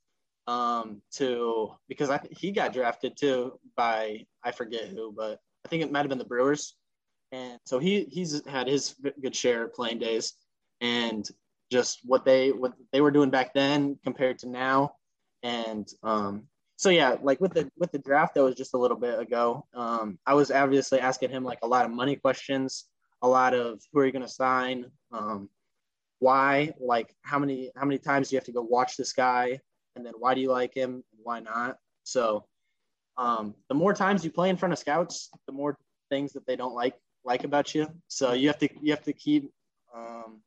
um, 0.47 1.03
to 1.12 1.73
because 1.88 2.11
I 2.11 2.21
he 2.31 2.53
got 2.53 2.73
drafted 2.73 3.16
too 3.16 3.59
by 3.77 4.27
I 4.45 4.53
forget 4.53 4.88
who, 4.88 5.12
but 5.16 5.40
I 5.64 5.69
think 5.69 5.83
it 5.83 5.90
might 5.90 6.01
have 6.01 6.09
been 6.09 6.19
the 6.19 6.25
Brewers, 6.25 6.77
and 7.33 7.59
so 7.64 7.79
he 7.79 8.05
he's 8.05 8.47
had 8.47 8.69
his 8.69 8.95
good 9.21 9.35
share 9.35 9.64
of 9.64 9.75
playing 9.75 9.99
days, 9.99 10.35
and 10.81 11.27
just 11.73 12.01
what 12.05 12.25
they 12.25 12.53
what 12.53 12.75
they 12.92 13.01
were 13.01 13.11
doing 13.11 13.31
back 13.31 13.55
then 13.55 13.99
compared 14.05 14.38
to 14.40 14.49
now, 14.49 14.92
and 15.42 15.88
um, 16.03 16.45
so 16.77 16.91
yeah, 16.91 17.17
like 17.23 17.41
with 17.41 17.55
the 17.55 17.71
with 17.79 17.91
the 17.91 17.99
draft 17.99 18.35
that 18.35 18.43
was 18.43 18.55
just 18.55 18.75
a 18.75 18.79
little 18.79 18.99
bit 18.99 19.19
ago, 19.19 19.67
um, 19.75 20.19
I 20.27 20.35
was 20.35 20.51
obviously 20.51 21.01
asking 21.01 21.31
him 21.31 21.43
like 21.43 21.59
a 21.62 21.67
lot 21.67 21.87
of 21.87 21.91
money 21.91 22.17
questions, 22.17 22.85
a 23.23 23.29
lot 23.29 23.55
of 23.55 23.81
who 23.93 24.01
are 24.01 24.07
you 24.07 24.12
going 24.12 24.23
to 24.23 24.29
sign, 24.29 24.87
um, 25.11 25.49
why, 26.19 26.73
like 26.79 27.15
how 27.23 27.39
many 27.39 27.71
how 27.77 27.87
many 27.87 27.99
times 27.99 28.29
do 28.29 28.35
you 28.35 28.39
have 28.39 28.45
to 28.45 28.53
go 28.53 28.62
watch 28.62 28.97
this 28.97 29.15
guy, 29.15 29.59
and 29.97 30.05
then 30.05 30.12
why 30.19 30.35
do 30.35 30.41
you 30.43 30.51
like 30.51 30.75
him 30.75 31.03
and 31.12 31.21
why 31.23 31.41
not? 31.41 31.77
So 32.05 32.45
um, 33.17 33.55
the 33.69 33.75
more 33.75 33.95
times 33.95 34.23
you 34.23 34.31
play 34.31 34.51
in 34.51 34.59
front 34.59 34.75
of 34.75 34.79
scouts, 34.79 35.31
the 35.47 35.53
more 35.53 35.79
things 36.11 36.33
that 36.33 36.47
they 36.47 36.57
don't 36.57 36.75
like 36.75 36.95
like 37.25 37.45
about 37.45 37.75
you. 37.75 37.89
So 38.09 38.35
you 38.35 38.49
have 38.49 38.59
to 38.59 38.69
you 38.83 38.93
have 38.93 39.05
to 39.05 39.15
keep 39.15 39.51
um, 39.97 40.43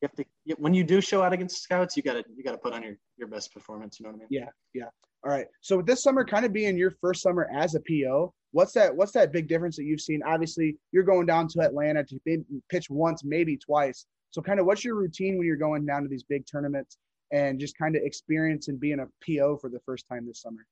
you 0.00 0.08
have 0.08 0.16
to 0.16 0.24
when 0.58 0.74
you 0.74 0.84
do 0.84 1.00
show 1.00 1.22
out 1.22 1.32
against 1.32 1.62
scouts, 1.62 1.96
you 1.96 2.02
gotta 2.02 2.24
you 2.36 2.44
gotta 2.44 2.58
put 2.58 2.72
on 2.72 2.82
your 2.82 2.96
your 3.16 3.28
best 3.28 3.52
performance. 3.52 3.98
You 3.98 4.04
know 4.04 4.10
what 4.10 4.16
I 4.16 4.18
mean? 4.20 4.28
Yeah, 4.30 4.48
yeah. 4.74 4.88
All 5.24 5.32
right. 5.32 5.46
So 5.60 5.78
with 5.78 5.86
this 5.86 6.02
summer 6.02 6.24
kind 6.24 6.44
of 6.44 6.52
being 6.52 6.76
your 6.76 6.92
first 7.00 7.22
summer 7.22 7.48
as 7.54 7.74
a 7.74 7.80
PO, 7.80 8.32
what's 8.52 8.72
that? 8.72 8.94
What's 8.94 9.12
that 9.12 9.32
big 9.32 9.48
difference 9.48 9.76
that 9.76 9.84
you've 9.84 10.00
seen? 10.00 10.22
Obviously, 10.24 10.76
you're 10.92 11.02
going 11.02 11.26
down 11.26 11.48
to 11.48 11.60
Atlanta 11.60 12.04
to 12.04 12.44
pitch 12.68 12.90
once, 12.90 13.24
maybe 13.24 13.56
twice. 13.56 14.06
So 14.30 14.42
kind 14.42 14.60
of 14.60 14.66
what's 14.66 14.84
your 14.84 14.96
routine 14.96 15.38
when 15.38 15.46
you're 15.46 15.56
going 15.56 15.86
down 15.86 16.02
to 16.02 16.08
these 16.08 16.22
big 16.22 16.44
tournaments 16.46 16.98
and 17.32 17.58
just 17.58 17.76
kind 17.78 17.96
of 17.96 18.02
experience 18.02 18.68
and 18.68 18.78
being 18.78 19.00
a 19.00 19.06
PO 19.26 19.56
for 19.56 19.70
the 19.70 19.80
first 19.86 20.06
time 20.06 20.26
this 20.26 20.42
summer? 20.42 20.66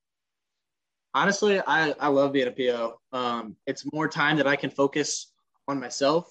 Honestly, 1.14 1.60
I, 1.66 1.94
I 2.00 2.08
love 2.08 2.32
being 2.32 2.48
a 2.48 2.52
PO. 2.52 3.00
Um, 3.12 3.56
it's 3.66 3.84
more 3.92 4.08
time 4.08 4.36
that 4.36 4.46
I 4.46 4.56
can 4.56 4.70
focus 4.70 5.32
on 5.68 5.80
myself. 5.80 6.30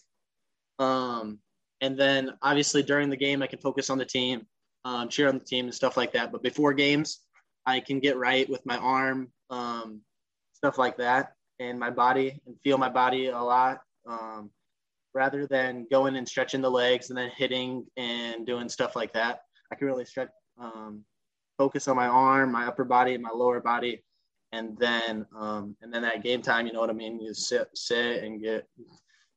Um, 0.79 1.39
and 1.83 1.97
then 1.97 2.31
obviously 2.41 2.81
during 2.81 3.09
the 3.09 3.17
game, 3.17 3.43
I 3.43 3.47
can 3.47 3.59
focus 3.59 3.89
on 3.89 3.97
the 3.97 4.05
team, 4.05 4.47
um, 4.85 5.09
cheer 5.09 5.27
on 5.27 5.37
the 5.37 5.43
team 5.43 5.65
and 5.65 5.75
stuff 5.75 5.97
like 5.97 6.13
that. 6.13 6.31
But 6.31 6.41
before 6.41 6.71
games, 6.71 7.19
I 7.65 7.81
can 7.81 7.99
get 7.99 8.17
right 8.17 8.49
with 8.49 8.65
my 8.65 8.77
arm, 8.77 9.33
um, 9.49 9.99
stuff 10.53 10.77
like 10.77 10.95
that, 10.97 11.33
and 11.59 11.77
my 11.77 11.89
body 11.89 12.39
and 12.47 12.55
feel 12.63 12.77
my 12.77 12.87
body 12.87 13.27
a 13.27 13.39
lot. 13.39 13.81
Um, 14.07 14.49
rather 15.13 15.45
than 15.45 15.85
going 15.91 16.15
and 16.15 16.27
stretching 16.27 16.61
the 16.61 16.71
legs 16.71 17.09
and 17.09 17.17
then 17.17 17.29
hitting 17.35 17.85
and 17.97 18.47
doing 18.47 18.69
stuff 18.69 18.95
like 18.95 19.11
that. 19.13 19.41
I 19.71 19.75
can 19.75 19.85
really 19.87 20.05
stretch, 20.05 20.29
um, 20.57 21.03
focus 21.57 21.89
on 21.89 21.97
my 21.97 22.07
arm, 22.07 22.51
my 22.51 22.65
upper 22.65 22.85
body, 22.85 23.17
my 23.17 23.29
lower 23.29 23.59
body, 23.59 24.03
and 24.53 24.77
then 24.79 25.25
um, 25.37 25.75
and 25.81 25.93
then 25.93 26.05
at 26.05 26.23
game 26.23 26.41
time, 26.41 26.65
you 26.65 26.73
know 26.73 26.79
what 26.79 26.89
I 26.89 26.93
mean. 26.93 27.19
You 27.19 27.33
sit, 27.33 27.67
sit, 27.75 28.23
and 28.23 28.41
get 28.41 28.67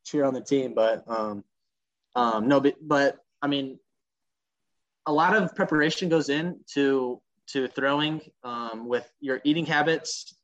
cheer 0.05 0.25
on 0.25 0.33
the 0.33 0.41
team. 0.41 0.75
But 0.75 1.03
um, 2.17 2.49
no, 2.49 2.61
but, 2.61 2.75
but 2.81 3.19
I 3.43 3.47
mean, 3.47 3.79
a 5.07 5.13
lot 5.13 5.37
of 5.37 5.55
preparation 5.55 6.09
goes 6.09 6.29
into 6.29 7.21
to 7.49 7.69
throwing 7.69 8.21
um, 8.43 8.89
with 8.89 9.09
your 9.21 9.41
eating 9.45 9.67
habits 9.67 10.35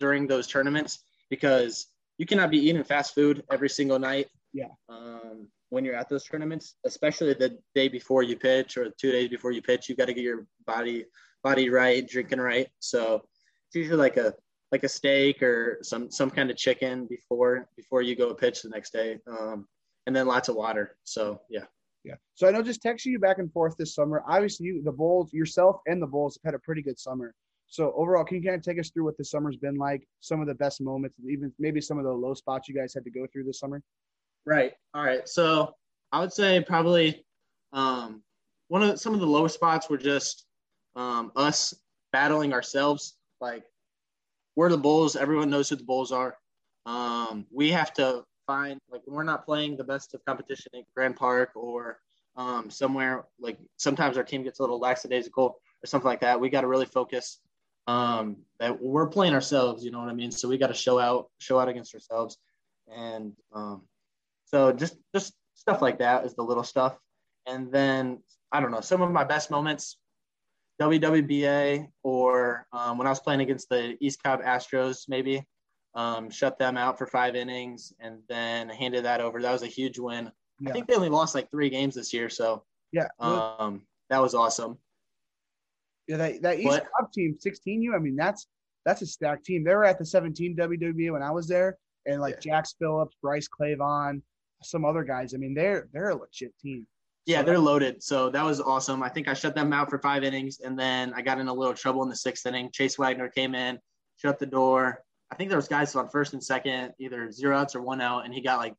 during 0.00 0.26
those 0.26 0.46
tournaments 0.46 1.00
because 1.28 1.88
you 2.16 2.24
cannot 2.24 2.50
be 2.50 2.58
eating 2.58 2.82
fast 2.84 3.14
food 3.14 3.42
every 3.50 3.68
single 3.68 3.98
night. 3.98 4.28
Yeah. 4.52 4.68
Um, 4.88 5.48
when 5.70 5.84
you're 5.84 5.94
at 5.94 6.08
those 6.08 6.24
tournaments, 6.24 6.76
especially 6.86 7.34
the 7.34 7.58
day 7.74 7.88
before 7.88 8.22
you 8.22 8.36
pitch 8.36 8.78
or 8.78 8.88
two 8.98 9.12
days 9.12 9.28
before 9.28 9.52
you 9.52 9.60
pitch, 9.60 9.88
you 9.88 9.96
got 9.96 10.06
to 10.06 10.14
get 10.14 10.24
your 10.24 10.46
body 10.66 11.04
body 11.44 11.68
right, 11.68 12.08
drinking 12.08 12.40
right. 12.40 12.68
So 12.78 13.22
it's 13.66 13.76
usually 13.76 13.98
like 13.98 14.16
a 14.16 14.32
like 14.72 14.84
a 14.84 14.88
steak 14.88 15.42
or 15.42 15.78
some 15.82 16.10
some 16.10 16.30
kind 16.30 16.50
of 16.50 16.56
chicken 16.56 17.06
before 17.06 17.68
before 17.76 18.02
you 18.02 18.16
go 18.16 18.34
pitch 18.34 18.62
the 18.62 18.70
next 18.70 18.92
day, 18.92 19.18
um, 19.26 19.66
and 20.08 20.16
then 20.16 20.26
lots 20.26 20.48
of 20.48 20.56
water. 20.56 20.96
So 21.04 21.42
yeah. 21.50 21.64
Yeah. 22.02 22.14
So 22.34 22.48
I 22.48 22.50
know 22.50 22.62
just 22.62 22.82
texting 22.82 23.06
you 23.06 23.18
back 23.18 23.36
and 23.38 23.52
forth 23.52 23.76
this 23.76 23.94
summer. 23.94 24.24
Obviously, 24.26 24.66
you, 24.66 24.82
the 24.82 24.90
Bulls, 24.90 25.34
yourself, 25.34 25.80
and 25.86 26.00
the 26.00 26.06
Bulls 26.06 26.38
have 26.42 26.52
had 26.52 26.54
a 26.54 26.58
pretty 26.60 26.80
good 26.80 26.98
summer. 26.98 27.34
So 27.66 27.92
overall, 27.94 28.24
can 28.24 28.38
you 28.38 28.42
kind 28.42 28.56
of 28.56 28.62
take 28.62 28.80
us 28.80 28.88
through 28.88 29.04
what 29.04 29.18
the 29.18 29.24
summer's 29.24 29.58
been 29.58 29.74
like? 29.74 30.08
Some 30.20 30.40
of 30.40 30.46
the 30.46 30.54
best 30.54 30.80
moments, 30.80 31.14
even 31.28 31.52
maybe 31.58 31.82
some 31.82 31.98
of 31.98 32.04
the 32.04 32.10
low 32.10 32.32
spots 32.32 32.68
you 32.68 32.74
guys 32.74 32.94
had 32.94 33.04
to 33.04 33.10
go 33.10 33.26
through 33.30 33.44
this 33.44 33.60
summer. 33.60 33.82
Right. 34.46 34.72
All 34.94 35.04
right. 35.04 35.28
So 35.28 35.74
I 36.10 36.20
would 36.20 36.32
say 36.32 36.64
probably 36.66 37.26
um, 37.74 38.22
one 38.68 38.82
of 38.82 38.92
the, 38.92 38.96
some 38.96 39.12
of 39.12 39.20
the 39.20 39.26
lower 39.26 39.50
spots 39.50 39.90
were 39.90 39.98
just 39.98 40.46
um, 40.96 41.32
us 41.36 41.74
battling 42.12 42.54
ourselves. 42.54 43.18
Like 43.42 43.64
we're 44.56 44.70
the 44.70 44.78
Bulls. 44.78 45.16
Everyone 45.16 45.50
knows 45.50 45.68
who 45.68 45.76
the 45.76 45.84
Bulls 45.84 46.12
are. 46.12 46.38
Um, 46.86 47.44
we 47.52 47.70
have 47.72 47.92
to 47.94 48.24
find 48.48 48.80
like 48.90 49.02
when 49.04 49.14
we're 49.14 49.22
not 49.22 49.44
playing 49.44 49.76
the 49.76 49.84
best 49.84 50.14
of 50.14 50.24
competition 50.24 50.72
at 50.74 50.82
Grand 50.94 51.14
Park 51.14 51.50
or 51.54 52.00
um, 52.36 52.70
somewhere 52.70 53.26
like 53.38 53.58
sometimes 53.76 54.16
our 54.16 54.24
team 54.24 54.42
gets 54.42 54.58
a 54.58 54.62
little 54.62 54.80
lackadaisical 54.80 55.44
or 55.44 55.86
something 55.86 56.08
like 56.08 56.22
that. 56.22 56.40
We 56.40 56.48
got 56.48 56.62
to 56.62 56.66
really 56.66 56.86
focus 56.86 57.40
um, 57.86 58.38
that 58.58 58.80
we're 58.82 59.06
playing 59.06 59.34
ourselves. 59.34 59.84
You 59.84 59.90
know 59.90 60.00
what 60.00 60.08
I 60.08 60.14
mean? 60.14 60.30
So 60.30 60.48
we 60.48 60.56
got 60.56 60.68
to 60.68 60.74
show 60.74 60.98
out, 60.98 61.28
show 61.38 61.60
out 61.60 61.68
against 61.68 61.94
ourselves, 61.94 62.38
and 62.88 63.34
um, 63.52 63.82
so 64.46 64.72
just 64.72 64.96
just 65.14 65.34
stuff 65.54 65.82
like 65.82 65.98
that 65.98 66.24
is 66.24 66.34
the 66.34 66.42
little 66.42 66.64
stuff. 66.64 66.96
And 67.46 67.70
then 67.70 68.22
I 68.50 68.60
don't 68.60 68.70
know 68.70 68.80
some 68.80 69.02
of 69.02 69.10
my 69.10 69.24
best 69.24 69.50
moments, 69.50 69.98
WWBA 70.80 71.88
or 72.02 72.66
um, 72.72 72.96
when 72.96 73.06
I 73.06 73.10
was 73.10 73.20
playing 73.20 73.40
against 73.40 73.68
the 73.68 73.96
East 74.00 74.22
Cobb 74.22 74.42
Astros, 74.42 75.08
maybe 75.08 75.44
um, 75.94 76.30
shut 76.30 76.58
them 76.58 76.76
out 76.76 76.98
for 76.98 77.06
five 77.06 77.34
innings 77.34 77.92
and 78.00 78.18
then 78.28 78.68
handed 78.68 79.04
that 79.04 79.20
over. 79.20 79.40
That 79.40 79.52
was 79.52 79.62
a 79.62 79.66
huge 79.66 79.98
win. 79.98 80.30
Yeah. 80.60 80.70
I 80.70 80.72
think 80.72 80.86
they 80.86 80.94
only 80.94 81.08
lost 81.08 81.34
like 81.34 81.50
three 81.50 81.70
games 81.70 81.94
this 81.94 82.12
year, 82.12 82.28
so 82.28 82.64
yeah, 82.92 83.08
um, 83.20 83.82
that 84.10 84.20
was 84.20 84.34
awesome. 84.34 84.78
Yeah, 86.06 86.16
that, 86.16 86.42
that 86.42 86.58
East 86.58 86.80
Cobb 86.98 87.12
team, 87.12 87.36
16U. 87.44 87.94
I 87.94 87.98
mean, 87.98 88.16
that's 88.16 88.46
that's 88.84 89.02
a 89.02 89.06
stacked 89.06 89.44
team. 89.44 89.62
They 89.62 89.74
were 89.74 89.84
at 89.84 89.98
the 89.98 90.06
17 90.06 90.56
WWBA 90.56 91.12
when 91.12 91.22
I 91.22 91.30
was 91.30 91.46
there, 91.46 91.76
and 92.06 92.20
like 92.20 92.36
yeah. 92.36 92.52
Jax 92.52 92.74
Phillips, 92.78 93.16
Bryce 93.22 93.48
Clavon, 93.48 94.22
some 94.62 94.84
other 94.84 95.04
guys. 95.04 95.34
I 95.34 95.36
mean, 95.36 95.54
they're 95.54 95.88
they're 95.92 96.10
a 96.10 96.16
legit 96.16 96.52
team. 96.58 96.86
Yeah, 97.26 97.40
so 97.40 97.46
they're 97.46 97.58
loaded. 97.58 98.02
So 98.02 98.30
that 98.30 98.44
was 98.44 98.60
awesome. 98.60 99.02
I 99.02 99.10
think 99.10 99.28
I 99.28 99.34
shut 99.34 99.54
them 99.54 99.72
out 99.72 99.90
for 99.90 99.98
five 99.98 100.24
innings, 100.24 100.60
and 100.64 100.78
then 100.78 101.12
I 101.14 101.22
got 101.22 101.38
in 101.38 101.48
a 101.48 101.52
little 101.52 101.74
trouble 101.74 102.02
in 102.02 102.08
the 102.08 102.16
sixth 102.16 102.46
inning. 102.46 102.70
Chase 102.72 102.96
Wagner 102.98 103.28
came 103.28 103.54
in, 103.54 103.78
shut 104.16 104.38
the 104.38 104.46
door. 104.46 105.04
I 105.30 105.34
think 105.34 105.50
there 105.50 105.58
was 105.58 105.68
guys 105.68 105.94
on 105.94 106.08
first 106.08 106.32
and 106.32 106.42
second, 106.42 106.94
either 106.98 107.30
zero 107.30 107.56
outs 107.56 107.74
or 107.74 107.82
one 107.82 108.00
out, 108.00 108.24
and 108.24 108.32
he 108.32 108.40
got 108.40 108.58
like 108.58 108.74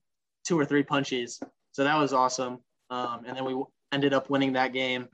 two 0.45 0.59
or 0.59 0.65
three 0.65 0.83
punches. 0.83 1.39
So 1.71 1.83
that 1.83 1.97
was 1.97 2.13
awesome. 2.13 2.59
Um, 2.89 3.23
and 3.25 3.37
then 3.37 3.45
we 3.45 3.61
ended 3.91 4.13
up 4.13 4.29
winning 4.29 4.53
that 4.53 4.73
game, 4.73 5.07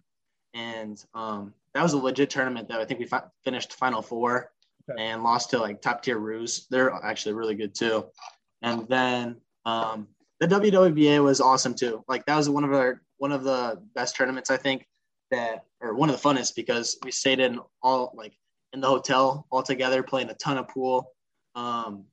and 0.53 1.03
um, 1.13 1.53
that 1.73 1.83
was 1.83 1.93
a 1.93 1.97
legit 1.97 2.29
tournament. 2.29 2.69
Though 2.69 2.79
I 2.79 2.85
think 2.85 2.99
we 2.99 3.05
fi- 3.05 3.23
finished 3.43 3.73
Final 3.73 4.01
Four 4.01 4.51
okay. 4.89 5.03
and 5.03 5.23
lost 5.23 5.49
to 5.51 5.59
like 5.59 5.81
top 5.81 6.03
tier 6.03 6.17
Roos. 6.17 6.67
They're 6.69 6.93
actually 6.93 7.33
really 7.33 7.55
good 7.55 7.75
too. 7.75 8.05
And 8.61 8.87
then 8.87 9.37
um, 9.65 10.07
the 10.39 10.47
WWBA 10.47 11.23
was 11.23 11.41
awesome 11.41 11.75
too. 11.75 12.03
Like 12.07 12.25
that 12.25 12.35
was 12.37 12.49
one 12.49 12.63
of 12.63 12.73
our 12.73 13.01
one 13.17 13.31
of 13.31 13.43
the 13.43 13.81
best 13.93 14.15
tournaments 14.15 14.49
I 14.49 14.57
think 14.57 14.85
that 15.31 15.65
or 15.81 15.95
one 15.95 16.09
of 16.09 16.21
the 16.21 16.27
funnest 16.27 16.55
because 16.55 16.97
we 17.03 17.11
stayed 17.11 17.39
in 17.39 17.59
all 17.81 18.13
like 18.15 18.33
in 18.73 18.81
the 18.81 18.87
hotel 18.87 19.47
all 19.51 19.63
together 19.63 20.03
playing 20.03 20.29
a 20.29 20.33
ton 20.35 20.57
of 20.57 20.67
pool, 20.67 21.11
um, 21.55 22.05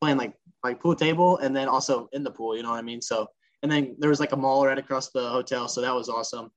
playing 0.00 0.18
like 0.18 0.34
like 0.62 0.80
pool 0.80 0.94
table 0.94 1.38
and 1.38 1.54
then 1.54 1.68
also 1.68 2.08
in 2.12 2.22
the 2.22 2.30
pool. 2.30 2.56
You 2.56 2.62
know 2.62 2.70
what 2.70 2.78
I 2.78 2.82
mean? 2.82 3.00
So 3.00 3.26
and 3.62 3.70
then 3.70 3.96
there 3.98 4.10
was 4.10 4.20
like 4.20 4.32
a 4.32 4.36
mall 4.36 4.66
right 4.66 4.78
across 4.78 5.10
the 5.10 5.28
hotel, 5.28 5.68
so 5.68 5.80
that 5.80 5.94
was 5.94 6.08
awesome. 6.08 6.50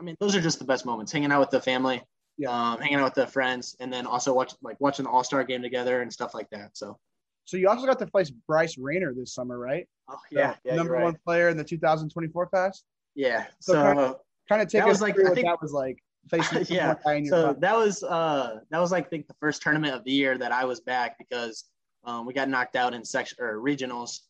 I 0.00 0.02
mean, 0.02 0.16
those 0.20 0.34
are 0.34 0.40
just 0.40 0.58
the 0.58 0.64
best 0.64 0.84
moments: 0.86 1.12
hanging 1.12 1.32
out 1.32 1.40
with 1.40 1.50
the 1.50 1.60
family, 1.60 2.02
yeah. 2.36 2.50
um, 2.50 2.80
hanging 2.80 2.96
out 2.96 3.04
with 3.04 3.14
the 3.14 3.26
friends, 3.26 3.76
and 3.80 3.92
then 3.92 4.06
also 4.06 4.34
watch 4.34 4.54
like 4.62 4.76
watching 4.80 5.04
the 5.04 5.10
All 5.10 5.24
Star 5.24 5.44
game 5.44 5.62
together 5.62 6.02
and 6.02 6.12
stuff 6.12 6.34
like 6.34 6.48
that. 6.50 6.76
So 6.76 6.98
so 7.44 7.56
you 7.56 7.68
also 7.68 7.86
got 7.86 7.98
to 7.98 8.06
face 8.06 8.30
Bryce 8.30 8.78
Rainer 8.78 9.14
this 9.14 9.34
summer, 9.34 9.58
right? 9.58 9.86
Oh 10.08 10.18
yeah, 10.30 10.54
yeah 10.64 10.74
number 10.74 11.00
one 11.00 11.16
player 11.24 11.48
in 11.48 11.56
the 11.56 11.64
2024 11.64 12.46
class. 12.46 12.82
Yeah. 13.14 13.46
So, 13.60 13.74
so 13.74 13.82
kind, 13.82 13.98
of, 13.98 14.16
kind 14.48 14.62
of 14.62 14.68
take 14.68 14.82
us 14.82 14.88
was 14.88 15.00
like, 15.02 15.14
through 15.14 15.26
I 15.26 15.28
what 15.28 15.34
think, 15.34 15.46
that 15.46 15.62
was 15.62 15.72
like 15.72 15.98
facing. 16.30 16.66
yeah. 16.68 16.94
so 16.94 17.02
class. 17.02 17.56
that 17.58 17.76
was 17.76 18.02
uh 18.02 18.60
that 18.70 18.78
was 18.78 18.92
like 18.92 19.06
I 19.06 19.08
think 19.08 19.28
the 19.28 19.34
first 19.40 19.62
tournament 19.62 19.94
of 19.94 20.04
the 20.04 20.12
year 20.12 20.36
that 20.38 20.52
I 20.52 20.64
was 20.64 20.80
back 20.80 21.18
because 21.18 21.64
um, 22.04 22.26
we 22.26 22.34
got 22.34 22.48
knocked 22.48 22.76
out 22.76 22.94
in 22.94 23.04
section 23.04 23.38
or 23.40 23.56
regionals, 23.58 24.20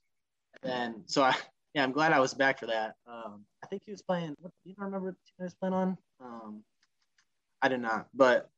and 0.63 1.03
so 1.07 1.23
I 1.23 1.35
yeah, 1.75 1.83
I'm 1.83 1.93
glad 1.93 2.13
I 2.13 2.21
was 2.21 2.35
back 2.35 2.61
for 2.61 2.67
that. 2.67 2.95
Um, 3.07 3.45
I 3.63 3.67
think 3.67 3.83
he 3.85 3.91
was 3.91 4.03
playing. 4.03 4.37
What, 4.41 4.53
you 4.65 4.75
don't 4.75 4.85
remember 4.87 5.09
what 5.09 5.17
he 5.37 5.43
was 5.43 5.55
playing 5.55 5.75
on? 5.75 5.99
Um, 6.21 6.63
I 7.61 7.69
did 7.69 7.81
not, 7.81 8.07
but 8.15 8.49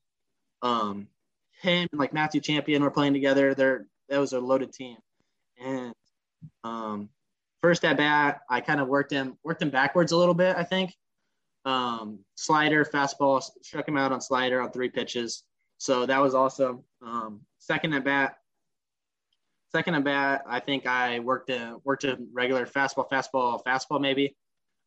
um, 0.62 1.08
him 1.62 1.88
and 1.90 1.98
like 1.98 2.12
Matthew 2.12 2.40
Champion 2.40 2.82
were 2.82 2.90
playing 2.90 3.14
together. 3.14 3.54
They're 3.54 3.86
that 4.08 4.18
was 4.18 4.34
a 4.34 4.40
loaded 4.40 4.72
team, 4.72 4.98
and 5.64 5.94
um, 6.62 7.08
first 7.62 7.84
at 7.84 7.96
bat, 7.96 8.42
I 8.50 8.60
kind 8.60 8.80
of 8.80 8.88
worked 8.88 9.12
him 9.12 9.38
worked 9.42 9.62
him 9.62 9.70
backwards 9.70 10.12
a 10.12 10.16
little 10.16 10.34
bit. 10.34 10.56
I 10.56 10.64
think 10.64 10.94
um, 11.66 12.20
slider, 12.36 12.84
fastball, 12.84 13.42
struck 13.62 13.86
him 13.86 13.98
out 13.98 14.12
on 14.12 14.20
slider 14.20 14.62
on 14.62 14.70
three 14.70 14.88
pitches. 14.88 15.42
So 15.78 16.06
that 16.06 16.22
was 16.22 16.34
awesome. 16.34 16.84
Um, 17.02 17.40
second 17.58 17.92
at 17.92 18.04
bat, 18.04 18.36
second 19.72 19.94
at 19.94 20.04
bat, 20.04 20.44
I 20.48 20.60
think 20.60 20.86
I 20.86 21.18
worked 21.18 21.50
a 21.50 21.76
worked 21.84 22.04
a 22.04 22.18
regular 22.32 22.64
fastball, 22.64 23.10
fastball, 23.10 23.62
fastball 23.64 24.00
maybe. 24.00 24.36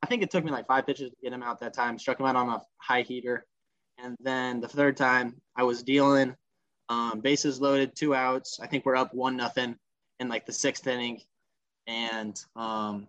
I 0.02 0.08
think 0.08 0.24
it 0.24 0.32
took 0.32 0.46
me 0.46 0.52
like 0.52 0.68
five 0.68 0.88
pitches 0.88 1.12
to 1.12 1.18
get 1.22 1.34
him 1.34 1.44
out 1.44 1.60
that 1.60 1.74
time. 1.74 2.00
Struck 2.00 2.20
him 2.20 2.26
out 2.26 2.38
on 2.38 2.50
a 2.50 2.62
high 2.78 3.02
heater, 3.02 3.46
and 4.02 4.16
then 4.22 4.62
the 4.62 4.68
third 4.68 4.96
time 4.96 5.36
I 5.58 5.64
was 5.64 5.84
dealing, 5.84 6.34
um, 6.88 7.20
bases 7.20 7.60
loaded, 7.60 7.96
two 7.96 8.16
outs. 8.16 8.60
I 8.62 8.68
think 8.68 8.86
we're 8.86 8.96
up 8.96 9.14
one 9.14 9.36
nothing 9.36 9.76
in 10.22 10.30
like 10.30 10.46
the 10.46 10.54
sixth 10.54 10.88
inning, 10.88 11.20
and 11.86 12.42
um, 12.56 13.08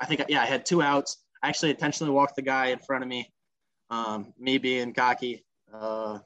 I 0.00 0.06
think 0.06 0.24
yeah 0.28 0.42
I 0.42 0.46
had 0.46 0.66
two 0.66 0.82
outs. 0.82 1.18
I 1.42 1.48
actually 1.48 1.70
intentionally 1.70 2.12
walked 2.12 2.36
the 2.36 2.42
guy 2.42 2.66
in 2.66 2.78
front 2.78 3.02
of 3.02 3.08
me. 3.08 3.32
Um, 3.88 4.32
me 4.38 4.58
being 4.58 4.92
cocky, 4.92 5.44
uh, 5.72 6.18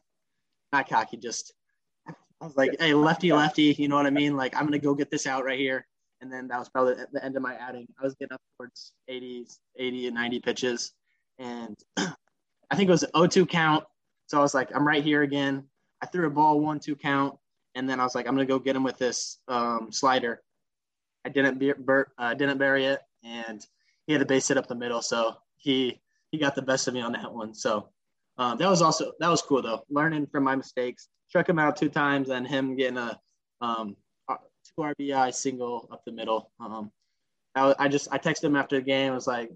not 0.73 0.89
cocky, 0.89 1.19
just 1.19 1.53
I 2.41 2.47
was 2.47 2.57
like, 2.57 2.75
hey, 2.81 2.95
lefty, 2.95 3.33
lefty, 3.33 3.75
you 3.79 3.89
know 3.89 3.97
what 3.97 4.07
I 4.07 4.11
mean? 4.11 4.35
Like, 4.35 4.57
I'm 4.57 4.65
gonna 4.65 4.79
go 4.79 4.95
get 4.95 5.11
this 5.11 5.27
out 5.27 5.45
right 5.45 5.59
here. 5.59 5.87
And 6.23 6.33
then 6.33 6.49
that 6.49 6.59
was 6.59 6.69
probably 6.69 6.95
the 7.13 7.25
end 7.25 7.37
of 7.37 7.43
my 7.43 7.55
adding. 7.55 7.87
I 7.99 8.05
was 8.05 8.15
getting 8.15 8.35
up 8.35 8.41
towards 8.57 8.93
80, 9.09 9.47
80 9.77 10.07
and 10.07 10.15
90 10.15 10.41
pitches. 10.41 10.93
And 11.39 11.77
I 11.97 12.77
think 12.77 12.89
it 12.89 12.93
was 12.93 13.03
an 13.03 13.11
0-2 13.15 13.49
count. 13.49 13.85
So 14.27 14.39
I 14.39 14.43
was 14.43 14.55
like, 14.55 14.75
I'm 14.75 14.87
right 14.87 15.03
here 15.03 15.23
again. 15.23 15.65
I 16.03 16.07
threw 16.07 16.27
a 16.27 16.31
ball 16.31 16.61
one 16.61 16.81
two 16.81 16.97
count, 16.97 17.37
and 17.75 17.89
then 17.89 18.01
I 18.01 18.05
was 18.05 18.15
like, 18.15 18.27
I'm 18.27 18.35
gonna 18.35 18.47
go 18.47 18.59
get 18.59 18.77
him 18.77 18.85
with 18.85 18.97
this 18.97 19.39
um, 19.49 19.89
slider. 19.91 20.41
I 21.25 21.29
didn't 21.29 21.59
be, 21.59 21.73
bur- 21.73 22.13
uh, 22.17 22.33
didn't 22.35 22.59
bury 22.59 22.87
it, 22.87 23.01
and 23.23 23.65
he 24.11 24.15
had 24.15 24.23
a 24.23 24.27
base 24.27 24.49
hit 24.49 24.57
up 24.57 24.67
the 24.67 24.75
middle, 24.75 25.03
so 25.03 25.37
he 25.57 26.01
he 26.33 26.39
got 26.39 26.57
the 26.57 26.63
best 26.63 26.89
of 26.89 26.95
me 26.95 27.01
on 27.01 27.13
that 27.13 27.33
one. 27.33 27.55
So 27.55 27.91
um, 28.39 28.59
that 28.59 28.69
was 28.69 28.83
also 28.83 29.13
that 29.21 29.29
was 29.29 29.41
cool 29.41 29.63
though, 29.63 29.85
learning 29.89 30.27
from 30.33 30.43
my 30.43 30.57
mistakes. 30.57 31.09
Struck 31.29 31.49
him 31.49 31.61
out 31.61 31.77
two 31.77 31.89
times, 31.89 32.29
and 32.29 32.45
him 32.45 32.75
getting 32.75 32.99
a 32.99 33.17
um, 33.61 33.95
two 34.29 34.83
RBI 34.83 35.33
single 35.33 35.89
up 35.93 36.03
the 36.05 36.11
middle. 36.11 36.51
Um, 36.59 36.91
I, 37.55 37.73
I 37.79 37.87
just 37.87 38.09
I 38.11 38.19
texted 38.19 38.43
him 38.43 38.57
after 38.57 38.75
the 38.75 38.83
game. 38.83 39.13
I 39.13 39.15
was 39.15 39.29
like, 39.29 39.49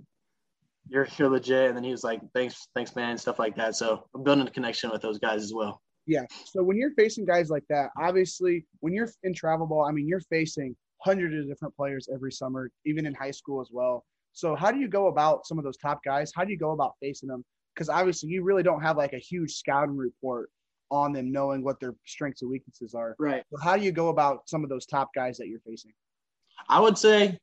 "You're 0.89 1.09
you're 1.19 1.31
legit," 1.31 1.67
and 1.67 1.77
then 1.77 1.83
he 1.83 1.91
was 1.91 2.05
like, 2.05 2.21
"Thanks, 2.33 2.69
thanks, 2.77 2.95
man," 2.95 3.19
stuff 3.19 3.41
like 3.41 3.57
that. 3.57 3.75
So 3.75 4.07
I'm 4.15 4.23
building 4.23 4.47
a 4.47 4.51
connection 4.53 4.89
with 4.93 5.03
those 5.03 5.19
guys 5.19 5.43
as 5.43 5.53
well. 5.53 5.83
Yeah. 6.07 6.27
So 6.45 6.63
when 6.63 6.77
you're 6.77 6.95
facing 6.95 7.25
guys 7.25 7.51
like 7.51 7.65
that, 7.71 7.91
obviously, 8.01 8.67
when 8.79 8.93
you're 8.93 9.11
in 9.25 9.35
travel 9.35 9.67
ball, 9.67 9.85
I 9.85 9.91
mean, 9.91 10.07
you're 10.07 10.21
facing 10.21 10.77
hundreds 10.99 11.35
of 11.35 11.49
different 11.49 11.75
players 11.75 12.09
every 12.15 12.31
summer, 12.31 12.71
even 12.85 13.05
in 13.05 13.15
high 13.15 13.33
school 13.33 13.61
as 13.61 13.71
well. 13.73 14.05
So 14.35 14.55
how 14.55 14.71
do 14.71 14.79
you 14.79 14.89
go 14.89 15.07
about 15.07 15.47
some 15.47 15.59
of 15.59 15.65
those 15.65 15.77
top 15.77 16.01
guys? 16.05 16.33
How 16.35 16.45
do 16.45 16.51
you 16.51 16.59
go 16.59 16.73
about 16.73 16.95
facing 17.01 17.29
them? 17.29 17.45
Because 17.75 17.89
obviously, 17.89 18.29
you 18.29 18.43
really 18.43 18.63
don't 18.63 18.83
have 18.83 18.97
like 18.97 19.13
a 19.13 19.19
huge 19.19 19.53
scouting 19.53 19.97
report 19.97 20.51
on 20.91 21.13
them, 21.13 21.33
knowing 21.33 21.65
what 21.65 21.81
their 21.81 21.95
strengths 22.05 22.43
and 22.43 22.51
weaknesses 22.51 22.95
are. 22.95 23.17
Right. 23.19 23.43
So 23.51 23.59
how 23.59 23.77
do 23.77 23.85
you 23.85 23.93
go 23.93 24.09
about 24.09 24.49
some 24.49 24.63
of 24.63 24.71
those 24.71 24.87
top 24.87 25.11
guys 25.15 25.39
that 25.39 25.49
you're 25.49 25.61
facing? 25.61 25.93
I 26.69 26.81
would 26.81 26.99
say, 26.99 27.39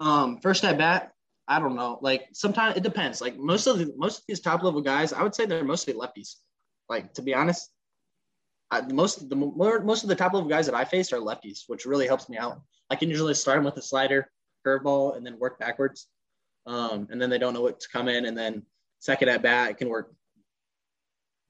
um, 0.00 0.38
first 0.38 0.64
at 0.64 0.78
bat, 0.78 1.12
I 1.48 1.60
don't 1.60 1.76
know. 1.76 1.98
Like 2.00 2.28
sometimes 2.32 2.76
it 2.76 2.82
depends. 2.82 3.20
Like 3.20 3.36
most 3.38 3.66
of 3.66 3.78
the 3.78 3.92
most 3.96 4.18
of 4.18 4.24
these 4.28 4.40
top 4.40 4.62
level 4.62 4.80
guys, 4.80 5.12
I 5.12 5.22
would 5.22 5.34
say 5.34 5.46
they're 5.46 5.64
mostly 5.64 5.94
lefties. 5.94 6.36
Like 6.88 7.14
to 7.14 7.22
be 7.22 7.34
honest, 7.34 7.70
I, 8.70 8.80
most 8.92 9.28
the 9.28 9.36
more, 9.36 9.80
most 9.80 10.02
of 10.02 10.08
the 10.08 10.16
top 10.16 10.32
level 10.32 10.48
guys 10.48 10.66
that 10.66 10.74
I 10.74 10.84
faced 10.84 11.12
are 11.12 11.20
lefties, 11.20 11.62
which 11.68 11.86
really 11.86 12.06
helps 12.06 12.28
me 12.28 12.36
out. 12.36 12.60
I 12.90 12.96
can 12.96 13.08
usually 13.08 13.34
start 13.34 13.58
them 13.58 13.64
with 13.64 13.76
a 13.76 13.82
slider, 13.82 14.30
curveball, 14.66 15.16
and 15.16 15.24
then 15.24 15.38
work 15.38 15.58
backwards. 15.58 16.08
Um, 16.66 17.08
and 17.10 17.20
then 17.20 17.30
they 17.30 17.38
don't 17.38 17.54
know 17.54 17.62
what 17.62 17.80
to 17.80 17.88
come 17.88 18.08
in, 18.08 18.24
and 18.26 18.36
then 18.36 18.62
second 18.98 19.28
at 19.28 19.42
bat, 19.42 19.68
I 19.68 19.72
can 19.72 19.88
work 19.88 20.12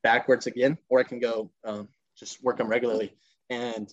backwards 0.03 0.47
again, 0.47 0.79
or 0.89 1.01
I 1.01 1.05
can 1.05 1.19
go 1.19 1.51
um, 1.65 1.89
just 2.19 2.43
work 2.43 2.59
them 2.59 2.69
regularly. 2.69 3.15
And 3.51 3.93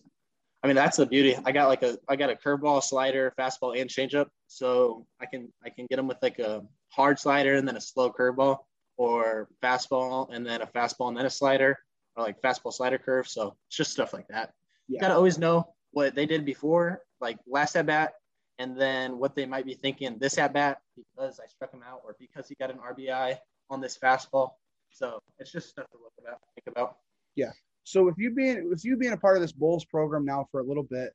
I 0.64 0.68
mean 0.68 0.76
that's 0.76 0.98
the 0.98 1.06
beauty. 1.06 1.38
I 1.46 1.52
got 1.52 1.68
like 1.68 1.84
a 1.84 1.98
I 2.08 2.16
got 2.16 2.30
a 2.30 2.36
curveball, 2.36 2.84
slider, 2.84 3.34
fastball, 3.38 3.80
and 3.80 3.90
changeup, 3.90 4.28
so 4.48 5.06
I 5.20 5.26
can 5.26 5.52
I 5.64 5.70
can 5.70 5.88
get 5.90 5.98
them 5.98 6.08
with 6.08 6.18
like 6.22 6.40
a 6.40 6.64
hard 6.90 7.20
slider 7.20 7.56
and 7.56 7.68
then 7.68 7.78
a 7.78 7.82
slow 7.82 8.12
curveball, 8.12 8.60
or 8.98 9.48
fastball 9.62 10.34
and 10.34 10.46
then 10.46 10.62
a 10.62 10.68
fastball 10.68 11.08
and 11.08 11.18
then 11.18 11.26
a 11.26 11.30
slider, 11.30 11.78
or 12.16 12.24
like 12.24 12.42
fastball 12.42 12.74
slider 12.74 12.98
curve. 12.98 13.28
So 13.28 13.56
it's 13.68 13.78
just 13.78 13.92
stuff 13.92 14.14
like 14.14 14.28
that. 14.28 14.54
Yeah. 14.88 14.96
You 14.96 15.02
gotta 15.02 15.16
always 15.16 15.38
know 15.38 15.74
what 15.92 16.16
they 16.16 16.26
did 16.26 16.46
before, 16.46 17.02
like 17.22 17.38
last 17.48 17.76
at 17.76 17.86
bat, 17.86 18.14
and 18.60 18.80
then 18.80 19.18
what 19.18 19.36
they 19.36 19.46
might 19.46 19.66
be 19.66 19.74
thinking 19.74 20.18
this 20.20 20.38
at 20.38 20.54
bat 20.54 20.82
because 20.96 21.40
I 21.40 21.48
struck 21.48 21.74
him 21.74 21.82
out 21.88 22.02
or 22.04 22.16
because 22.20 22.48
he 22.48 22.56
got 22.56 22.72
an 22.72 22.78
RBI 22.78 23.38
on 23.70 23.82
this 23.82 23.98
fastball. 23.98 24.52
So 24.90 25.20
it's 25.40 25.52
just 25.52 25.70
stuff 25.70 25.90
to 25.92 25.98
look 25.98 26.14
about, 26.20 26.40
think 26.56 26.68
about. 26.68 26.98
Yeah. 27.36 27.52
So 27.84 28.04
with 28.04 28.16
you 28.18 28.32
being 28.32 28.70
with 28.70 28.86
you 28.86 28.96
being 28.96 29.14
a 29.14 29.18
part 29.18 29.36
of 29.36 29.42
this 29.42 29.52
Bulls 29.52 29.86
program 29.86 30.26
now 30.26 30.48
for 30.52 30.60
a 30.60 30.64
little 30.64 30.84
bit, 30.84 31.14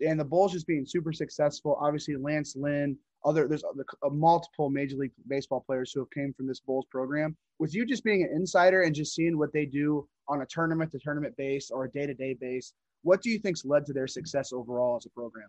and 0.00 0.18
the 0.18 0.24
Bulls 0.24 0.52
just 0.52 0.66
being 0.66 0.86
super 0.86 1.12
successful, 1.12 1.76
obviously 1.80 2.16
Lance 2.16 2.56
Lynn, 2.56 2.96
other 3.24 3.46
there's 3.46 3.64
multiple 4.10 4.70
Major 4.70 4.96
League 4.96 5.12
Baseball 5.28 5.62
players 5.66 5.92
who 5.92 6.00
have 6.00 6.10
came 6.10 6.32
from 6.32 6.46
this 6.46 6.60
Bulls 6.60 6.86
program. 6.90 7.36
With 7.58 7.74
you 7.74 7.84
just 7.84 8.04
being 8.04 8.22
an 8.22 8.30
insider 8.34 8.82
and 8.82 8.94
just 8.94 9.14
seeing 9.14 9.36
what 9.36 9.52
they 9.52 9.66
do 9.66 10.08
on 10.28 10.42
a 10.42 10.46
tournament 10.46 10.92
to 10.92 10.98
tournament 10.98 11.36
base 11.36 11.70
or 11.70 11.84
a 11.84 11.90
day 11.90 12.06
to 12.06 12.14
day 12.14 12.34
base, 12.34 12.72
what 13.02 13.20
do 13.20 13.30
you 13.30 13.38
think's 13.38 13.64
led 13.64 13.84
to 13.86 13.92
their 13.92 14.06
success 14.06 14.52
overall 14.52 14.96
as 14.96 15.06
a 15.06 15.10
program? 15.10 15.48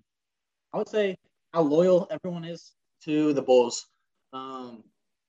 I 0.73 0.77
would 0.77 0.89
say 0.89 1.17
how 1.53 1.61
loyal 1.61 2.07
everyone 2.09 2.45
is 2.45 2.71
to 3.05 3.33
the 3.33 3.41
Bulls. 3.41 3.85
Um, 4.33 4.83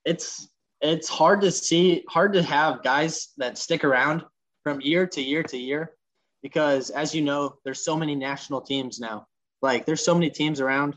it's 0.05 0.49
it's 0.81 1.09
hard 1.09 1.41
to 1.43 1.51
see, 1.51 2.05
hard 2.09 2.33
to 2.35 2.43
have 2.43 2.83
guys 2.83 3.33
that 3.37 3.59
stick 3.59 3.85
around 3.85 4.23
from 4.63 4.81
year 4.81 5.07
to 5.07 5.23
year 5.23 5.43
to 5.43 5.57
year, 5.57 5.93
because 6.43 6.91
as 6.91 7.15
you 7.15 7.23
know, 7.23 7.57
there's 7.65 7.85
so 7.85 7.97
many 7.97 8.15
national 8.15 8.61
teams 8.63 8.99
now. 8.99 9.27
Like 9.63 9.87
there's 9.87 10.05
so 10.05 10.15
many 10.15 10.31
teams 10.31 10.61
around 10.61 10.97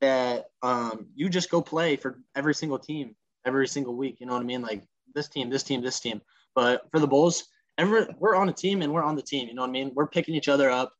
that 0.00 0.46
um, 0.62 1.06
you 1.14 1.28
just 1.28 1.50
go 1.50 1.62
play 1.62 1.96
for 1.96 2.20
every 2.34 2.54
single 2.54 2.78
team 2.78 3.14
every 3.44 3.68
single 3.68 3.94
week. 3.94 4.16
You 4.20 4.26
know 4.26 4.34
what 4.34 4.42
I 4.42 4.46
mean? 4.46 4.62
Like 4.62 4.84
this 5.14 5.28
team, 5.28 5.50
this 5.50 5.62
team, 5.62 5.82
this 5.82 6.00
team. 6.00 6.20
But 6.54 6.82
for 6.90 6.98
the 6.98 7.06
Bulls, 7.06 7.44
every 7.78 8.06
we're 8.18 8.36
on 8.36 8.48
a 8.48 8.52
team 8.52 8.82
and 8.82 8.92
we're 8.92 9.04
on 9.04 9.16
the 9.16 9.22
team. 9.22 9.48
You 9.48 9.54
know 9.54 9.62
what 9.62 9.68
I 9.68 9.72
mean? 9.72 9.92
We're 9.94 10.08
picking 10.08 10.34
each 10.34 10.48
other 10.48 10.70
up. 10.70 10.92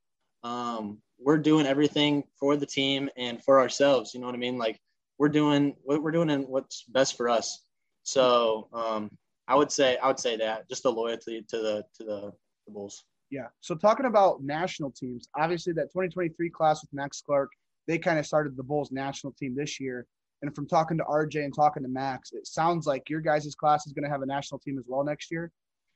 Um, 0.42 0.98
we're 1.24 1.38
doing 1.38 1.66
everything 1.66 2.22
for 2.38 2.56
the 2.56 2.66
team 2.66 3.08
and 3.16 3.42
for 3.42 3.58
ourselves. 3.58 4.12
You 4.12 4.20
know 4.20 4.26
what 4.26 4.34
I 4.34 4.38
mean? 4.38 4.58
Like 4.58 4.78
we're 5.18 5.30
doing 5.30 5.74
what 5.82 6.02
we're 6.02 6.12
doing 6.12 6.30
and 6.30 6.46
what's 6.46 6.84
best 6.84 7.16
for 7.16 7.28
us. 7.28 7.64
So 8.02 8.68
um, 8.74 9.10
I 9.48 9.54
would 9.54 9.72
say 9.72 9.96
I 9.96 10.06
would 10.08 10.20
say 10.20 10.36
that 10.36 10.68
just 10.68 10.82
the 10.82 10.92
loyalty 10.92 11.42
to 11.48 11.56
the 11.56 11.84
to 11.96 12.04
the, 12.04 12.32
the 12.66 12.72
Bulls. 12.72 13.04
Yeah. 13.30 13.46
So 13.60 13.74
talking 13.74 14.06
about 14.06 14.42
national 14.42 14.90
teams, 14.90 15.28
obviously 15.36 15.72
that 15.74 15.90
2023 15.92 16.50
class 16.50 16.82
with 16.82 16.92
Max 16.92 17.22
Clark, 17.22 17.50
they 17.88 17.98
kind 17.98 18.18
of 18.18 18.26
started 18.26 18.56
the 18.56 18.62
Bulls 18.62 18.92
national 18.92 19.32
team 19.32 19.56
this 19.56 19.80
year. 19.80 20.06
And 20.42 20.54
from 20.54 20.68
talking 20.68 20.98
to 20.98 21.04
RJ 21.04 21.42
and 21.42 21.54
talking 21.54 21.82
to 21.82 21.88
Max, 21.88 22.32
it 22.32 22.46
sounds 22.46 22.86
like 22.86 23.08
your 23.08 23.22
guys' 23.22 23.54
class 23.54 23.86
is 23.86 23.94
going 23.94 24.04
to 24.04 24.10
have 24.10 24.20
a 24.20 24.26
national 24.26 24.58
team 24.58 24.78
as 24.78 24.84
well 24.86 25.02
next 25.02 25.30
year. 25.30 25.50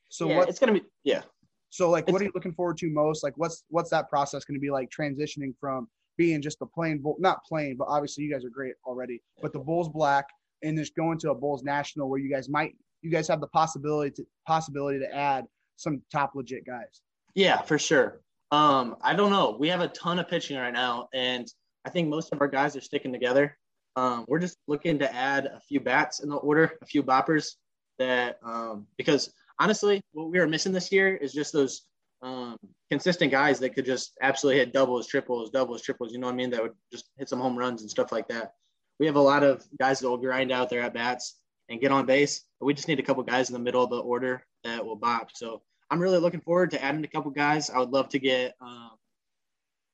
So 0.09 0.27
yeah, 0.27 0.37
what, 0.37 0.49
it's 0.49 0.57
going 0.57 0.73
to 0.73 0.79
be 0.79 0.87
yeah. 1.03 1.21
So 1.69 1.89
like, 1.89 2.05
it's, 2.05 2.11
what 2.11 2.21
are 2.21 2.25
you 2.25 2.31
looking 2.33 2.53
forward 2.53 2.77
to 2.77 2.89
most? 2.89 3.23
Like, 3.23 3.33
what's 3.37 3.63
what's 3.69 3.89
that 3.91 4.09
process 4.09 4.43
going 4.45 4.55
to 4.55 4.61
be 4.61 4.71
like 4.71 4.89
transitioning 4.89 5.53
from 5.59 5.87
being 6.17 6.41
just 6.41 6.61
a 6.61 6.65
plain 6.65 6.99
bull, 6.99 7.15
not 7.19 7.43
plain, 7.45 7.77
but 7.77 7.87
obviously 7.87 8.23
you 8.23 8.31
guys 8.31 8.43
are 8.43 8.49
great 8.49 8.73
already, 8.85 9.21
but 9.41 9.53
the 9.53 9.59
Bulls 9.59 9.87
black 9.87 10.25
and 10.63 10.77
just 10.77 10.95
going 10.95 11.17
to 11.19 11.31
a 11.31 11.35
Bulls 11.35 11.63
national 11.63 12.09
where 12.09 12.19
you 12.19 12.29
guys 12.29 12.49
might 12.49 12.75
you 13.01 13.09
guys 13.09 13.27
have 13.29 13.39
the 13.39 13.47
possibility 13.47 14.11
to 14.11 14.25
possibility 14.45 14.99
to 14.99 15.15
add 15.15 15.45
some 15.77 16.01
top 16.11 16.31
legit 16.35 16.65
guys. 16.65 17.01
Yeah, 17.35 17.61
for 17.61 17.79
sure. 17.79 18.19
Um, 18.51 18.97
I 19.01 19.15
don't 19.15 19.31
know. 19.31 19.55
We 19.57 19.69
have 19.69 19.81
a 19.81 19.87
ton 19.89 20.19
of 20.19 20.27
pitching 20.27 20.57
right 20.57 20.73
now, 20.73 21.07
and 21.13 21.47
I 21.85 21.89
think 21.89 22.09
most 22.09 22.33
of 22.33 22.41
our 22.41 22.47
guys 22.47 22.75
are 22.75 22.81
sticking 22.81 23.13
together. 23.13 23.57
Um, 23.95 24.25
we're 24.27 24.39
just 24.39 24.57
looking 24.67 24.99
to 24.99 25.15
add 25.15 25.45
a 25.45 25.59
few 25.61 25.79
bats 25.79 26.19
in 26.19 26.29
the 26.29 26.35
order, 26.35 26.73
a 26.81 26.85
few 26.85 27.03
boppers 27.03 27.55
that 27.97 28.39
um, 28.43 28.87
because 28.97 29.31
honestly, 29.59 30.01
what 30.13 30.31
we 30.31 30.39
are 30.39 30.47
missing 30.47 30.71
this 30.71 30.91
year 30.91 31.15
is 31.15 31.33
just 31.33 31.53
those 31.53 31.83
um, 32.21 32.57
consistent 32.89 33.31
guys 33.31 33.59
that 33.59 33.75
could 33.75 33.85
just 33.85 34.13
absolutely 34.21 34.59
hit 34.59 34.73
doubles, 34.73 35.07
triples, 35.07 35.49
doubles, 35.49 35.81
triples. 35.81 36.11
You 36.11 36.19
know 36.19 36.27
what 36.27 36.33
I 36.33 36.37
mean? 36.37 36.49
That 36.49 36.61
would 36.61 36.73
just 36.91 37.09
hit 37.17 37.29
some 37.29 37.39
home 37.39 37.57
runs 37.57 37.81
and 37.81 37.89
stuff 37.89 38.11
like 38.11 38.27
that. 38.29 38.53
We 38.99 39.05
have 39.05 39.15
a 39.15 39.21
lot 39.21 39.43
of 39.43 39.65
guys 39.79 39.99
that 39.99 40.09
will 40.09 40.17
grind 40.17 40.51
out 40.51 40.69
there 40.69 40.81
at 40.81 40.93
bats 40.93 41.39
and 41.69 41.79
get 41.79 41.91
on 41.91 42.05
base. 42.05 42.43
But 42.59 42.65
we 42.65 42.73
just 42.73 42.87
need 42.87 42.99
a 42.99 43.03
couple 43.03 43.23
guys 43.23 43.49
in 43.49 43.53
the 43.53 43.59
middle 43.59 43.83
of 43.83 43.89
the 43.89 43.99
order 43.99 44.43
that 44.63 44.85
will 44.85 44.95
bop. 44.95 45.29
So 45.33 45.61
I'm 45.89 45.99
really 45.99 46.17
looking 46.17 46.41
forward 46.41 46.71
to 46.71 46.83
adding 46.83 47.03
a 47.03 47.07
couple 47.07 47.31
guys. 47.31 47.69
I 47.69 47.79
would 47.79 47.91
love 47.91 48.09
to 48.09 48.19
get 48.19 48.55
um, 48.61 48.91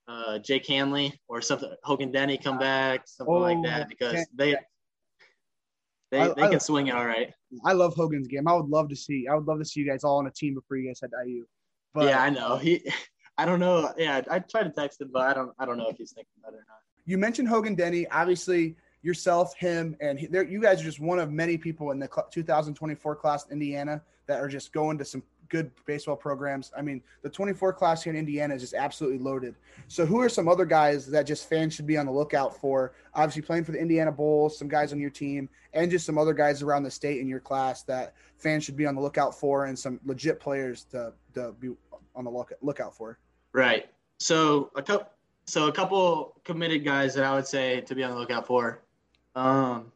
uh, 0.07 0.39
Jake 0.39 0.65
Hanley 0.67 1.19
or 1.27 1.41
something, 1.41 1.71
Hogan 1.83 2.11
Denny 2.11 2.37
come 2.37 2.57
back, 2.57 3.07
something 3.07 3.33
oh, 3.33 3.39
like 3.39 3.61
that, 3.63 3.89
because 3.89 4.25
they 4.33 4.55
they, 6.15 6.21
I, 6.21 6.27
they 6.29 6.41
can 6.41 6.55
I, 6.55 6.57
swing 6.59 6.87
it 6.87 6.95
all 6.95 7.05
right. 7.05 7.33
I 7.63 7.73
love 7.73 7.95
Hogan's 7.95 8.27
game. 8.27 8.47
I 8.47 8.53
would 8.53 8.69
love 8.69 8.89
to 8.89 8.95
see. 8.95 9.27
I 9.29 9.35
would 9.35 9.45
love 9.45 9.59
to 9.59 9.65
see 9.65 9.81
you 9.81 9.87
guys 9.87 10.03
all 10.03 10.17
on 10.17 10.27
a 10.27 10.31
team 10.31 10.53
before 10.53 10.77
you 10.77 10.87
guys 10.87 10.99
head 11.01 11.11
to 11.11 11.29
IU. 11.29 11.45
But, 11.93 12.05
yeah, 12.05 12.21
I 12.21 12.29
know. 12.29 12.57
He, 12.57 12.83
I 13.37 13.45
don't 13.45 13.59
know. 13.59 13.91
Yeah, 13.97 14.21
I 14.31 14.39
tried 14.39 14.63
to 14.63 14.69
text 14.69 15.01
him, 15.01 15.09
but 15.11 15.23
I 15.23 15.33
don't. 15.33 15.51
I 15.59 15.65
don't 15.65 15.77
know 15.77 15.89
if 15.89 15.97
he's 15.97 16.13
thinking 16.13 16.31
about 16.41 16.53
it 16.53 16.57
or 16.57 16.65
not. 16.69 16.77
You 17.05 17.17
mentioned 17.17 17.49
Hogan 17.49 17.75
Denny. 17.75 18.07
Obviously, 18.07 18.75
yourself, 19.01 19.55
him, 19.57 19.95
and 19.99 20.17
he, 20.17 20.27
you 20.31 20.61
guys 20.61 20.79
are 20.79 20.85
just 20.85 21.01
one 21.01 21.19
of 21.19 21.31
many 21.31 21.57
people 21.57 21.91
in 21.91 21.99
the 21.99 22.09
2024 22.31 23.15
class 23.17 23.45
in 23.45 23.53
Indiana 23.53 24.01
that 24.27 24.39
are 24.39 24.47
just 24.47 24.71
going 24.71 24.97
to 24.97 25.05
some 25.05 25.21
good 25.49 25.71
baseball 25.85 26.15
programs. 26.15 26.71
I 26.77 26.81
mean, 26.81 27.01
the 27.21 27.29
24 27.29 27.73
class 27.73 28.03
here 28.03 28.13
in 28.13 28.19
Indiana 28.19 28.55
is 28.55 28.61
just 28.61 28.73
absolutely 28.73 29.19
loaded. 29.19 29.55
So, 29.87 30.05
who 30.05 30.19
are 30.19 30.29
some 30.29 30.47
other 30.47 30.65
guys 30.65 31.07
that 31.07 31.23
just 31.23 31.49
fans 31.49 31.73
should 31.73 31.87
be 31.87 31.97
on 31.97 32.05
the 32.05 32.11
lookout 32.11 32.59
for? 32.59 32.93
Obviously, 33.13 33.41
playing 33.41 33.63
for 33.63 33.71
the 33.71 33.79
Indiana 33.79 34.11
Bulls, 34.11 34.57
some 34.57 34.67
guys 34.67 34.93
on 34.93 34.99
your 34.99 35.09
team, 35.09 35.49
and 35.73 35.91
just 35.91 36.05
some 36.05 36.17
other 36.17 36.33
guys 36.33 36.61
around 36.61 36.83
the 36.83 36.91
state 36.91 37.19
in 37.19 37.27
your 37.27 37.39
class 37.39 37.83
that 37.83 38.13
fans 38.37 38.63
should 38.63 38.77
be 38.77 38.85
on 38.85 38.95
the 38.95 39.01
lookout 39.01 39.37
for, 39.37 39.65
and 39.65 39.77
some 39.77 39.99
legit 40.05 40.39
players 40.39 40.85
to, 40.85 41.13
to 41.33 41.53
be 41.59 41.69
on 42.15 42.23
the 42.23 42.31
look, 42.31 42.53
lookout 42.61 42.95
for. 42.95 43.19
Right. 43.53 43.87
So 44.19 44.71
a 44.75 44.81
couple, 44.81 45.09
so 45.45 45.67
a 45.67 45.71
couple 45.71 46.39
committed 46.43 46.83
guys 46.83 47.13
that 47.15 47.25
I 47.25 47.33
would 47.33 47.47
say 47.47 47.81
to 47.81 47.95
be 47.95 48.03
on 48.03 48.11
the 48.11 48.17
lookout 48.17 48.47
for. 48.47 48.81
Um, 49.35 49.91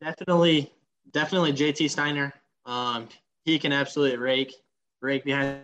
definitely, 0.00 0.72
definitely 1.12 1.52
JT 1.52 1.90
Steiner. 1.90 2.32
Um, 2.66 3.08
he 3.44 3.58
can 3.58 3.72
absolutely 3.72 4.18
rake, 4.18 4.54
rake 5.00 5.24
behind 5.24 5.62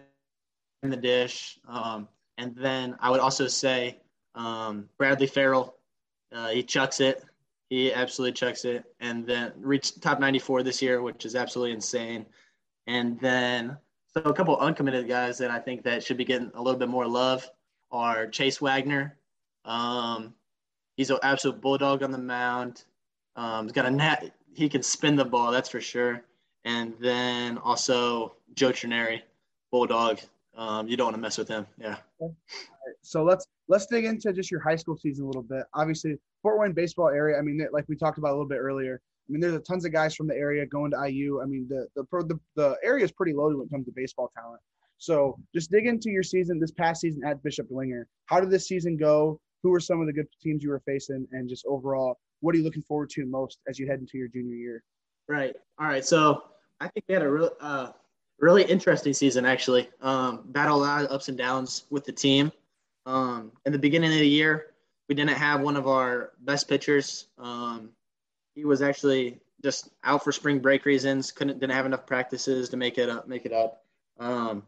the 0.83 0.97
dish. 0.97 1.59
Um, 1.69 2.09
and 2.39 2.55
then 2.57 2.97
I 3.01 3.11
would 3.11 3.21
also 3.21 3.47
say 3.47 4.01
um, 4.35 4.89
Bradley 4.99 5.27
Farrell. 5.27 5.77
Uh, 6.33 6.49
he 6.49 6.63
chucks 6.63 7.01
it. 7.01 7.25
He 7.71 7.93
absolutely 7.93 8.33
chucks 8.33 8.65
it. 8.65 8.85
And 9.01 9.27
then 9.27 9.53
reached 9.57 10.03
top 10.03 10.21
94 10.21 10.63
this 10.63 10.83
year, 10.83 11.03
which 11.03 11.25
is 11.25 11.35
absolutely 11.35 11.73
insane. 11.73 12.27
And 12.87 13.19
then 13.21 13.77
so 14.13 14.23
a 14.23 14.35
couple 14.35 14.57
uncommitted 14.59 15.09
guys 15.09 15.39
that 15.39 15.51
I 15.51 15.59
think 15.59 15.83
that 15.85 16.05
should 16.05 16.17
be 16.17 16.25
getting 16.25 16.51
a 16.55 16.63
little 16.63 16.79
bit 16.79 16.89
more 16.89 17.07
love 17.07 17.49
are 17.91 18.27
Chase 18.27 18.61
Wagner. 18.61 19.17
Um, 19.65 20.35
he's 20.97 21.11
an 21.11 21.19
absolute 21.23 21.61
bulldog 21.61 22.03
on 22.03 22.11
the 22.11 22.19
mound. 22.19 22.85
Um, 23.37 23.67
he's 23.67 23.73
got 23.73 23.87
a 23.87 23.91
net. 23.91 24.35
He 24.53 24.69
can 24.69 24.83
spin 24.83 25.17
the 25.17 25.25
ball, 25.25 25.51
that's 25.51 25.69
for 25.69 25.81
sure 25.81 26.23
and 26.65 26.95
then 27.01 27.59
also 27.59 28.37
Joe 28.55 28.71
Trineri, 28.71 29.23
Bulldog. 29.71 30.21
Um, 30.57 30.87
you 30.87 30.97
don't 30.97 31.07
want 31.07 31.17
to 31.17 31.21
mess 31.21 31.37
with 31.37 31.49
him. 31.49 31.67
Yeah. 31.79 31.97
So 33.03 33.25
let's 33.25 33.47
let's 33.69 33.87
dig 33.87 34.05
into 34.05 34.33
just 34.33 34.51
your 34.51 34.61
high 34.61 34.77
school 34.77 34.97
season 34.97 35.25
a 35.25 35.27
little 35.27 35.43
bit. 35.43 35.65
Obviously, 35.75 36.17
Fort 36.43 36.59
Wayne 36.59 36.73
baseball 36.73 37.09
area. 37.09 37.39
I 37.39 37.43
mean, 37.43 37.67
like 37.73 37.85
we 37.89 37.97
talked 37.97 38.19
about 38.19 38.31
a 38.31 38.37
little 38.37 38.49
bit 38.49 38.59
earlier. 38.59 39.01
I 39.29 39.33
mean, 39.33 39.41
there's 39.41 39.55
a 39.55 39.61
tons 39.61 39.85
of 39.85 39.93
guys 39.93 40.15
from 40.15 40.27
the 40.27 40.35
area 40.35 40.67
going 40.67 40.91
to 40.93 41.09
IU. 41.09 41.41
I 41.43 41.47
mean, 41.47 41.67
the 41.69 41.87
the 41.97 42.05
the, 42.25 42.39
the 42.57 42.77
area 42.85 43.05
is 43.05 43.13
pretty 43.13 43.33
loaded 43.33 43.59
when 43.59 43.67
it 43.67 43.71
comes 43.71 43.87
to 43.87 43.93
baseball 43.95 44.31
talent. 44.37 44.61
So 44.99 45.39
just 45.55 45.71
dig 45.71 45.87
into 45.87 46.11
your 46.11 46.23
season 46.23 46.61
this 46.61 46.71
past 46.71 47.01
season 47.01 47.23
at 47.25 47.43
Bishop 47.43 47.69
Dwenger. 47.69 48.05
How 48.27 48.41
did 48.41 48.51
this 48.51 48.69
season 48.69 48.97
go? 48.97 49.41
Who 49.63 49.71
were 49.71 49.81
some 49.81 50.01
of 50.01 50.07
the 50.07 50.13
good 50.13 50.29
teams 50.43 50.63
you 50.63 50.71
were 50.71 50.83
facing, 50.87 51.27
and 51.33 51.49
just 51.49 51.65
overall, 51.67 52.19
what 52.41 52.55
are 52.55 52.59
you 52.59 52.65
looking 52.65 52.83
forward 52.83 53.11
to 53.11 53.27
most 53.27 53.59
as 53.69 53.79
you 53.79 53.87
head 53.87 53.99
into 53.99 54.19
your 54.19 54.29
junior 54.29 54.55
year? 54.55 54.85
Right. 55.27 55.55
All 55.81 55.87
right. 55.87 56.05
So 56.05 56.43
I 56.85 56.89
think 56.89 57.07
we 57.09 57.15
had 57.15 57.23
a 57.23 57.31
real, 57.31 57.51
uh, 57.61 57.89
really 58.39 58.63
interesting 58.63 59.15
season 59.15 59.47
actually. 59.47 59.89
Um, 60.03 60.43
battled 60.47 60.83
a 60.83 60.85
lot 60.85 61.05
of 61.05 61.11
ups 61.11 61.29
and 61.29 61.39
downs 61.39 61.85
with 61.89 62.05
the 62.05 62.13
team. 62.13 62.53
Um, 63.07 63.53
in 63.65 63.73
the 63.73 63.79
beginning 63.79 64.13
of 64.13 64.19
the 64.19 64.29
year, 64.29 64.75
we 65.09 65.15
didn't 65.15 65.37
have 65.37 65.63
one 65.63 65.77
of 65.77 65.87
our 65.87 66.33
best 66.41 66.69
pitchers. 66.69 67.29
Um, 67.39 67.91
he 68.55 68.65
was 68.65 68.83
actually 68.83 69.41
just 69.63 69.91
out 70.05 70.23
for 70.23 70.31
spring 70.31 70.59
break 70.59 70.85
reasons. 70.85 71.33
Couldn't 71.33 71.59
didn't 71.59 71.75
have 71.75 71.87
enough 71.87 72.07
practices 72.07 72.69
to 72.69 72.77
make 72.77 72.99
it 72.99 73.09
up. 73.09 73.27
Make 73.27 73.47
it 73.47 73.53
up. 73.53 73.83
Um, 74.21 74.63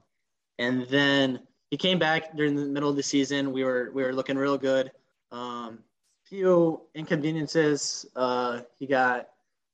and 0.59 0.87
then 0.89 1.41
he 1.71 1.77
came 1.77 1.99
back 1.99 2.35
during 2.35 2.57
the 2.57 2.64
middle 2.64 2.89
of 2.89 2.97
the 2.97 3.03
season. 3.03 3.53
We 3.53 3.62
were 3.64 3.91
we 3.95 4.03
were 4.03 4.14
looking 4.14 4.39
real 4.39 4.57
good. 4.57 4.91
Um, 5.33 5.81
few 6.25 6.81
inconveniences. 6.95 8.07
Uh, 8.17 8.62
he 8.79 8.87
got 8.87 9.29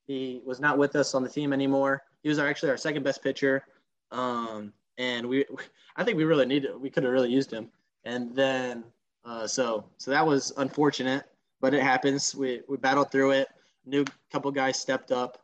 he 0.06 0.42
was 0.44 0.60
not 0.60 0.76
with 0.76 0.96
us 0.96 1.14
on 1.14 1.22
the 1.22 1.28
team 1.28 1.52
anymore. 1.52 2.02
He 2.22 2.28
was 2.28 2.38
our, 2.38 2.48
actually 2.48 2.70
our 2.70 2.76
second 2.76 3.02
best 3.02 3.22
pitcher, 3.22 3.64
um, 4.10 4.72
and 4.98 5.28
we 5.28 5.44
I 5.96 6.04
think 6.04 6.16
we 6.16 6.24
really 6.24 6.46
needed 6.46 6.70
we 6.80 6.90
could 6.90 7.04
have 7.04 7.12
really 7.12 7.30
used 7.30 7.50
him. 7.50 7.68
And 8.04 8.34
then 8.34 8.84
uh, 9.24 9.46
so 9.46 9.84
so 9.98 10.10
that 10.10 10.26
was 10.26 10.52
unfortunate, 10.56 11.24
but 11.60 11.74
it 11.74 11.82
happens. 11.82 12.34
We 12.34 12.62
we 12.68 12.76
battled 12.76 13.10
through 13.10 13.32
it. 13.32 13.48
New 13.84 14.04
couple 14.30 14.50
guys 14.50 14.78
stepped 14.78 15.12
up. 15.12 15.38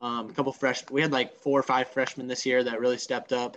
Um, 0.00 0.28
a 0.28 0.32
couple 0.32 0.52
fresh. 0.52 0.82
We 0.90 1.00
had 1.00 1.12
like 1.12 1.34
four 1.36 1.58
or 1.58 1.62
five 1.62 1.88
freshmen 1.88 2.26
this 2.26 2.44
year 2.44 2.62
that 2.64 2.80
really 2.80 2.98
stepped 2.98 3.32
up. 3.32 3.56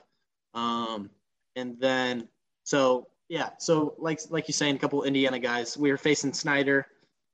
Um, 0.54 1.10
and 1.56 1.80
then 1.80 2.28
so 2.64 3.08
yeah, 3.30 3.50
so 3.58 3.96
like 3.98 4.22
like 4.30 4.48
you 4.48 4.54
saying, 4.54 4.76
a 4.76 4.80
couple 4.80 5.04
Indiana 5.04 5.40
guys. 5.40 5.78
We 5.78 5.92
were 5.92 5.98
facing 5.98 6.34
Snider 6.34 6.88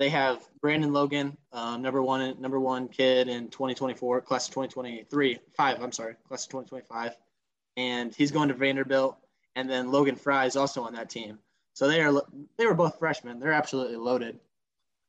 they 0.03 0.09
have 0.09 0.45
Brandon 0.59 0.91
Logan, 0.91 1.37
um, 1.53 1.81
number 1.81 2.03
one 2.03 2.35
number 2.41 2.59
one 2.59 2.89
kid 2.89 3.29
in 3.29 3.47
2024, 3.47 4.19
class 4.19 4.49
of 4.49 4.53
2023, 4.53 5.39
five. 5.55 5.81
I'm 5.81 5.93
sorry, 5.93 6.15
class 6.27 6.43
of 6.43 6.49
2025, 6.51 7.15
and 7.77 8.13
he's 8.13 8.29
going 8.29 8.49
to 8.49 8.53
Vanderbilt. 8.53 9.15
And 9.55 9.69
then 9.69 9.93
Logan 9.93 10.17
Fry 10.17 10.45
is 10.45 10.57
also 10.57 10.83
on 10.83 10.91
that 10.95 11.09
team. 11.09 11.39
So 11.71 11.87
they 11.87 12.01
are 12.01 12.21
they 12.57 12.65
were 12.65 12.73
both 12.73 12.99
freshmen. 12.99 13.39
They're 13.39 13.53
absolutely 13.53 13.95
loaded. 13.95 14.37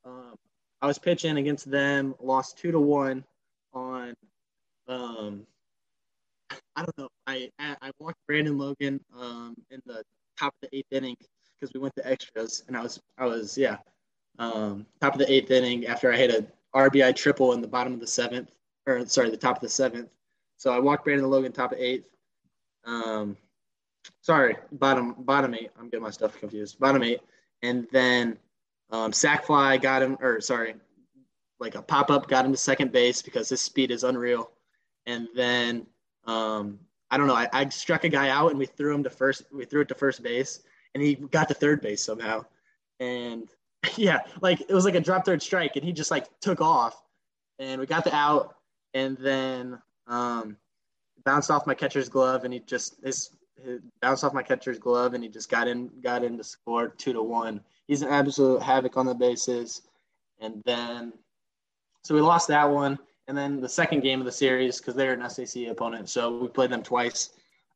Um, 0.05 0.37
I 0.81 0.87
was 0.87 0.97
pitching 0.97 1.39
against 1.39 1.69
them, 1.69 2.15
lost 2.21 2.57
two 2.59 2.71
to 2.71 2.79
one 2.79 3.25
on. 3.73 4.15
Um, 4.87 5.45
I 6.77 6.85
don't 6.85 6.99
know. 6.99 7.09
I 7.27 7.51
I 7.59 7.91
walked 7.99 8.19
Brandon 8.29 8.57
Logan 8.57 9.01
um, 9.19 9.57
in 9.73 9.83
the 9.87 10.05
top 10.39 10.55
of 10.63 10.71
the 10.71 10.79
eighth 10.79 10.93
inning 10.93 11.17
because 11.59 11.75
we 11.75 11.81
went 11.81 11.97
to 11.97 12.09
extras, 12.09 12.63
and 12.69 12.77
I 12.77 12.83
was 12.83 13.01
I 13.19 13.27
was 13.27 13.59
yeah 13.59 13.79
um, 14.39 14.87
top 15.01 15.15
of 15.15 15.19
the 15.19 15.33
eighth 15.33 15.51
inning 15.51 15.87
after 15.87 16.13
I 16.13 16.17
hit 16.17 16.31
a 16.31 16.47
RBI 16.77 17.15
triple 17.15 17.53
in 17.53 17.61
the 17.61 17.69
bottom 17.69 17.93
of 17.93 18.01
the 18.01 18.07
seventh, 18.07 18.51
or 18.87 19.07
sorry, 19.07 19.31
the 19.31 19.37
top 19.37 19.57
of 19.57 19.63
the 19.63 19.69
seventh. 19.69 20.09
So 20.57 20.73
I 20.73 20.79
walked 20.79 21.05
Brandon 21.05 21.29
Logan 21.29 21.53
top 21.53 21.73
of 21.73 21.79
eighth. 21.79 22.09
Um, 22.85 23.37
sorry, 24.21 24.57
bottom 24.73 25.15
bottom 25.19 25.55
eight. 25.55 25.71
I'm 25.79 25.89
getting 25.89 26.03
my 26.03 26.11
stuff 26.11 26.39
confused. 26.39 26.79
Bottom 26.79 27.03
eight, 27.03 27.21
and 27.63 27.87
then 27.93 28.39
um, 28.91 29.13
sack 29.13 29.47
fly 29.47 29.77
got 29.77 30.03
him, 30.03 30.17
or 30.21 30.41
sorry, 30.41 30.75
like 31.61 31.75
a 31.75 31.83
pop 31.83 32.11
up 32.11 32.29
got 32.29 32.45
him 32.45 32.53
to 32.53 32.59
second 32.59 32.93
base 32.93 33.23
because 33.23 33.49
his 33.49 33.61
speed 33.61 33.91
is 33.91 34.05
unreal. 34.05 34.51
And 35.07 35.29
then 35.35 35.87
um, 36.27 36.79
I 37.11 37.17
don't 37.17 37.27
know, 37.27 37.35
I, 37.35 37.49
I 37.53 37.69
struck 37.69 38.05
a 38.05 38.09
guy 38.09 38.29
out 38.29 38.51
and 38.51 38.59
we 38.59 38.67
threw 38.67 38.95
him 38.95 39.05
to 39.05 39.11
first. 39.11 39.45
We 39.53 39.65
threw 39.65 39.83
it 39.83 39.89
to 39.89 39.95
first 39.95 40.23
base, 40.23 40.61
and 40.95 41.03
he 41.03 41.15
got 41.15 41.49
to 41.49 41.55
third 41.55 41.81
base 41.81 42.03
somehow. 42.03 42.45
And 43.01 43.49
yeah, 43.97 44.21
like 44.41 44.61
it 44.61 44.73
was 44.73 44.85
like 44.85 44.95
a 44.95 45.01
drop 45.01 45.25
third 45.25 45.43
strike, 45.43 45.77
and 45.77 45.85
he 45.85 45.93
just 45.93 46.11
like 46.11 46.27
took 46.41 46.61
off, 46.61 47.03
and 47.59 47.81
we 47.81 47.87
got 47.87 48.05
the 48.05 48.15
out, 48.15 48.57
and 48.95 49.17
then 49.19 49.81
um, 50.07 50.57
bounced 51.25 51.51
off 51.51 51.67
my 51.67 51.75
catcher's 51.75 52.09
glove, 52.09 52.45
and 52.45 52.53
he 52.53 52.61
just 52.61 52.97
his, 53.05 53.31
his 53.63 53.81
bounced 54.01 54.25
off 54.25 54.35
my 54.35 54.43
catcher's 54.43 54.79
glove, 54.79 55.15
and 55.15 55.23
he 55.23 55.29
just 55.29 55.51
got 55.51 55.69
in 55.69 55.91
got 56.03 56.25
in 56.25 56.37
to 56.37 56.45
score 56.45 56.89
two 56.89 57.13
to 57.13 57.23
one. 57.23 57.61
He's 57.87 58.03
an 58.03 58.09
absolute 58.09 58.63
havoc 58.63 58.97
on 58.97 59.07
the 59.07 59.15
bases, 59.15 59.83
and 60.41 60.63
then 60.65 61.13
so 62.03 62.15
we 62.15 62.21
lost 62.21 62.49
that 62.49 62.71
one, 62.71 62.99
and 63.29 63.37
then 63.37 63.61
the 63.61 63.69
second 63.69 64.01
game 64.01 64.21
of 64.21 64.27
the 64.27 64.33
series 64.33 64.79
because 64.79 64.95
they're 64.95 65.15
an 65.15 65.29
SAC 65.29 65.69
opponent, 65.69 66.09
so 66.09 66.39
we 66.39 66.49
played 66.49 66.71
them 66.71 66.83
twice. 66.83 67.31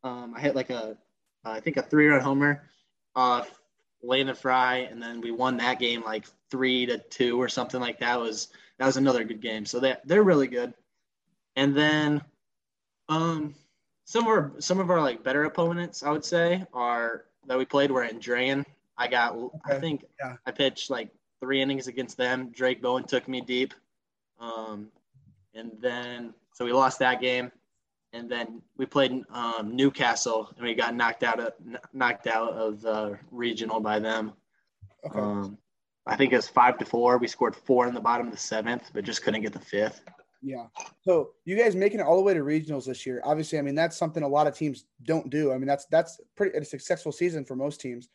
Um, 0.04 0.34
I 0.36 0.40
hit 0.40 0.54
like 0.54 0.70
a 0.70 0.96
I 1.44 1.60
think 1.60 1.76
a 1.76 1.82
three 1.82 2.08
run 2.08 2.20
homer 2.20 2.62
off 3.16 3.57
Landon 4.02 4.34
Fry, 4.34 4.88
and 4.90 5.02
then 5.02 5.20
we 5.20 5.30
won 5.30 5.56
that 5.58 5.78
game 5.78 6.02
like 6.04 6.26
three 6.50 6.86
to 6.86 6.98
two 6.98 7.40
or 7.40 7.48
something 7.48 7.80
like 7.80 7.98
that. 8.00 8.18
Was 8.18 8.48
that 8.78 8.86
was 8.86 8.96
another 8.96 9.24
good 9.24 9.40
game. 9.40 9.66
So 9.66 9.80
they 9.80 9.96
they're 10.04 10.22
really 10.22 10.46
good. 10.46 10.74
And 11.56 11.76
then, 11.76 12.22
um, 13.08 13.54
some 14.04 14.24
of 14.24 14.28
our 14.28 14.52
some 14.58 14.80
of 14.80 14.90
our 14.90 15.00
like 15.00 15.24
better 15.24 15.44
opponents, 15.44 16.02
I 16.02 16.10
would 16.10 16.24
say, 16.24 16.64
are 16.72 17.24
that 17.46 17.58
we 17.58 17.64
played 17.64 17.90
were 17.90 18.06
Andrean. 18.06 18.64
I 18.96 19.08
got 19.08 19.34
okay. 19.34 19.76
I 19.76 19.80
think 19.80 20.04
yeah. 20.20 20.36
I 20.46 20.50
pitched 20.50 20.90
like 20.90 21.10
three 21.40 21.60
innings 21.60 21.88
against 21.88 22.16
them. 22.16 22.50
Drake 22.50 22.82
Bowen 22.82 23.04
took 23.04 23.28
me 23.28 23.40
deep. 23.40 23.74
Um, 24.40 24.88
and 25.54 25.72
then 25.80 26.34
so 26.54 26.64
we 26.64 26.72
lost 26.72 27.00
that 27.00 27.20
game 27.20 27.50
and 28.12 28.30
then 28.30 28.62
we 28.76 28.86
played 28.86 29.22
um, 29.30 29.74
Newcastle, 29.74 30.50
and 30.56 30.66
we 30.66 30.74
got 30.74 30.94
knocked 30.94 31.22
out 31.22 31.40
of 31.40 31.52
knocked 31.92 32.26
out 32.26 32.52
of 32.52 32.80
the 32.80 33.18
regional 33.30 33.80
by 33.80 33.98
them. 33.98 34.32
Okay. 35.06 35.18
Um, 35.18 35.58
I 36.06 36.16
think 36.16 36.32
it 36.32 36.36
was 36.36 36.48
five 36.48 36.78
to 36.78 36.84
four. 36.84 37.18
We 37.18 37.28
scored 37.28 37.54
four 37.54 37.86
in 37.86 37.94
the 37.94 38.00
bottom 38.00 38.26
of 38.26 38.32
the 38.32 38.38
seventh, 38.38 38.90
but 38.94 39.04
just 39.04 39.22
couldn't 39.22 39.42
get 39.42 39.52
the 39.52 39.58
fifth. 39.58 40.00
Yeah. 40.42 40.66
So 41.02 41.30
you 41.44 41.56
guys 41.56 41.74
making 41.74 42.00
it 42.00 42.04
all 42.04 42.16
the 42.16 42.22
way 42.22 42.32
to 42.32 42.40
regionals 42.40 42.86
this 42.86 43.04
year. 43.04 43.20
Obviously, 43.24 43.58
I 43.58 43.62
mean 43.62 43.74
that's 43.74 43.96
something 43.96 44.22
a 44.22 44.28
lot 44.28 44.46
of 44.46 44.56
teams 44.56 44.86
don't 45.02 45.28
do. 45.30 45.52
I 45.52 45.58
mean 45.58 45.66
that's 45.66 45.86
that's 45.86 46.20
pretty 46.36 46.56
a 46.56 46.64
successful 46.64 47.12
season 47.12 47.44
for 47.44 47.56
most 47.56 47.80
teams. 47.80 48.08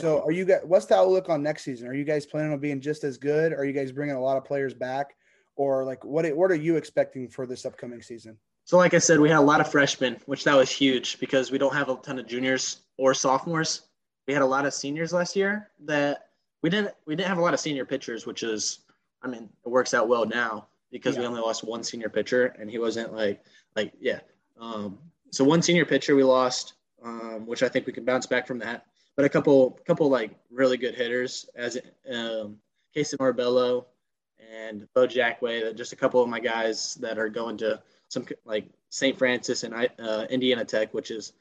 So, 0.00 0.22
are 0.24 0.32
you 0.32 0.44
guys? 0.44 0.62
What's 0.64 0.86
the 0.86 0.96
outlook 0.96 1.28
on 1.28 1.42
next 1.42 1.62
season? 1.62 1.86
Are 1.86 1.94
you 1.94 2.04
guys 2.04 2.26
planning 2.26 2.52
on 2.52 2.58
being 2.58 2.80
just 2.80 3.04
as 3.04 3.16
good? 3.16 3.52
Are 3.52 3.64
you 3.64 3.72
guys 3.72 3.92
bringing 3.92 4.16
a 4.16 4.20
lot 4.20 4.36
of 4.36 4.44
players 4.44 4.74
back, 4.74 5.14
or 5.54 5.84
like 5.84 6.04
what? 6.04 6.26
What 6.36 6.50
are 6.50 6.56
you 6.56 6.76
expecting 6.76 7.28
for 7.28 7.46
this 7.46 7.64
upcoming 7.64 8.02
season? 8.02 8.36
So, 8.64 8.78
like 8.78 8.94
I 8.94 8.98
said, 8.98 9.20
we 9.20 9.28
had 9.28 9.38
a 9.38 9.42
lot 9.42 9.60
of 9.60 9.70
freshmen, 9.70 10.16
which 10.26 10.44
that 10.44 10.56
was 10.56 10.70
huge 10.70 11.18
because 11.20 11.50
we 11.50 11.58
don't 11.58 11.74
have 11.74 11.90
a 11.90 11.96
ton 11.96 12.18
of 12.18 12.26
juniors 12.26 12.78
or 12.96 13.12
sophomores. 13.12 13.82
We 14.26 14.32
had 14.32 14.42
a 14.42 14.46
lot 14.46 14.64
of 14.64 14.72
seniors 14.72 15.12
last 15.12 15.36
year 15.36 15.70
that 15.84 16.28
we 16.62 16.70
didn't. 16.70 16.94
We 17.06 17.14
didn't 17.14 17.28
have 17.28 17.38
a 17.38 17.42
lot 17.42 17.52
of 17.52 17.60
senior 17.60 17.84
pitchers, 17.84 18.24
which 18.24 18.42
is, 18.42 18.80
I 19.22 19.28
mean, 19.28 19.50
it 19.64 19.68
works 19.68 19.92
out 19.92 20.08
well 20.08 20.24
now 20.24 20.68
because 20.90 21.14
yeah. 21.14 21.22
we 21.22 21.26
only 21.26 21.42
lost 21.42 21.62
one 21.62 21.84
senior 21.84 22.08
pitcher, 22.08 22.56
and 22.58 22.70
he 22.70 22.78
wasn't 22.78 23.12
like 23.12 23.44
like 23.76 23.92
yeah. 24.00 24.20
Um, 24.58 24.98
so 25.30 25.44
one 25.44 25.60
senior 25.60 25.84
pitcher 25.84 26.16
we 26.16 26.24
lost, 26.24 26.74
um, 27.02 27.46
which 27.46 27.62
I 27.62 27.68
think 27.68 27.86
we 27.86 27.92
can 27.92 28.04
bounce 28.04 28.26
back 28.26 28.46
from 28.46 28.60
that. 28.60 28.86
But 29.14 29.26
a 29.26 29.28
couple 29.28 29.78
couple 29.86 30.08
like 30.08 30.30
really 30.50 30.78
good 30.78 30.94
hitters 30.94 31.50
as 31.54 31.76
um, 32.10 32.56
Casey 32.94 33.18
Marbello 33.18 33.84
and 34.38 34.88
Bo 34.94 35.06
Jackway, 35.06 35.76
just 35.76 35.92
a 35.92 35.96
couple 35.96 36.22
of 36.22 36.30
my 36.30 36.40
guys 36.40 36.94
that 36.96 37.18
are 37.18 37.28
going 37.28 37.58
to 37.58 37.82
some 38.14 38.26
like 38.44 38.66
St. 38.88 39.18
Francis 39.18 39.64
and 39.64 39.74
uh, 39.74 40.26
Indiana 40.30 40.64
Tech, 40.64 40.94
which 40.94 41.10
is 41.10 41.32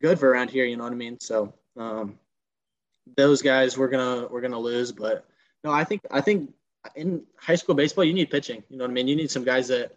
good 0.00 0.18
for 0.18 0.28
around 0.28 0.50
here. 0.50 0.64
You 0.64 0.76
know 0.76 0.84
what 0.84 0.92
I 0.92 0.96
mean? 0.96 1.18
So 1.20 1.54
um, 1.76 2.18
those 3.16 3.42
guys 3.42 3.78
we're 3.78 3.88
gonna 3.88 4.26
we're 4.28 4.40
gonna 4.40 4.58
lose, 4.58 4.90
but 4.90 5.24
no, 5.62 5.70
I 5.70 5.84
think 5.84 6.02
I 6.10 6.20
think 6.20 6.52
in 6.96 7.22
high 7.38 7.54
school 7.54 7.76
baseball 7.76 8.04
you 8.04 8.14
need 8.14 8.30
pitching. 8.30 8.64
You 8.68 8.78
know 8.78 8.84
what 8.84 8.90
I 8.90 8.94
mean? 8.94 9.06
You 9.06 9.14
need 9.16 9.30
some 9.30 9.44
guys 9.44 9.68
that 9.68 9.96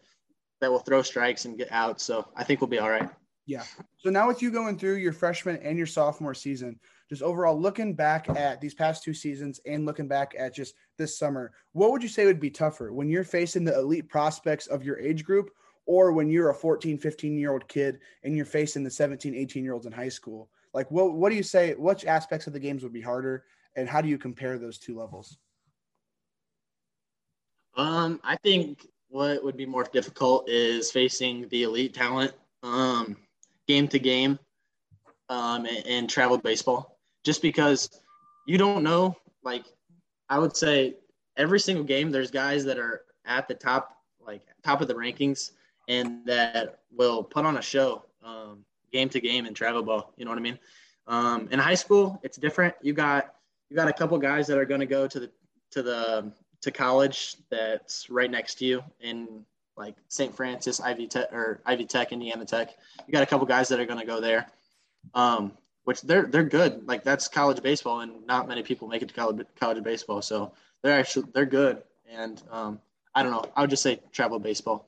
that 0.61 0.71
will 0.71 0.79
throw 0.79 1.01
strikes 1.01 1.45
and 1.45 1.57
get 1.57 1.71
out. 1.71 1.99
So 1.99 2.27
I 2.35 2.43
think 2.43 2.61
we'll 2.61 2.67
be 2.67 2.79
all 2.79 2.89
right. 2.89 3.09
Yeah. 3.47 3.63
So 3.97 4.09
now 4.09 4.27
with 4.27 4.41
you 4.41 4.51
going 4.51 4.77
through 4.77 4.95
your 4.95 5.13
freshman 5.13 5.57
and 5.57 5.77
your 5.77 5.87
sophomore 5.87 6.33
season, 6.33 6.79
just 7.09 7.21
overall 7.21 7.59
looking 7.59 7.93
back 7.93 8.27
at 8.29 8.59
these 8.59 8.73
past 8.73 9.03
two 9.03 9.13
seasons 9.13 9.59
and 9.67 9.85
looking 9.85 10.07
back 10.07 10.33
at 10.37 10.55
just 10.55 10.73
this 10.97 11.17
summer, 11.17 11.51
what 11.73 11.91
would 11.91 12.01
you 12.01 12.09
say 12.09 12.25
would 12.25 12.39
be 12.39 12.49
tougher 12.49 12.91
when 12.91 13.07
you're 13.07 13.23
facing 13.23 13.63
the 13.63 13.77
elite 13.77 14.09
prospects 14.09 14.65
of 14.67 14.83
your 14.83 14.99
age 14.99 15.23
group 15.23 15.51
or 15.85 16.11
when 16.11 16.29
you're 16.29 16.49
a 16.49 16.55
14, 16.55 16.97
15 16.97 17.37
year 17.37 17.51
old 17.51 17.67
kid 17.67 17.99
and 18.23 18.35
you're 18.35 18.45
facing 18.45 18.83
the 18.83 18.91
17, 18.91 19.35
18 19.35 19.63
year 19.63 19.73
olds 19.73 19.85
in 19.85 19.91
high 19.91 20.09
school? 20.09 20.49
Like, 20.73 20.89
what, 20.91 21.13
what 21.13 21.29
do 21.29 21.35
you 21.35 21.43
say? 21.43 21.73
Which 21.73 22.05
aspects 22.05 22.47
of 22.47 22.53
the 22.53 22.59
games 22.59 22.83
would 22.83 22.93
be 22.93 23.01
harder, 23.01 23.45
and 23.75 23.87
how 23.87 24.01
do 24.01 24.09
you 24.09 24.17
compare 24.17 24.57
those 24.57 24.77
two 24.77 24.97
levels? 24.97 25.37
Um, 27.77 28.19
I 28.23 28.35
think 28.37 28.87
what 29.09 29.43
would 29.43 29.57
be 29.57 29.65
more 29.65 29.85
difficult 29.85 30.49
is 30.49 30.91
facing 30.91 31.47
the 31.49 31.63
elite 31.63 31.93
talent, 31.93 32.33
um, 32.63 33.15
game 33.67 33.87
to 33.89 33.99
game, 33.99 34.39
um, 35.29 35.65
and, 35.65 35.85
and 35.87 36.09
travel 36.09 36.37
baseball, 36.37 36.97
just 37.23 37.41
because 37.41 38.01
you 38.45 38.57
don't 38.57 38.83
know. 38.83 39.15
Like, 39.43 39.65
I 40.29 40.39
would 40.39 40.55
say 40.55 40.95
every 41.37 41.59
single 41.59 41.83
game, 41.83 42.11
there's 42.11 42.31
guys 42.31 42.65
that 42.65 42.79
are 42.79 43.03
at 43.25 43.47
the 43.47 43.53
top, 43.53 43.97
like 44.25 44.41
top 44.63 44.81
of 44.81 44.87
the 44.87 44.93
rankings, 44.93 45.51
and 45.87 46.25
that 46.25 46.79
will 46.91 47.23
put 47.23 47.45
on 47.45 47.57
a 47.57 47.61
show 47.61 48.03
um, 48.23 48.65
game 48.91 49.09
to 49.09 49.19
game 49.19 49.45
in 49.45 49.53
travel 49.53 49.83
ball. 49.83 50.13
You 50.17 50.25
know 50.25 50.31
what 50.31 50.37
I 50.37 50.41
mean? 50.41 50.59
Um, 51.07 51.47
in 51.51 51.59
high 51.59 51.75
school, 51.75 52.19
it's 52.23 52.37
different. 52.37 52.73
You 52.81 52.93
got 52.93 53.35
you 53.69 53.75
got 53.75 53.87
a 53.87 53.93
couple 53.93 54.17
guys 54.17 54.47
that 54.47 54.57
are 54.57 54.65
going 54.65 54.79
to 54.79 54.85
go 54.85 55.07
to 55.07 55.19
the 55.19 55.31
to 55.71 55.83
the 55.83 56.31
to 56.61 56.71
college 56.71 57.37
that's 57.49 58.09
right 58.09 58.29
next 58.29 58.55
to 58.55 58.65
you 58.65 58.83
in 58.99 59.45
like 59.77 59.95
St. 60.07 60.35
Francis, 60.35 60.79
Ivy 60.79 61.07
Tech 61.07 61.31
or 61.31 61.61
Ivy 61.65 61.85
Tech, 61.85 62.11
Indiana 62.11 62.45
Tech. 62.45 62.75
You 63.05 63.11
got 63.11 63.23
a 63.23 63.25
couple 63.25 63.45
guys 63.45 63.67
that 63.69 63.79
are 63.79 63.85
going 63.85 63.99
to 63.99 64.05
go 64.05 64.21
there, 64.21 64.47
um, 65.13 65.51
which 65.83 66.01
they're 66.01 66.25
they're 66.25 66.43
good. 66.43 66.87
Like 66.87 67.03
that's 67.03 67.27
college 67.27 67.61
baseball, 67.61 67.99
and 67.99 68.25
not 68.25 68.47
many 68.47 68.63
people 68.63 68.87
make 68.87 69.01
it 69.01 69.09
to 69.09 69.13
college 69.13 69.45
college 69.59 69.83
baseball. 69.83 70.21
So 70.21 70.53
they're 70.81 70.97
actually 70.97 71.27
they're 71.33 71.45
good. 71.45 71.83
And 72.09 72.41
um, 72.51 72.79
I 73.13 73.23
don't 73.23 73.31
know. 73.31 73.45
I 73.55 73.61
would 73.61 73.69
just 73.69 73.83
say 73.83 73.99
travel 74.11 74.39
baseball. 74.39 74.87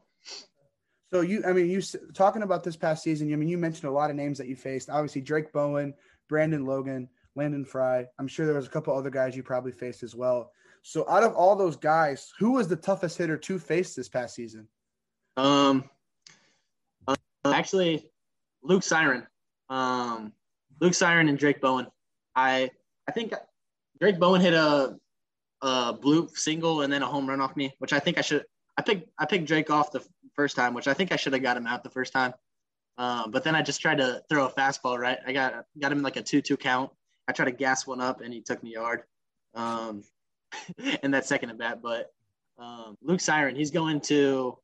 So 1.12 1.22
you, 1.22 1.44
I 1.48 1.54
mean, 1.54 1.70
you 1.70 1.82
talking 2.14 2.42
about 2.42 2.64
this 2.64 2.76
past 2.76 3.04
season. 3.04 3.32
I 3.32 3.36
mean, 3.38 3.48
you 3.48 3.58
mentioned 3.58 3.90
a 3.90 3.94
lot 3.94 4.10
of 4.10 4.16
names 4.16 4.38
that 4.38 4.48
you 4.48 4.56
faced. 4.56 4.90
Obviously, 4.90 5.22
Drake 5.22 5.54
Bowen, 5.54 5.94
Brandon 6.28 6.66
Logan, 6.66 7.08
Landon 7.36 7.64
Fry. 7.64 8.06
I'm 8.20 8.28
sure 8.28 8.46
there 8.46 8.56
was 8.56 8.68
a 8.68 8.72
couple 8.72 8.96
other 8.96 9.10
guys 9.10 9.36
you 9.36 9.44
probably 9.44 9.72
faced 9.72 10.04
as 10.04 10.16
well. 10.16 10.52
So, 10.82 11.10
out 11.10 11.24
of 11.24 11.34
all 11.34 11.56
those 11.56 11.78
guys, 11.78 12.32
who 12.40 12.54
was 12.54 12.68
the 12.68 12.76
toughest 12.76 13.18
hitter 13.18 13.38
to 13.38 13.60
face 13.60 13.96
this 13.96 14.10
past 14.10 14.36
season? 14.36 14.68
Um, 15.38 15.90
uh, 17.08 17.16
actually, 17.46 18.10
Luke 18.64 18.84
Siren, 18.84 19.26
um, 19.70 20.34
Luke 20.82 20.94
Siren 20.94 21.30
and 21.30 21.38
Drake 21.38 21.62
Bowen. 21.62 21.88
I 22.36 22.70
I 23.08 23.12
think 23.12 23.34
Drake 24.00 24.20
Bowen 24.20 24.42
hit 24.42 24.54
a 24.54 24.98
a 25.62 25.94
blue 25.94 26.30
single 26.34 26.82
and 26.82 26.92
then 26.92 27.02
a 27.02 27.08
home 27.08 27.28
run 27.28 27.42
off 27.42 27.56
me, 27.56 27.74
which 27.80 27.94
I 27.94 28.00
think 28.00 28.18
I 28.18 28.22
should. 28.22 28.46
I 28.78 28.82
picked 28.82 29.10
I 29.18 29.26
picked 29.26 29.46
Drake 29.46 29.70
off 29.70 29.92
the 29.92 30.06
first 30.38 30.56
time, 30.56 30.74
which 30.74 30.88
I 30.88 30.94
think 30.94 31.12
I 31.12 31.18
should 31.18 31.34
have 31.34 31.42
got 31.42 31.58
him 31.58 31.68
out 31.68 31.84
the 31.84 31.90
first 31.90 32.14
time. 32.14 32.34
Um, 32.98 33.32
but 33.32 33.44
then 33.44 33.56
I 33.56 33.62
just 33.62 33.82
tried 33.82 33.98
to 33.98 34.24
throw 34.30 34.46
a 34.46 34.52
fastball 34.52 34.98
right. 34.98 35.20
I 35.28 35.34
got 35.34 35.66
got 35.80 35.92
him 35.92 36.02
like 36.02 36.16
a 36.16 36.22
two 36.22 36.42
two 36.42 36.56
count. 36.56 36.92
I 37.28 37.34
tried 37.34 37.46
to 37.46 37.52
gas 37.52 37.86
one 37.86 38.00
up 38.00 38.22
and 38.22 38.34
he 38.34 38.42
took 38.42 38.64
me 38.64 38.74
yard. 38.74 39.04
Um, 39.54 40.04
in 41.04 41.12
that 41.12 41.26
second 41.26 41.50
at 41.50 41.58
bat. 41.58 41.82
But 41.82 42.12
um, 42.58 42.98
Luke 43.02 43.22
Siren, 43.22 43.56
he's 43.56 43.72
going 43.72 44.02
to 44.02 44.58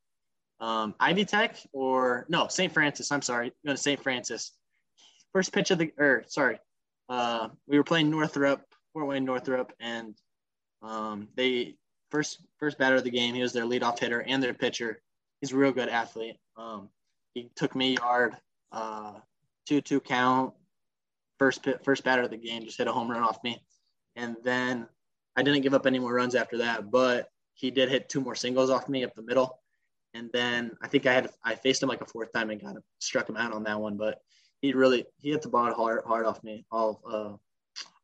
um, 0.60 0.96
Ivy 1.00 1.26
Tech 1.26 1.58
or 1.72 2.26
no 2.30 2.48
St. 2.48 2.74
Francis. 2.74 3.12
I'm 3.12 3.22
sorry, 3.22 3.52
going 3.66 3.76
to 3.76 3.82
St. 3.82 4.02
Francis. 4.02 4.52
First 5.34 5.52
pitch 5.52 5.72
of 5.72 5.80
the 5.80 5.92
or 5.98 6.24
sorry, 6.28 6.60
uh, 7.10 7.50
we 7.68 7.78
were 7.78 7.84
playing 7.84 8.10
Northrop, 8.10 8.62
Fort 8.94 9.08
Wayne 9.08 9.26
Northrop, 9.26 9.74
and 9.80 10.16
um, 10.82 11.28
they 11.36 11.76
first 12.12 12.40
first 12.60 12.78
batter 12.78 12.96
of 12.96 13.04
the 13.04 13.10
game. 13.10 13.34
He 13.34 13.42
was 13.42 13.54
their 13.54 13.66
leadoff 13.66 14.00
hitter 14.00 14.22
and 14.22 14.42
their 14.42 14.54
pitcher. 14.54 15.02
He's 15.44 15.52
a 15.52 15.58
real 15.58 15.74
good 15.74 15.90
athlete. 15.90 16.38
Um, 16.56 16.88
he 17.34 17.50
took 17.58 17.76
me 17.76 17.98
yard, 17.98 18.38
uh, 18.72 19.16
two 19.68 19.82
two 19.82 20.00
count. 20.00 20.54
First 21.38 21.64
pit, 21.64 21.82
first 21.84 22.06
batter 22.06 22.22
of 22.22 22.30
the 22.30 22.38
game, 22.38 22.64
just 22.64 22.78
hit 22.78 22.88
a 22.88 22.94
home 22.94 23.12
run 23.12 23.24
off 23.24 23.44
me, 23.44 23.62
and 24.16 24.38
then 24.46 24.88
I 25.36 25.44
didn't 25.44 25.60
give 25.60 25.74
up 25.74 25.86
any 25.86 26.00
more 26.00 26.14
runs 26.14 26.36
after 26.36 26.60
that, 26.60 26.90
but 26.90 27.28
he 27.56 27.72
did 27.72 27.90
hit 27.90 28.08
two 28.08 28.22
more 28.22 28.36
singles 28.36 28.70
off 28.70 28.88
me 28.88 29.04
up 29.04 29.16
the 29.16 29.22
middle. 29.22 29.60
And 30.14 30.30
then 30.32 30.72
I 30.82 30.88
think 30.88 31.06
I 31.08 31.14
had 31.14 31.30
I 31.44 31.56
faced 31.56 31.84
him 31.84 31.90
like 31.90 32.00
a 32.00 32.06
fourth 32.06 32.32
time 32.32 32.50
and 32.50 32.62
got 32.62 32.78
him 32.78 32.84
struck 33.00 33.28
him 33.28 33.36
out 33.36 33.52
on 33.52 33.64
that 33.64 33.82
one. 33.82 33.98
But 33.98 34.20
he 34.62 34.72
really 34.72 35.06
he 35.18 35.32
hit 35.32 35.42
the 35.42 35.50
ball 35.50 35.74
hard 35.74 36.04
hard 36.08 36.26
off 36.26 36.42
me 36.42 36.66
all 36.72 37.02
uh 37.06 37.34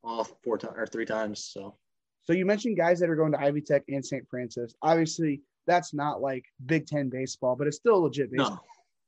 all 0.04 0.26
four 0.44 0.58
times 0.58 0.74
or 0.76 0.88
three 0.88 1.06
times. 1.06 1.50
So 1.54 1.78
so 2.24 2.34
you 2.34 2.46
mentioned 2.46 2.76
guys 2.76 3.00
that 3.00 3.10
are 3.10 3.16
going 3.16 3.32
to 3.32 3.40
Ivy 3.40 3.62
Tech 3.62 3.84
and 3.88 4.06
St. 4.06 4.28
Francis. 4.30 4.74
Obviously, 4.82 5.42
that's 5.70 5.94
not 5.94 6.22
like 6.22 6.46
Big 6.66 6.88
Ten 6.88 7.10
baseball, 7.10 7.56
but 7.56 7.68
it's 7.68 7.78
still 7.78 8.02
legit 8.02 8.32
baseball. 8.32 8.52
No. 8.52 8.60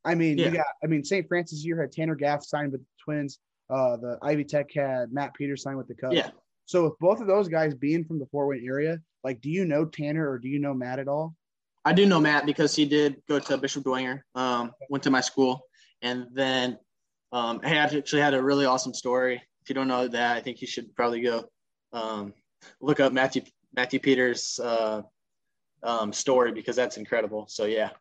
I 0.03 0.15
mean, 0.15 0.37
yeah. 0.37 0.45
you 0.45 0.51
got 0.51 0.65
I 0.83 0.87
mean 0.87 1.03
St. 1.03 1.27
Francis 1.27 1.65
year 1.65 1.79
had 1.81 1.91
Tanner 1.91 2.15
Gaff 2.15 2.43
signed 2.43 2.71
with 2.71 2.81
the 2.81 2.87
Twins. 3.03 3.39
Uh, 3.69 3.97
the 3.97 4.17
Ivy 4.21 4.43
Tech 4.43 4.71
had 4.73 5.11
Matt 5.11 5.33
Peters 5.33 5.63
signed 5.63 5.77
with 5.77 5.87
the 5.87 5.95
Cubs. 5.95 6.15
Yeah. 6.15 6.29
So 6.65 6.85
with 6.85 6.99
both 6.99 7.19
of 7.19 7.27
those 7.27 7.47
guys 7.47 7.73
being 7.73 8.03
from 8.05 8.19
the 8.19 8.25
Fort 8.27 8.47
Wayne 8.47 8.65
area, 8.65 8.99
like, 9.23 9.41
do 9.41 9.49
you 9.49 9.65
know 9.65 9.85
Tanner 9.85 10.29
or 10.29 10.39
do 10.39 10.47
you 10.47 10.59
know 10.59 10.73
Matt 10.73 10.99
at 10.99 11.07
all? 11.07 11.35
I 11.83 11.93
do 11.93 12.05
know 12.05 12.19
Matt 12.19 12.45
because 12.45 12.75
he 12.75 12.85
did 12.85 13.21
go 13.27 13.39
to 13.39 13.57
Bishop 13.57 13.83
Dwenger, 13.83 14.21
um, 14.35 14.71
went 14.89 15.03
to 15.03 15.09
my 15.09 15.21
school, 15.21 15.61
and 16.01 16.27
then 16.31 16.77
um, 17.31 17.59
I 17.63 17.75
actually 17.75 18.21
had 18.21 18.33
a 18.33 18.43
really 18.43 18.65
awesome 18.65 18.93
story. 18.93 19.41
If 19.63 19.69
you 19.69 19.75
don't 19.75 19.87
know 19.87 20.07
that, 20.07 20.37
I 20.37 20.41
think 20.41 20.61
you 20.61 20.67
should 20.67 20.95
probably 20.95 21.21
go 21.21 21.45
um, 21.93 22.33
look 22.81 22.99
up 22.99 23.13
Matthew 23.13 23.43
Matthew 23.73 23.99
Peters' 23.99 24.59
uh, 24.61 25.01
um, 25.83 26.13
story 26.13 26.51
because 26.51 26.75
that's 26.75 26.97
incredible. 26.97 27.47
So 27.47 27.65
yeah. 27.65 27.91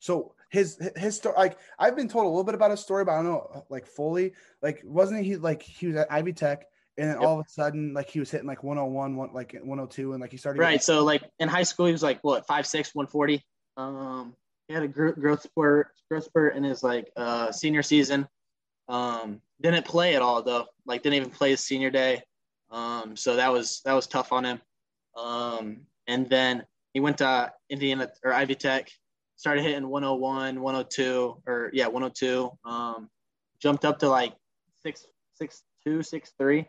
So 0.00 0.34
his 0.50 0.78
his 0.96 1.16
story, 1.16 1.34
like 1.36 1.58
I've 1.78 1.96
been 1.96 2.08
told 2.08 2.26
a 2.26 2.28
little 2.28 2.44
bit 2.44 2.54
about 2.54 2.70
his 2.70 2.80
story, 2.80 3.04
but 3.04 3.12
I 3.12 3.16
don't 3.16 3.24
know 3.26 3.66
like 3.70 3.86
fully. 3.86 4.34
Like, 4.62 4.82
wasn't 4.84 5.24
he 5.24 5.36
like 5.36 5.62
he 5.62 5.86
was 5.86 5.96
at 5.96 6.12
Ivy 6.12 6.32
Tech? 6.32 6.66
and 6.96 7.10
then 7.10 7.20
yep. 7.20 7.28
all 7.28 7.40
of 7.40 7.46
a 7.46 7.48
sudden 7.48 7.92
like 7.92 8.08
he 8.08 8.20
was 8.20 8.30
hitting 8.30 8.46
like 8.46 8.62
101 8.62 9.16
one, 9.16 9.32
like 9.32 9.52
102 9.52 10.12
and 10.12 10.20
like 10.20 10.30
he 10.30 10.36
started 10.36 10.60
right 10.60 10.82
so 10.82 11.04
like 11.04 11.22
in 11.38 11.48
high 11.48 11.62
school 11.62 11.86
he 11.86 11.92
was 11.92 12.02
like 12.02 12.22
what 12.22 12.46
5'6 12.46 12.94
140 12.94 13.44
um 13.76 14.34
he 14.68 14.74
had 14.74 14.82
a 14.82 14.88
growth 14.88 15.42
spurt 15.42 15.88
growth 16.08 16.24
spurt 16.24 16.56
in 16.56 16.64
his 16.64 16.82
like 16.82 17.10
uh 17.16 17.50
senior 17.50 17.82
season 17.82 18.28
um 18.88 19.40
didn't 19.60 19.84
play 19.84 20.14
at 20.14 20.22
all 20.22 20.42
though 20.42 20.66
like 20.86 21.02
didn't 21.02 21.16
even 21.16 21.30
play 21.30 21.50
his 21.50 21.60
senior 21.60 21.90
day 21.90 22.22
um 22.70 23.16
so 23.16 23.36
that 23.36 23.52
was 23.52 23.80
that 23.84 23.94
was 23.94 24.06
tough 24.06 24.32
on 24.32 24.44
him 24.44 24.60
um 25.16 25.80
and 26.06 26.28
then 26.28 26.64
he 26.94 27.00
went 27.00 27.18
to 27.18 27.52
indiana 27.68 28.10
or 28.24 28.32
ivy 28.32 28.54
tech 28.54 28.88
started 29.36 29.62
hitting 29.62 29.86
101 29.88 30.60
102 30.60 31.42
or 31.46 31.70
yeah 31.74 31.86
102 31.86 32.50
um 32.64 33.10
jumped 33.60 33.84
up 33.84 33.98
to 33.98 34.08
like 34.08 34.32
six 34.82 35.06
six 35.34 35.62
two 35.84 36.02
six 36.02 36.32
three 36.38 36.66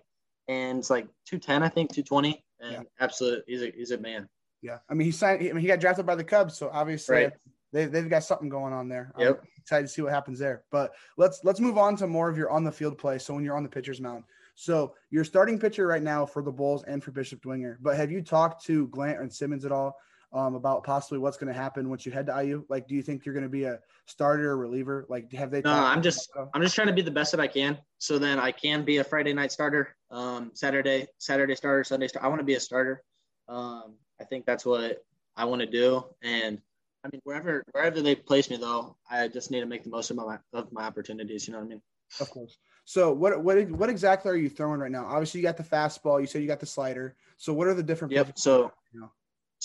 and 0.47 0.80
it's 0.80 0.89
like 0.89 1.07
210, 1.26 1.63
I 1.63 1.69
think, 1.69 1.91
220. 1.91 2.43
And 2.61 2.71
yeah. 2.71 2.82
absolutely, 2.99 3.43
he's 3.47 3.61
a, 3.61 3.71
he's 3.76 3.91
a 3.91 3.97
man. 3.97 4.30
Yeah. 4.61 4.78
I 4.89 4.93
mean, 4.93 5.05
he 5.05 5.11
signed, 5.11 5.41
I 5.41 5.51
mean, 5.53 5.57
he 5.57 5.67
got 5.67 5.80
drafted 5.80 6.05
by 6.05 6.15
the 6.15 6.23
Cubs. 6.23 6.57
So 6.57 6.69
obviously, 6.71 7.15
right. 7.15 7.34
they, 7.71 7.86
they've 7.86 8.09
got 8.09 8.23
something 8.23 8.49
going 8.49 8.73
on 8.73 8.88
there. 8.88 9.11
Yep. 9.17 9.39
I'm 9.41 9.47
excited 9.57 9.88
to 9.88 9.93
see 9.93 10.01
what 10.01 10.13
happens 10.13 10.39
there. 10.39 10.63
But 10.71 10.93
let's 11.17 11.41
let's 11.43 11.59
move 11.59 11.78
on 11.78 11.95
to 11.97 12.07
more 12.07 12.30
of 12.30 12.38
your 12.38 12.51
on 12.51 12.63
the 12.63 12.71
field 12.71 12.97
play. 12.97 13.17
So 13.17 13.34
when 13.34 13.43
you're 13.43 13.57
on 13.57 13.63
the 13.63 13.69
pitcher's 13.69 14.01
mound. 14.01 14.23
So 14.57 14.95
you're 15.11 15.26
starting 15.26 15.59
pitcher 15.59 15.86
right 15.86 16.01
now 16.01 16.26
for 16.26 16.41
the 16.41 16.51
Bulls 16.51 16.84
and 16.86 17.03
for 17.03 17.11
Bishop 17.11 17.41
Dwenger. 17.41 17.78
But 17.82 17.97
have 17.97 18.11
you 18.11 18.21
talked 18.21 18.63
to 18.65 18.88
Glant 18.88 19.19
and 19.19 19.32
Simmons 19.32 19.65
at 19.65 19.71
all 19.71 19.97
um, 20.36 20.56
about 20.56 20.84
possibly 20.84 21.18
what's 21.18 21.38
going 21.38 21.52
to 21.52 21.58
happen 21.58 21.90
once 21.90 22.06
you 22.06 22.12
head 22.12 22.28
to 22.28 22.44
IU? 22.44 22.66
Like, 22.68 22.90
do 22.90 22.94
you 22.94 23.02
think 23.02 23.26
you're 23.26 23.34
going 23.34 23.46
to 23.46 23.50
be 23.50 23.64
a 23.64 23.80
starter 24.06 24.52
or 24.52 24.58
reliever? 24.58 25.06
Like, 25.08 25.32
have 25.32 25.50
they? 25.50 25.62
No, 25.62 25.72
I'm 25.72 26.02
just 26.02 26.30
I'm 26.54 26.62
just 26.62 26.76
trying 26.76 26.88
to 26.88 26.94
be 26.94 27.02
the 27.02 27.10
best 27.10 27.32
that 27.32 27.40
I 27.40 27.48
can, 27.48 27.78
so 27.98 28.20
then 28.20 28.38
I 28.38 28.52
can 28.52 28.84
be 28.84 28.98
a 28.98 29.04
Friday 29.04 29.34
night 29.34 29.54
starter, 29.54 29.96
um, 30.12 30.52
Saturday 30.54 31.08
Saturday 31.18 31.56
starter, 31.56 31.86
Sunday 31.86 32.10
starter. 32.10 32.26
I 32.26 32.30
want 32.30 32.42
to 32.42 32.46
be 32.46 32.56
a 32.56 32.60
starter. 32.60 33.02
Um, 33.48 33.96
I 34.20 34.26
think 34.26 34.46
that's 34.46 34.66
what 34.66 35.04
I 35.38 35.46
want 35.46 35.62
to 35.62 35.68
do, 35.68 36.04
and 36.22 36.62
I 37.06 37.10
mean 37.12 37.22
wherever 37.24 37.64
wherever 37.72 38.02
they 38.02 38.16
place 38.16 38.50
me 38.50 38.58
though, 38.58 38.98
I 39.10 39.30
just 39.30 39.52
need 39.52 39.62
to 39.62 39.66
make 39.66 39.86
the 39.86 39.90
most 39.90 40.12
of 40.12 40.18
my 40.18 40.38
of 40.54 40.72
my 40.74 40.84
opportunities. 40.84 41.48
You 41.48 41.54
know 41.54 41.60
what 41.60 41.66
I 41.66 41.70
mean? 41.70 41.82
Of 42.20 42.30
course. 42.30 42.58
So 42.84 43.12
what 43.14 43.42
what 43.44 43.70
what 43.70 43.90
exactly 43.90 44.32
are 44.32 44.36
you 44.36 44.50
throwing 44.50 44.80
right 44.80 44.92
now? 44.92 45.06
Obviously, 45.06 45.40
you 45.40 45.46
got 45.46 45.58
the 45.58 45.64
fastball. 45.64 46.20
You 46.20 46.28
said 46.28 46.42
you 46.42 46.48
got 46.48 46.60
the 46.60 46.66
slider. 46.66 47.16
So 47.38 47.54
what 47.54 47.68
are 47.68 47.74
the 47.74 47.84
different? 47.84 48.14
Yep. 48.14 48.38
So 48.38 48.72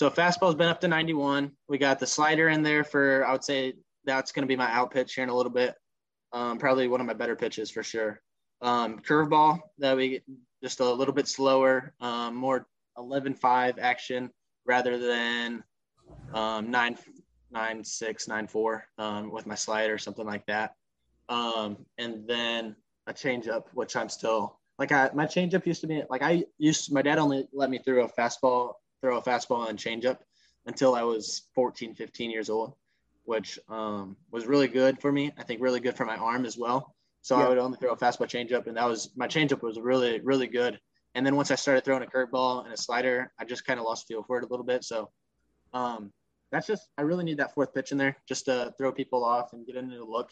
so 0.01 0.09
fastball's 0.09 0.55
been 0.55 0.71
up 0.71 0.81
to 0.81 0.89
91. 0.89 1.53
We 1.69 1.77
got 1.77 1.99
the 1.99 2.07
slider 2.07 2.49
in 2.49 2.63
there 2.63 2.85
for 2.85 3.23
I 3.27 3.33
would 3.33 3.45
say 3.45 3.75
that's 4.07 4.33
going 4.33 4.45
to 4.45 4.47
be 4.47 4.57
my 4.57 4.73
out 4.73 4.91
pitch 4.91 5.13
here 5.13 5.25
in 5.25 5.29
a 5.29 5.37
little 5.37 5.53
bit. 5.53 5.75
Um, 6.33 6.57
probably 6.57 6.89
one 6.89 7.03
of 7.03 7.07
my 7.07 7.13
better 7.13 7.37
pitches 7.37 7.71
for 7.71 7.83
sure. 7.83 8.19
Um, 8.63 9.01
curveball 9.01 9.61
that 9.77 9.95
we 9.99 10.23
just 10.63 10.81
a 10.81 10.91
little 10.91 11.13
bit 11.13 11.29
slower, 11.29 11.93
um, 12.01 12.35
more 12.35 12.67
11-5 12.97 13.79
action 13.79 14.31
rather 14.65 14.97
than 14.97 15.63
um, 16.33 16.71
nine 16.71 16.97
nine 17.51 17.85
six 17.85 18.27
nine 18.27 18.47
four 18.47 18.87
um, 18.97 19.31
with 19.31 19.47
my 19.47 19.55
slider 19.55 19.99
something 19.99 20.25
like 20.25 20.47
that. 20.47 20.77
Um, 21.29 21.77
and 21.99 22.27
then 22.27 22.75
a 23.07 23.13
changeup, 23.13 23.65
which 23.75 23.97
I'm 23.97 24.09
still 24.09 24.61
like 24.79 24.93
I 24.93 25.11
my 25.13 25.27
changeup 25.27 25.67
used 25.67 25.83
to 25.83 25.87
be 25.87 26.03
like 26.09 26.23
I 26.23 26.45
used 26.57 26.91
my 26.91 27.03
dad 27.03 27.19
only 27.19 27.47
let 27.53 27.69
me 27.69 27.81
throw 27.85 28.07
a 28.07 28.09
fastball, 28.09 28.77
throw 29.01 29.19
a 29.19 29.23
fastball 29.23 29.69
and 29.69 29.79
changeup 29.79 30.19
until 30.67 30.95
I 30.95 31.03
was 31.03 31.43
14, 31.55 31.95
15 31.95 32.31
years 32.31 32.51
old, 32.51 32.75
which 33.25 33.59
um, 33.69 34.17
was 34.31 34.47
really 34.47 34.69
good 34.69 35.01
for 35.01 35.11
me. 35.11 35.33
I 35.39 35.43
think 35.43 35.61
really 35.61 35.81
good 35.81 35.97
for 35.97 36.05
my 36.05 36.17
arm 36.17 36.45
as 36.45 36.57
well. 36.59 36.95
So 37.23 37.39
yeah. 37.39 37.47
I 37.47 37.49
would 37.49 37.59
only 37.59 37.79
throw 37.79 37.93
a 37.93 37.97
fastball 37.97 38.27
changeup, 38.27 38.67
and 38.67 38.77
that 38.77 38.89
was 38.89 39.11
my 39.17 39.27
changeup 39.27 39.63
was 39.63 39.79
really 39.79 40.21
really 40.21 40.47
good. 40.47 40.81
And 41.15 41.27
then 41.27 41.37
once 41.37 41.51
I 41.51 41.57
started 41.57 41.85
throwing 41.85 42.03
a 42.03 42.07
curveball 42.07 42.65
and 42.65 42.73
a 42.73 42.77
slider, 42.77 43.33
I 43.39 43.45
just 43.45 43.67
kind 43.67 43.81
of 43.81 43.85
lost 43.85 44.07
feel 44.07 44.23
for 44.23 44.39
it 44.39 44.45
a 44.45 44.47
little 44.47 44.65
bit. 44.65 44.85
So 44.85 45.11
um, 45.75 46.13
that's 46.51 46.67
just 46.67 46.89
I 46.97 47.03
really 47.03 47.25
need 47.25 47.39
that 47.39 47.53
fourth 47.55 47.75
pitch 47.75 47.93
in 47.93 47.99
there 47.99 48.17
just 48.29 48.47
to 48.47 48.73
throw 48.79 48.93
people 48.93 49.25
off 49.25 49.53
and 49.53 49.67
get 49.67 49.77
into 49.77 49.97
the 49.97 50.05
look 50.05 50.31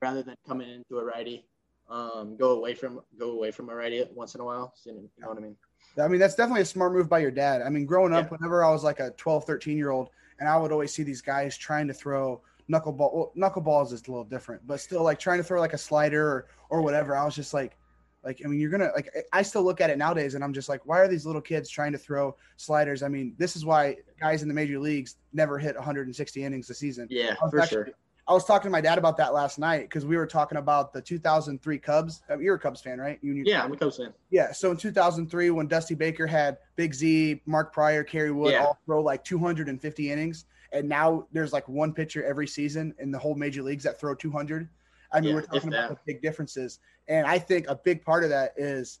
rather 0.00 0.22
than 0.22 0.36
coming 0.46 0.68
into 0.70 0.98
a 0.98 1.04
righty 1.04 1.44
um, 1.90 2.36
go 2.36 2.50
away 2.50 2.74
from 2.74 3.00
go 3.18 3.30
away 3.30 3.50
from 3.50 3.68
a 3.70 3.74
righty 3.74 4.04
once 4.14 4.34
in 4.34 4.40
a 4.40 4.44
while. 4.44 4.74
You 4.84 5.08
know 5.18 5.28
what 5.28 5.38
I 5.38 5.40
mean? 5.40 5.56
I 5.98 6.08
mean, 6.08 6.20
that's 6.20 6.34
definitely 6.34 6.62
a 6.62 6.66
smart 6.66 6.92
move 6.92 7.08
by 7.08 7.18
your 7.18 7.30
dad. 7.30 7.62
I 7.62 7.68
mean, 7.70 7.86
growing 7.86 8.12
up, 8.12 8.26
yeah. 8.26 8.36
whenever 8.36 8.64
I 8.64 8.70
was 8.70 8.84
like 8.84 9.00
a 9.00 9.10
12, 9.12 9.44
13 9.44 9.76
year 9.76 9.90
old, 9.90 10.10
and 10.40 10.48
I 10.48 10.56
would 10.56 10.72
always 10.72 10.92
see 10.92 11.02
these 11.02 11.20
guys 11.20 11.56
trying 11.56 11.88
to 11.88 11.94
throw 11.94 12.40
knuckleball. 12.70 13.12
Well, 13.12 13.32
knuckleballs 13.36 13.92
is 13.92 14.06
a 14.06 14.10
little 14.10 14.24
different, 14.24 14.66
but 14.66 14.80
still 14.80 15.02
like 15.02 15.18
trying 15.18 15.38
to 15.38 15.44
throw 15.44 15.60
like 15.60 15.72
a 15.72 15.78
slider 15.78 16.24
or, 16.24 16.46
or 16.70 16.82
whatever. 16.82 17.16
I 17.16 17.24
was 17.24 17.34
just 17.34 17.54
like, 17.54 17.76
like, 18.24 18.42
I 18.44 18.48
mean, 18.48 18.60
you're 18.60 18.70
gonna 18.70 18.90
like. 18.94 19.12
I 19.32 19.42
still 19.42 19.62
look 19.62 19.80
at 19.80 19.90
it 19.90 19.98
nowadays, 19.98 20.34
and 20.34 20.42
I'm 20.42 20.52
just 20.52 20.68
like, 20.68 20.84
why 20.84 20.98
are 20.98 21.08
these 21.08 21.24
little 21.24 21.40
kids 21.40 21.70
trying 21.70 21.92
to 21.92 21.98
throw 21.98 22.36
sliders? 22.56 23.02
I 23.02 23.08
mean, 23.08 23.34
this 23.38 23.56
is 23.56 23.64
why 23.64 23.96
guys 24.20 24.42
in 24.42 24.48
the 24.48 24.54
major 24.54 24.78
leagues 24.78 25.16
never 25.32 25.58
hit 25.58 25.76
160 25.76 26.44
innings 26.44 26.68
a 26.70 26.74
season. 26.74 27.06
Yeah, 27.10 27.36
for 27.50 27.60
actually, 27.60 27.84
sure. 27.84 27.94
I 28.28 28.34
was 28.34 28.44
talking 28.44 28.64
to 28.64 28.70
my 28.70 28.82
dad 28.82 28.98
about 28.98 29.16
that 29.16 29.32
last 29.32 29.58
night 29.58 29.82
because 29.82 30.04
we 30.04 30.18
were 30.18 30.26
talking 30.26 30.58
about 30.58 30.92
the 30.92 31.00
2003 31.00 31.78
Cubs. 31.78 32.22
Uh, 32.30 32.38
you're 32.38 32.56
a 32.56 32.58
Cubs 32.58 32.82
fan, 32.82 32.98
right? 32.98 33.18
You, 33.22 33.42
yeah, 33.46 33.64
I'm 33.64 33.72
a 33.72 33.76
Cubs 33.76 33.96
fan. 33.96 34.12
Yeah. 34.28 34.52
So 34.52 34.70
in 34.70 34.76
2003, 34.76 35.48
when 35.50 35.66
Dusty 35.66 35.94
Baker 35.94 36.26
had 36.26 36.58
Big 36.76 36.92
Z, 36.92 37.40
Mark 37.46 37.72
Prior, 37.72 38.04
Kerry 38.04 38.30
Wood 38.30 38.52
yeah. 38.52 38.64
all 38.64 38.78
throw 38.84 39.00
like 39.00 39.24
250 39.24 40.12
innings, 40.12 40.44
and 40.72 40.86
now 40.86 41.26
there's 41.32 41.54
like 41.54 41.66
one 41.70 41.94
pitcher 41.94 42.22
every 42.22 42.46
season 42.46 42.94
in 42.98 43.10
the 43.10 43.18
whole 43.18 43.34
major 43.34 43.62
leagues 43.62 43.84
that 43.84 43.98
throw 43.98 44.14
200. 44.14 44.68
I 45.10 45.20
mean, 45.20 45.30
yeah, 45.30 45.34
we're 45.34 45.42
talking 45.42 45.68
about 45.72 45.88
the 45.88 45.98
big 46.04 46.20
differences, 46.20 46.80
and 47.08 47.26
I 47.26 47.38
think 47.38 47.66
a 47.68 47.76
big 47.76 48.04
part 48.04 48.24
of 48.24 48.30
that 48.30 48.52
is 48.58 49.00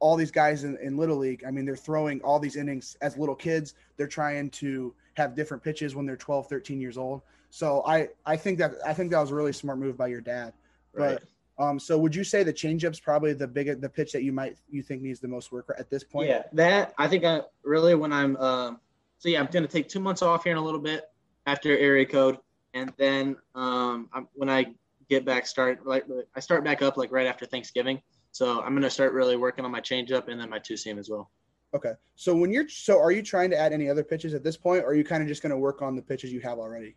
all 0.00 0.16
these 0.16 0.32
guys 0.32 0.64
in, 0.64 0.76
in 0.82 0.96
little 0.96 1.16
league. 1.16 1.44
I 1.46 1.52
mean, 1.52 1.64
they're 1.64 1.76
throwing 1.76 2.20
all 2.22 2.40
these 2.40 2.56
innings 2.56 2.96
as 3.00 3.16
little 3.16 3.36
kids. 3.36 3.74
They're 3.96 4.08
trying 4.08 4.50
to 4.50 4.92
have 5.14 5.36
different 5.36 5.62
pitches 5.62 5.94
when 5.94 6.06
they're 6.06 6.16
12, 6.16 6.48
13 6.48 6.80
years 6.80 6.98
old. 6.98 7.22
So 7.54 7.84
I 7.86 8.08
I 8.26 8.36
think 8.36 8.58
that 8.58 8.72
I 8.84 8.92
think 8.92 9.12
that 9.12 9.20
was 9.20 9.30
a 9.30 9.34
really 9.36 9.52
smart 9.52 9.78
move 9.78 9.96
by 9.96 10.08
your 10.08 10.20
dad. 10.20 10.54
Right. 10.92 11.20
But 11.56 11.64
um, 11.64 11.78
so 11.78 11.96
would 11.96 12.12
you 12.12 12.24
say 12.24 12.42
the 12.42 12.52
changeup's 12.52 12.98
probably 12.98 13.32
the 13.32 13.46
big 13.46 13.80
the 13.80 13.88
pitch 13.88 14.10
that 14.10 14.24
you 14.24 14.32
might 14.32 14.56
you 14.68 14.82
think 14.82 15.02
needs 15.02 15.20
the 15.20 15.28
most 15.28 15.52
work 15.52 15.72
at 15.78 15.88
this 15.88 16.02
point? 16.02 16.30
Yeah, 16.30 16.42
that 16.54 16.94
I 16.98 17.06
think 17.06 17.22
I 17.22 17.42
really 17.62 17.94
when 17.94 18.12
I'm 18.12 18.36
um, 18.38 18.80
so 19.18 19.28
yeah 19.28 19.38
I'm 19.38 19.46
gonna 19.46 19.68
take 19.68 19.88
two 19.88 20.00
months 20.00 20.20
off 20.20 20.42
here 20.42 20.50
in 20.50 20.58
a 20.58 20.64
little 20.64 20.80
bit 20.80 21.04
after 21.46 21.78
area 21.78 22.04
code, 22.04 22.38
and 22.74 22.92
then 22.96 23.36
um, 23.54 24.08
I'm, 24.12 24.26
when 24.34 24.50
I 24.50 24.74
get 25.08 25.24
back 25.24 25.46
start 25.46 25.86
like 25.86 26.06
I 26.34 26.40
start 26.40 26.64
back 26.64 26.82
up 26.82 26.96
like 26.96 27.12
right 27.12 27.28
after 27.28 27.46
Thanksgiving. 27.46 28.02
So 28.32 28.62
I'm 28.62 28.74
gonna 28.74 28.90
start 28.90 29.12
really 29.12 29.36
working 29.36 29.64
on 29.64 29.70
my 29.70 29.80
changeup 29.80 30.26
and 30.26 30.40
then 30.40 30.50
my 30.50 30.58
two 30.58 30.76
seam 30.76 30.98
as 30.98 31.08
well. 31.08 31.30
Okay. 31.72 31.92
So 32.16 32.34
when 32.34 32.52
you're 32.52 32.68
so 32.68 32.98
are 32.98 33.12
you 33.12 33.22
trying 33.22 33.50
to 33.50 33.56
add 33.56 33.72
any 33.72 33.88
other 33.88 34.02
pitches 34.02 34.34
at 34.34 34.42
this 34.42 34.56
point, 34.56 34.82
or 34.82 34.88
are 34.88 34.94
you 34.94 35.04
kind 35.04 35.22
of 35.22 35.28
just 35.28 35.40
gonna 35.40 35.56
work 35.56 35.82
on 35.82 35.94
the 35.94 36.02
pitches 36.02 36.32
you 36.32 36.40
have 36.40 36.58
already? 36.58 36.96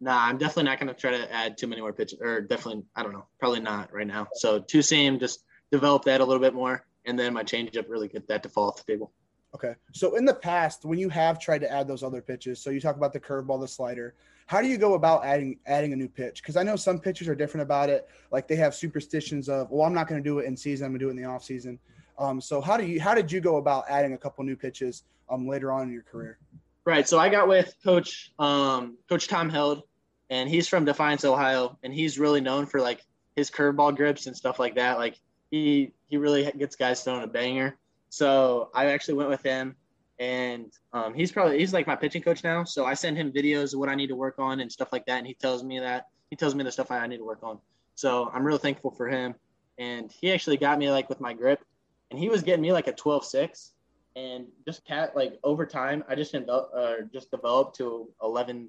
Nah, 0.00 0.26
I'm 0.26 0.38
definitely 0.38 0.64
not 0.64 0.80
going 0.80 0.92
to 0.92 0.98
try 0.98 1.10
to 1.10 1.32
add 1.32 1.58
too 1.58 1.66
many 1.66 1.82
more 1.82 1.92
pitches, 1.92 2.20
or 2.20 2.40
definitely, 2.40 2.84
I 2.96 3.02
don't 3.02 3.12
know, 3.12 3.26
probably 3.38 3.60
not 3.60 3.92
right 3.92 4.06
now. 4.06 4.28
So 4.34 4.58
two 4.58 4.82
seam, 4.82 5.18
just 5.18 5.44
develop 5.70 6.04
that 6.04 6.20
a 6.20 6.24
little 6.24 6.40
bit 6.40 6.54
more, 6.54 6.86
and 7.04 7.18
then 7.18 7.34
my 7.34 7.44
changeup 7.44 7.84
really 7.88 8.08
get 8.08 8.26
that 8.28 8.42
to 8.44 8.48
fall 8.48 8.68
off 8.68 8.84
the 8.84 8.92
table. 8.92 9.12
Okay. 9.54 9.74
So 9.92 10.16
in 10.16 10.24
the 10.24 10.34
past, 10.34 10.84
when 10.84 10.98
you 10.98 11.08
have 11.08 11.38
tried 11.38 11.58
to 11.58 11.70
add 11.70 11.88
those 11.88 12.02
other 12.02 12.22
pitches, 12.22 12.60
so 12.60 12.70
you 12.70 12.80
talk 12.80 12.96
about 12.96 13.12
the 13.12 13.20
curveball, 13.20 13.60
the 13.60 13.68
slider, 13.68 14.14
how 14.46 14.60
do 14.60 14.68
you 14.68 14.78
go 14.78 14.94
about 14.94 15.24
adding 15.24 15.58
adding 15.66 15.92
a 15.92 15.96
new 15.96 16.08
pitch? 16.08 16.42
Because 16.42 16.56
I 16.56 16.62
know 16.62 16.76
some 16.76 16.98
pitchers 16.98 17.28
are 17.28 17.34
different 17.34 17.62
about 17.62 17.88
it. 17.88 18.08
Like 18.30 18.48
they 18.48 18.56
have 18.56 18.74
superstitions 18.74 19.48
of, 19.48 19.70
well, 19.70 19.86
I'm 19.86 19.94
not 19.94 20.08
going 20.08 20.22
to 20.22 20.28
do 20.28 20.38
it 20.38 20.46
in 20.46 20.56
season. 20.56 20.86
I'm 20.86 20.92
going 20.92 21.00
to 21.00 21.04
do 21.04 21.08
it 21.08 21.12
in 21.12 21.22
the 21.22 21.28
off 21.28 21.44
season. 21.44 21.78
Um, 22.18 22.40
so 22.40 22.60
how 22.60 22.76
do 22.76 22.84
you 22.84 23.00
how 23.00 23.14
did 23.14 23.30
you 23.30 23.40
go 23.40 23.56
about 23.56 23.84
adding 23.88 24.12
a 24.12 24.18
couple 24.18 24.44
new 24.44 24.56
pitches 24.56 25.04
um, 25.28 25.46
later 25.46 25.72
on 25.72 25.82
in 25.84 25.92
your 25.92 26.02
career? 26.02 26.38
Right. 26.84 27.08
So 27.08 27.18
I 27.18 27.28
got 27.28 27.48
with 27.48 27.74
Coach 27.84 28.32
um, 28.38 28.98
Coach 29.08 29.28
Tom 29.28 29.48
Held 29.48 29.82
and 30.30 30.48
he's 30.48 30.68
from 30.68 30.84
Defiance, 30.84 31.24
Ohio, 31.24 31.76
and 31.82 31.92
he's 31.92 32.18
really 32.18 32.40
known 32.40 32.64
for 32.64 32.80
like 32.80 33.04
his 33.34 33.50
curveball 33.50 33.96
grips 33.96 34.26
and 34.26 34.36
stuff 34.36 34.58
like 34.58 34.76
that. 34.76 34.96
Like 34.96 35.16
he 35.50 35.92
he 36.08 36.16
really 36.16 36.50
gets 36.52 36.76
guys 36.76 37.02
throwing 37.02 37.24
a 37.24 37.26
banger. 37.26 37.76
So 38.08 38.70
I 38.74 38.86
actually 38.86 39.14
went 39.14 39.28
with 39.28 39.42
him, 39.42 39.74
and 40.18 40.72
um, 40.92 41.14
he's 41.14 41.32
probably 41.32 41.58
he's 41.58 41.72
like 41.72 41.86
my 41.86 41.96
pitching 41.96 42.22
coach 42.22 42.44
now. 42.44 42.64
So 42.64 42.86
I 42.86 42.94
send 42.94 43.16
him 43.16 43.32
videos 43.32 43.74
of 43.74 43.80
what 43.80 43.88
I 43.88 43.96
need 43.96 44.06
to 44.08 44.16
work 44.16 44.36
on 44.38 44.60
and 44.60 44.70
stuff 44.70 44.92
like 44.92 45.04
that, 45.06 45.18
and 45.18 45.26
he 45.26 45.34
tells 45.34 45.64
me 45.64 45.80
that 45.80 46.06
he 46.30 46.36
tells 46.36 46.54
me 46.54 46.62
the 46.62 46.72
stuff 46.72 46.90
I 46.90 47.06
need 47.08 47.18
to 47.18 47.24
work 47.24 47.42
on. 47.42 47.58
So 47.96 48.30
I'm 48.32 48.44
real 48.44 48.58
thankful 48.58 48.92
for 48.92 49.08
him, 49.08 49.34
and 49.78 50.12
he 50.12 50.32
actually 50.32 50.56
got 50.56 50.78
me 50.78 50.90
like 50.90 51.08
with 51.08 51.20
my 51.20 51.32
grip, 51.32 51.64
and 52.10 52.18
he 52.18 52.28
was 52.28 52.42
getting 52.42 52.62
me 52.62 52.72
like 52.72 52.86
a 52.86 52.92
12-6 52.92 53.70
and 54.16 54.46
just 54.66 54.84
cat 54.84 55.14
like 55.14 55.38
over 55.44 55.64
time 55.64 56.02
i 56.08 56.16
just 56.16 56.34
up 56.34 56.72
uh, 56.74 56.94
just 57.12 57.30
developed 57.30 57.76
to 57.76 58.08
11 58.24 58.68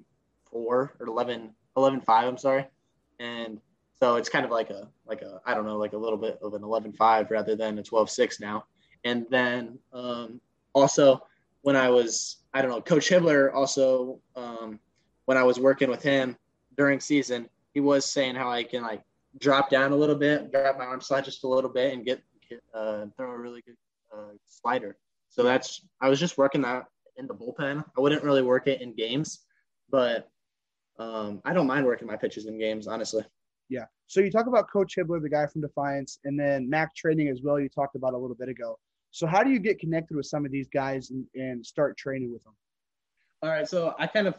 four 0.52 0.94
or 1.00 1.06
11, 1.06 1.50
11 1.76 2.00
five, 2.02 2.28
I'm 2.28 2.38
sorry. 2.38 2.66
And 3.18 3.60
so 4.00 4.16
it's 4.16 4.28
kind 4.28 4.44
of 4.44 4.50
like 4.50 4.70
a, 4.70 4.88
like 5.06 5.22
a, 5.22 5.40
I 5.46 5.54
don't 5.54 5.66
know, 5.66 5.76
like 5.76 5.92
a 5.92 5.98
little 5.98 6.18
bit 6.18 6.38
of 6.42 6.54
an 6.54 6.62
11 6.62 6.92
five 6.92 7.30
rather 7.30 7.56
than 7.56 7.78
a 7.78 7.82
12 7.82 8.10
six 8.10 8.40
now. 8.40 8.64
And 9.04 9.26
then 9.30 9.78
um, 9.92 10.40
also 10.74 11.22
when 11.62 11.76
I 11.76 11.88
was, 11.88 12.38
I 12.52 12.62
don't 12.62 12.70
know, 12.70 12.80
Coach 12.80 13.08
Hibbler 13.08 13.52
also, 13.54 14.20
um, 14.36 14.78
when 15.24 15.38
I 15.38 15.44
was 15.44 15.58
working 15.58 15.88
with 15.88 16.02
him 16.02 16.36
during 16.76 17.00
season, 17.00 17.48
he 17.72 17.80
was 17.80 18.04
saying 18.04 18.34
how 18.34 18.50
I 18.50 18.64
can 18.64 18.82
like 18.82 19.02
drop 19.38 19.70
down 19.70 19.92
a 19.92 19.96
little 19.96 20.16
bit, 20.16 20.52
drop 20.52 20.78
my 20.78 20.84
arm 20.84 21.00
slide 21.00 21.24
just 21.24 21.44
a 21.44 21.48
little 21.48 21.70
bit, 21.70 21.94
and 21.94 22.04
get, 22.04 22.20
get 22.48 22.62
uh, 22.74 23.06
throw 23.16 23.30
a 23.30 23.38
really 23.38 23.62
good 23.62 23.76
uh, 24.12 24.32
slider. 24.46 24.96
So 25.30 25.42
that's 25.42 25.86
I 26.00 26.08
was 26.08 26.20
just 26.20 26.36
working 26.36 26.62
that 26.62 26.84
in 27.16 27.26
the 27.26 27.34
bullpen. 27.34 27.84
I 27.96 28.00
wouldn't 28.00 28.24
really 28.24 28.42
work 28.42 28.66
it 28.66 28.82
in 28.82 28.94
games, 28.94 29.46
but 29.90 30.28
um, 31.02 31.40
I 31.44 31.52
don't 31.52 31.66
mind 31.66 31.84
working 31.84 32.06
my 32.06 32.16
pitches 32.16 32.46
in 32.46 32.58
games, 32.58 32.86
honestly. 32.86 33.24
Yeah. 33.68 33.86
So 34.06 34.20
you 34.20 34.30
talk 34.30 34.46
about 34.46 34.70
Coach 34.70 34.94
Hibbler, 34.96 35.20
the 35.20 35.28
guy 35.28 35.46
from 35.46 35.62
Defiance, 35.62 36.18
and 36.24 36.38
then 36.38 36.68
Mac 36.68 36.94
training 36.94 37.28
as 37.28 37.40
well. 37.42 37.58
You 37.58 37.68
talked 37.68 37.96
about 37.96 38.14
a 38.14 38.18
little 38.18 38.36
bit 38.36 38.48
ago. 38.48 38.78
So 39.10 39.26
how 39.26 39.42
do 39.42 39.50
you 39.50 39.58
get 39.58 39.78
connected 39.78 40.16
with 40.16 40.26
some 40.26 40.44
of 40.44 40.52
these 40.52 40.68
guys 40.68 41.10
and, 41.10 41.26
and 41.34 41.64
start 41.64 41.96
training 41.96 42.32
with 42.32 42.42
them? 42.44 42.54
All 43.42 43.50
right. 43.50 43.68
So 43.68 43.94
I 43.98 44.06
kind 44.06 44.28
of, 44.28 44.34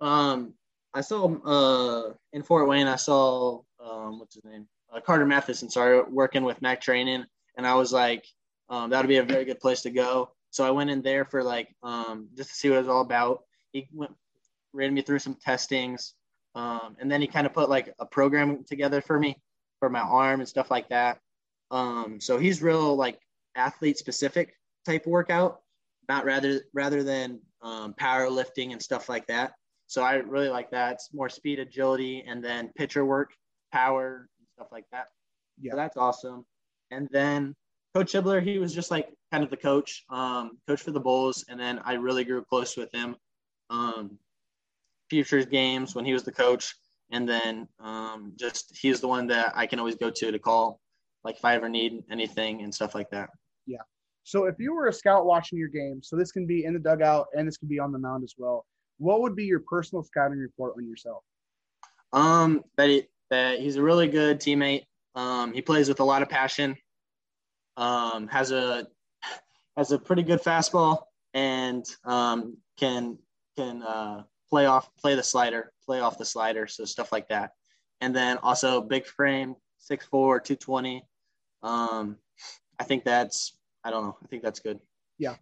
um, 0.00 0.54
I 0.94 1.00
saw 1.02 1.28
uh, 1.44 2.14
in 2.32 2.42
Fort 2.42 2.68
Wayne, 2.68 2.86
I 2.86 2.96
saw 2.96 3.60
um, 3.84 4.18
what's 4.18 4.34
his 4.34 4.44
name, 4.44 4.66
uh, 4.92 5.00
Carter 5.00 5.26
Mathison. 5.26 5.70
Sorry, 5.70 6.02
working 6.02 6.44
with 6.44 6.60
Mac 6.62 6.80
training, 6.80 7.24
and 7.56 7.66
I 7.66 7.74
was 7.74 7.92
like, 7.92 8.24
um, 8.70 8.90
that 8.90 9.00
would 9.00 9.08
be 9.08 9.18
a 9.18 9.22
very 9.22 9.44
good 9.44 9.60
place 9.60 9.82
to 9.82 9.90
go. 9.90 10.30
So 10.50 10.64
I 10.64 10.70
went 10.70 10.90
in 10.90 11.02
there 11.02 11.24
for 11.24 11.42
like 11.42 11.74
um, 11.82 12.28
just 12.36 12.50
to 12.50 12.56
see 12.56 12.70
what 12.70 12.76
it 12.76 12.80
was 12.80 12.88
all 12.88 13.02
about. 13.02 13.44
He 13.72 13.88
went 13.92 14.12
ran 14.72 14.94
me 14.94 15.02
through 15.02 15.18
some 15.18 15.34
testings. 15.34 16.14
Um, 16.54 16.96
and 16.98 17.10
then 17.10 17.20
he 17.20 17.26
kind 17.26 17.46
of 17.46 17.52
put 17.52 17.68
like 17.68 17.92
a 17.98 18.06
program 18.06 18.64
together 18.64 19.00
for 19.00 19.18
me 19.18 19.36
for 19.78 19.88
my 19.88 20.00
arm 20.00 20.40
and 20.40 20.48
stuff 20.48 20.70
like 20.70 20.88
that. 20.88 21.18
Um, 21.70 22.20
so 22.20 22.38
he's 22.38 22.62
real 22.62 22.96
like 22.96 23.18
athlete 23.54 23.98
specific 23.98 24.54
type 24.86 25.06
workout, 25.06 25.60
not 26.08 26.24
rather 26.24 26.62
rather 26.72 27.02
than 27.02 27.40
um, 27.62 27.94
powerlifting 27.94 28.72
and 28.72 28.82
stuff 28.82 29.08
like 29.08 29.26
that. 29.26 29.52
So 29.86 30.02
I 30.02 30.14
really 30.14 30.48
like 30.48 30.70
that. 30.70 30.94
It's 30.94 31.14
more 31.14 31.28
speed, 31.28 31.58
agility, 31.58 32.24
and 32.26 32.44
then 32.44 32.70
pitcher 32.76 33.04
work, 33.04 33.30
power, 33.72 34.28
and 34.38 34.46
stuff 34.54 34.68
like 34.70 34.84
that. 34.92 35.06
Yeah, 35.60 35.72
so 35.72 35.76
that's 35.76 35.96
awesome. 35.96 36.44
And 36.90 37.08
then 37.10 37.54
Coach 37.94 38.12
Hibler, 38.12 38.42
he 38.42 38.58
was 38.58 38.74
just 38.74 38.90
like 38.90 39.08
kind 39.32 39.42
of 39.42 39.50
the 39.50 39.56
coach, 39.56 40.04
um, 40.10 40.58
coach 40.66 40.82
for 40.82 40.90
the 40.90 41.00
Bulls, 41.00 41.44
and 41.48 41.58
then 41.58 41.80
I 41.84 41.94
really 41.94 42.24
grew 42.24 42.44
close 42.44 42.76
with 42.76 42.92
him. 42.92 43.16
Um, 43.70 44.18
futures 45.10 45.46
games 45.46 45.94
when 45.94 46.04
he 46.04 46.12
was 46.12 46.24
the 46.24 46.32
coach, 46.32 46.74
and 47.10 47.28
then 47.28 47.68
um, 47.80 48.32
just 48.36 48.76
he's 48.76 49.00
the 49.00 49.08
one 49.08 49.26
that 49.28 49.52
I 49.54 49.66
can 49.66 49.78
always 49.78 49.96
go 49.96 50.10
to 50.10 50.30
to 50.30 50.38
call, 50.38 50.80
like 51.24 51.36
if 51.36 51.44
I 51.44 51.54
ever 51.54 51.68
need 51.68 52.02
anything 52.10 52.62
and 52.62 52.74
stuff 52.74 52.94
like 52.94 53.10
that. 53.10 53.30
Yeah. 53.66 53.82
So 54.24 54.44
if 54.44 54.56
you 54.58 54.74
were 54.74 54.88
a 54.88 54.92
scout 54.92 55.24
watching 55.24 55.58
your 55.58 55.68
game, 55.68 56.00
so 56.02 56.16
this 56.16 56.32
can 56.32 56.46
be 56.46 56.64
in 56.64 56.74
the 56.74 56.78
dugout 56.78 57.26
and 57.34 57.48
this 57.48 57.56
can 57.56 57.68
be 57.68 57.78
on 57.78 57.92
the 57.92 57.98
mound 57.98 58.24
as 58.24 58.34
well. 58.36 58.66
What 58.98 59.22
would 59.22 59.36
be 59.36 59.44
your 59.44 59.60
personal 59.60 60.02
scouting 60.02 60.38
report 60.38 60.74
on 60.76 60.86
yourself? 60.86 61.22
Um, 62.12 62.62
that 62.76 62.88
he, 62.88 63.04
that 63.30 63.60
he's 63.60 63.76
a 63.76 63.82
really 63.82 64.08
good 64.08 64.40
teammate. 64.40 64.82
Um, 65.14 65.52
he 65.52 65.62
plays 65.62 65.88
with 65.88 66.00
a 66.00 66.04
lot 66.04 66.22
of 66.22 66.28
passion. 66.28 66.76
Um, 67.76 68.26
has 68.28 68.50
a 68.50 68.88
has 69.76 69.92
a 69.92 69.98
pretty 69.98 70.24
good 70.24 70.42
fastball 70.42 71.04
and 71.34 71.86
um, 72.04 72.56
can 72.78 73.18
can 73.56 73.82
uh, 73.82 74.22
play 74.48 74.66
off 74.66 74.88
play 74.96 75.14
the 75.14 75.22
slider, 75.22 75.72
play 75.84 76.00
off 76.00 76.18
the 76.18 76.24
slider, 76.24 76.66
so 76.66 76.84
stuff 76.84 77.12
like 77.12 77.28
that. 77.28 77.52
And 78.00 78.14
then 78.14 78.38
also 78.38 78.80
big 78.80 79.06
frame, 79.06 79.54
6'4", 79.90 80.08
220. 80.10 81.02
Um, 81.62 82.16
I 82.78 82.84
think 82.84 83.04
that's 83.04 83.58
I 83.84 83.90
don't 83.90 84.04
know. 84.04 84.16
I 84.22 84.26
think 84.26 84.42
that's 84.42 84.60
good. 84.60 84.78
Yeah. 85.18 85.34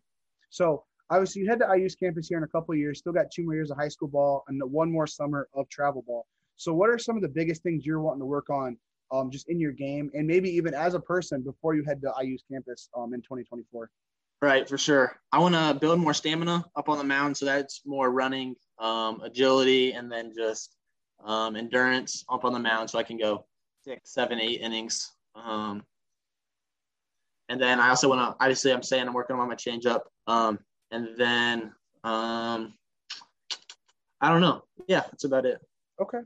So 0.51 0.85
obviously 1.11 1.43
you 1.43 1.49
head 1.49 1.59
to 1.61 1.69
IU's 1.77 1.95
campus 1.95 2.29
here 2.29 2.39
in 2.39 2.45
a 2.45 2.49
couple 2.49 2.75
years. 2.75 2.99
Still 2.99 3.13
got 3.13 3.31
two 3.31 3.45
more 3.45 3.55
years 3.55 3.71
of 3.71 3.77
high 3.77 3.89
school 3.89 4.09
ball 4.09 4.45
and 4.49 4.61
one 4.71 4.91
more 4.91 5.07
summer 5.07 5.49
of 5.55 5.69
travel 5.69 6.03
ball. 6.07 6.27
So 6.57 6.73
what 6.73 6.89
are 6.89 6.99
some 6.99 7.17
of 7.17 7.23
the 7.23 7.29
biggest 7.29 7.63
things 7.63 7.85
you're 7.85 8.01
wanting 8.01 8.21
to 8.21 8.27
work 8.27 8.49
on, 8.51 8.77
um, 9.13 9.31
just 9.31 9.49
in 9.49 9.61
your 9.61 9.73
game 9.73 10.11
and 10.15 10.27
maybe 10.27 10.51
even 10.51 10.75
as 10.75 10.95
a 10.95 11.01
person 11.01 11.43
before 11.43 11.75
you 11.75 11.85
head 11.85 12.01
to 12.03 12.13
IU's 12.23 12.43
campus 12.51 12.89
um, 12.97 13.15
in 13.15 13.21
2024? 13.21 13.91
Right, 14.43 14.69
for 14.69 14.77
sure. 14.77 15.19
I 15.33 15.39
want 15.39 15.55
to 15.55 15.79
build 15.81 15.99
more 15.99 16.13
stamina 16.13 16.65
up 16.77 16.89
on 16.89 16.99
the 16.99 17.05
mound, 17.05 17.37
so 17.37 17.47
that's 17.47 17.83
more 17.87 18.11
running, 18.11 18.55
um, 18.79 19.23
agility, 19.23 19.93
and 19.93 20.13
then 20.13 20.33
just 20.37 20.77
um, 21.25 21.57
endurance 21.57 22.25
up 22.31 22.45
on 22.45 22.53
the 22.53 22.59
mound, 22.59 22.91
so 22.91 22.99
I 22.99 23.03
can 23.03 23.17
go 23.17 23.47
six, 23.85 24.13
seven, 24.13 24.39
eight 24.41 24.61
innings. 24.61 25.13
Um, 25.35 25.83
and 27.49 27.61
then 27.61 27.81
I 27.81 27.91
also 27.91 28.09
want 28.09 28.21
to. 28.21 28.45
Obviously, 28.45 28.73
I'm 28.73 28.83
saying 28.83 29.07
I'm 29.07 29.15
working 29.15 29.37
on 29.37 29.49
my 29.49 29.55
changeup. 29.55 30.01
Um, 30.27 30.59
and 30.91 31.09
then 31.17 31.73
um, 32.05 32.75
I 34.21 34.31
don't 34.31 34.41
know. 34.41 34.65
Yeah, 34.89 35.01
that's 35.01 35.25
about 35.25 35.47
it. 35.47 35.61
Okay. 36.01 36.19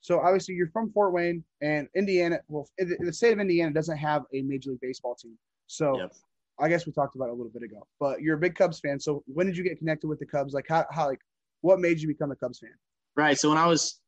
So 0.00 0.20
obviously, 0.20 0.54
you're 0.54 0.68
from 0.68 0.92
Fort 0.92 1.12
Wayne, 1.12 1.44
and 1.62 1.88
Indiana. 1.94 2.40
Well, 2.48 2.68
the 2.78 3.12
state 3.12 3.32
of 3.32 3.40
Indiana 3.40 3.72
doesn't 3.72 3.96
have 3.96 4.24
a 4.34 4.42
Major 4.42 4.70
League 4.70 4.80
Baseball 4.80 5.14
team. 5.14 5.38
So 5.66 5.98
yep. 5.98 6.12
I 6.58 6.68
guess 6.68 6.86
we 6.86 6.92
talked 6.92 7.16
about 7.16 7.30
a 7.30 7.32
little 7.32 7.50
bit 7.52 7.62
ago. 7.62 7.86
But 7.98 8.22
you're 8.22 8.36
a 8.36 8.40
big 8.40 8.54
Cubs 8.54 8.80
fan. 8.80 9.00
So 9.00 9.22
when 9.26 9.46
did 9.46 9.56
you 9.56 9.64
get 9.64 9.78
connected 9.78 10.08
with 10.08 10.18
the 10.18 10.26
Cubs? 10.26 10.54
Like 10.54 10.66
how, 10.68 10.86
how 10.90 11.08
like 11.08 11.20
what 11.60 11.80
made 11.80 12.00
you 12.00 12.08
become 12.08 12.30
a 12.30 12.36
Cubs 12.36 12.58
fan? 12.58 12.74
Right. 13.16 13.38
So 13.38 13.48
when 13.48 13.58
I 13.58 13.66
was 13.66 14.00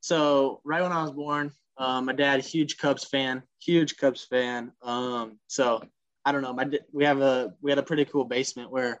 so 0.00 0.60
right 0.64 0.82
when 0.82 0.92
I 0.92 1.02
was 1.02 1.12
born, 1.12 1.52
um, 1.78 2.06
my 2.06 2.12
dad, 2.12 2.44
huge 2.44 2.76
Cubs 2.76 3.04
fan, 3.04 3.42
huge 3.60 3.96
Cubs 3.96 4.24
fan. 4.24 4.72
Um, 4.82 5.38
so 5.46 5.82
I 6.24 6.32
don't 6.32 6.42
know. 6.42 6.52
My 6.52 6.68
we 6.92 7.04
have 7.04 7.20
a 7.20 7.54
we 7.60 7.70
had 7.70 7.78
a 7.78 7.82
pretty 7.82 8.04
cool 8.04 8.24
basement 8.24 8.70
where 8.70 9.00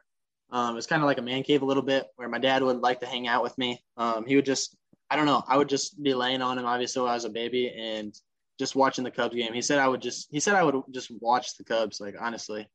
um, 0.50 0.76
it's 0.76 0.86
kind 0.86 1.02
of 1.02 1.06
like 1.06 1.18
a 1.18 1.22
man 1.22 1.42
cave 1.42 1.62
a 1.62 1.66
little 1.66 1.82
bit, 1.82 2.06
where 2.16 2.28
my 2.28 2.38
dad 2.38 2.62
would 2.62 2.80
like 2.80 3.00
to 3.00 3.06
hang 3.06 3.26
out 3.26 3.42
with 3.42 3.56
me. 3.58 3.82
Um, 3.96 4.26
he 4.26 4.36
would 4.36 4.44
just 4.44 4.76
I 5.10 5.16
don't 5.16 5.26
know. 5.26 5.42
I 5.46 5.56
would 5.56 5.68
just 5.68 6.02
be 6.02 6.14
laying 6.14 6.42
on 6.42 6.58
him, 6.58 6.66
obviously, 6.66 7.02
when 7.02 7.10
I 7.10 7.14
was 7.14 7.24
a 7.24 7.30
baby, 7.30 7.72
and 7.76 8.14
just 8.58 8.76
watching 8.76 9.04
the 9.04 9.10
Cubs 9.10 9.34
game. 9.34 9.52
He 9.52 9.62
said 9.62 9.78
I 9.78 9.88
would 9.88 10.02
just 10.02 10.28
he 10.30 10.40
said 10.40 10.54
I 10.54 10.62
would 10.62 10.76
just 10.92 11.10
watch 11.20 11.56
the 11.56 11.64
Cubs, 11.64 12.00
like 12.00 12.14
honestly. 12.20 12.68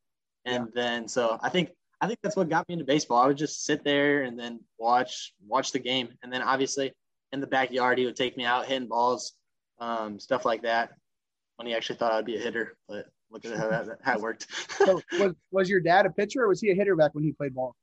And 0.44 0.68
yeah. 0.74 0.82
then 0.82 1.08
so 1.08 1.38
I 1.42 1.48
think 1.48 1.70
I 2.00 2.06
think 2.06 2.18
that's 2.22 2.36
what 2.36 2.48
got 2.48 2.68
me 2.68 2.74
into 2.74 2.84
baseball. 2.84 3.18
I 3.18 3.26
would 3.26 3.36
just 3.36 3.64
sit 3.64 3.84
there 3.84 4.22
and 4.22 4.38
then 4.38 4.60
watch 4.78 5.34
watch 5.46 5.72
the 5.72 5.78
game, 5.78 6.08
and 6.22 6.32
then 6.32 6.42
obviously 6.42 6.92
in 7.32 7.40
the 7.40 7.46
backyard 7.46 7.98
he 7.98 8.06
would 8.06 8.16
take 8.16 8.36
me 8.36 8.44
out 8.44 8.66
hitting 8.66 8.88
balls, 8.88 9.32
um, 9.78 10.18
stuff 10.18 10.44
like 10.44 10.62
that. 10.62 10.90
When 11.56 11.66
he 11.66 11.74
actually 11.74 11.96
thought 11.96 12.12
I'd 12.12 12.24
be 12.24 12.36
a 12.36 12.40
hitter, 12.40 12.74
but 12.88 13.06
look 13.30 13.44
at 13.44 13.56
how 13.56 13.68
that 13.68 13.98
how 14.02 14.14
it 14.14 14.20
worked. 14.22 14.46
so 14.78 15.00
was 15.18 15.34
was 15.50 15.68
your 15.68 15.80
dad 15.80 16.06
a 16.06 16.10
pitcher 16.10 16.44
or 16.44 16.48
was 16.48 16.60
he 16.60 16.70
a 16.70 16.74
hitter 16.74 16.96
back 16.96 17.14
when 17.14 17.24
he 17.24 17.32
played 17.32 17.54
ball? 17.54 17.76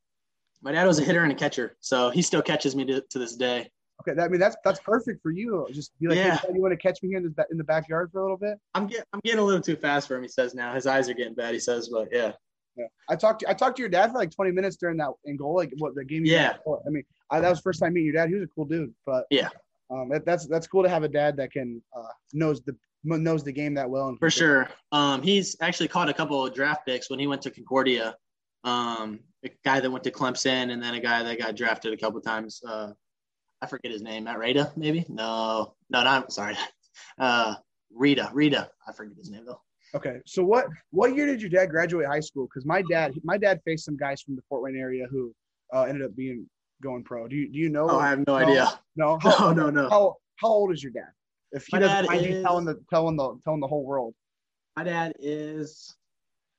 My 0.62 0.72
dad 0.72 0.86
was 0.86 0.98
a 0.98 1.04
hitter 1.04 1.22
and 1.22 1.30
a 1.30 1.36
catcher, 1.36 1.76
so 1.80 2.10
he 2.10 2.22
still 2.22 2.42
catches 2.42 2.74
me 2.74 2.84
to, 2.86 3.00
to 3.10 3.18
this 3.20 3.36
day. 3.36 3.70
Okay, 4.02 4.14
that, 4.14 4.24
I 4.24 4.28
mean 4.28 4.40
that's 4.40 4.56
that's 4.64 4.80
perfect 4.80 5.22
for 5.22 5.30
you. 5.30 5.68
Just 5.72 5.96
be 6.00 6.08
like, 6.08 6.18
yeah. 6.18 6.36
Hey, 6.38 6.48
you 6.54 6.60
want 6.60 6.72
to 6.72 6.76
catch 6.76 7.00
me 7.02 7.08
here 7.10 7.18
in 7.18 7.32
the 7.36 7.46
in 7.52 7.58
the 7.58 7.64
backyard 7.64 8.10
for 8.10 8.18
a 8.18 8.22
little 8.22 8.36
bit? 8.36 8.58
I'm 8.74 8.88
getting 8.88 9.04
I'm 9.12 9.20
getting 9.22 9.38
a 9.38 9.44
little 9.44 9.60
too 9.60 9.76
fast 9.76 10.08
for 10.08 10.16
him. 10.16 10.22
He 10.22 10.28
says 10.28 10.54
now 10.54 10.74
his 10.74 10.86
eyes 10.86 11.08
are 11.08 11.14
getting 11.14 11.34
bad. 11.34 11.54
He 11.54 11.60
says, 11.60 11.88
but 11.88 12.08
yeah. 12.10 12.32
Yeah. 12.78 12.86
I 13.08 13.16
talked 13.16 13.40
to 13.40 13.50
I 13.50 13.54
talked 13.54 13.76
to 13.76 13.82
your 13.82 13.88
dad 13.88 14.12
for 14.12 14.18
like 14.18 14.30
20 14.30 14.52
minutes 14.52 14.76
during 14.76 14.96
that 14.98 15.10
in 15.24 15.36
goal, 15.36 15.56
like 15.56 15.72
what 15.78 15.94
the 15.94 16.04
game. 16.04 16.24
Yeah. 16.24 16.56
I 16.66 16.90
mean, 16.90 17.04
I, 17.30 17.40
that 17.40 17.48
was 17.48 17.58
the 17.58 17.62
first 17.62 17.80
time 17.80 17.92
meeting 17.92 18.06
your 18.06 18.14
dad. 18.14 18.28
He 18.28 18.34
was 18.34 18.44
a 18.44 18.48
cool 18.54 18.64
dude, 18.64 18.94
but 19.04 19.24
yeah, 19.30 19.48
um, 19.90 20.08
that, 20.10 20.24
that's 20.24 20.46
that's 20.46 20.66
cool 20.66 20.82
to 20.82 20.88
have 20.88 21.02
a 21.02 21.08
dad 21.08 21.36
that 21.38 21.52
can 21.52 21.82
uh, 21.96 22.12
knows 22.32 22.62
the 22.62 22.76
knows 23.04 23.42
the 23.42 23.52
game 23.52 23.74
that 23.74 23.88
well. 23.88 24.14
For 24.18 24.30
sure. 24.30 24.68
Um, 24.92 25.22
he's 25.22 25.56
actually 25.60 25.88
caught 25.88 26.08
a 26.08 26.14
couple 26.14 26.46
of 26.46 26.54
draft 26.54 26.86
picks 26.86 27.10
when 27.10 27.18
he 27.18 27.26
went 27.26 27.42
to 27.42 27.50
Concordia. 27.50 28.16
Um, 28.64 29.20
a 29.44 29.50
guy 29.64 29.80
that 29.80 29.90
went 29.90 30.04
to 30.04 30.10
Clemson, 30.10 30.72
and 30.72 30.82
then 30.82 30.94
a 30.94 31.00
guy 31.00 31.22
that 31.22 31.38
got 31.38 31.56
drafted 31.56 31.92
a 31.92 31.96
couple 31.96 32.20
times. 32.20 32.60
Uh, 32.66 32.92
I 33.60 33.66
forget 33.66 33.92
his 33.92 34.02
name. 34.02 34.24
Matt 34.24 34.38
Rita, 34.38 34.72
maybe? 34.76 35.04
No, 35.08 35.74
no, 35.90 36.02
not 36.02 36.32
sorry. 36.32 36.56
Uh, 37.16 37.54
Rita, 37.94 38.28
Rita. 38.32 38.68
I 38.86 38.92
forget 38.92 39.16
his 39.16 39.30
name 39.30 39.44
though. 39.46 39.60
Okay, 39.94 40.18
so 40.26 40.44
what 40.44 40.66
what 40.90 41.14
year 41.14 41.26
did 41.26 41.40
your 41.40 41.50
dad 41.50 41.66
graduate 41.66 42.06
high 42.06 42.20
school? 42.20 42.46
Because 42.46 42.66
my 42.66 42.82
dad 42.90 43.14
my 43.24 43.38
dad 43.38 43.60
faced 43.64 43.84
some 43.84 43.96
guys 43.96 44.20
from 44.20 44.36
the 44.36 44.42
Fort 44.48 44.62
Wayne 44.62 44.76
area 44.76 45.06
who 45.10 45.34
uh, 45.74 45.82
ended 45.82 46.04
up 46.04 46.14
being 46.14 46.46
going 46.82 47.02
pro. 47.02 47.26
Do 47.26 47.36
you 47.36 47.50
do 47.50 47.58
you 47.58 47.70
know? 47.70 47.88
Oh, 47.88 47.98
I 47.98 48.08
have 48.10 48.26
no, 48.26 48.34
idea. 48.34 48.80
No, 48.96 49.18
how, 49.22 49.52
no, 49.52 49.70
no, 49.70 49.70
no. 49.70 49.88
How 49.88 50.16
how 50.36 50.48
old 50.48 50.72
is 50.72 50.82
your 50.82 50.92
dad? 50.92 51.10
If 51.52 51.66
he 51.66 51.76
my 51.76 51.80
doesn't 51.80 52.06
mind 52.06 52.26
is, 52.26 52.42
telling 52.42 52.66
the 52.66 52.78
telling 52.90 53.16
the 53.16 53.38
telling 53.44 53.60
the 53.60 53.66
whole 53.66 53.84
world. 53.84 54.14
My 54.76 54.84
dad 54.84 55.14
is 55.18 55.96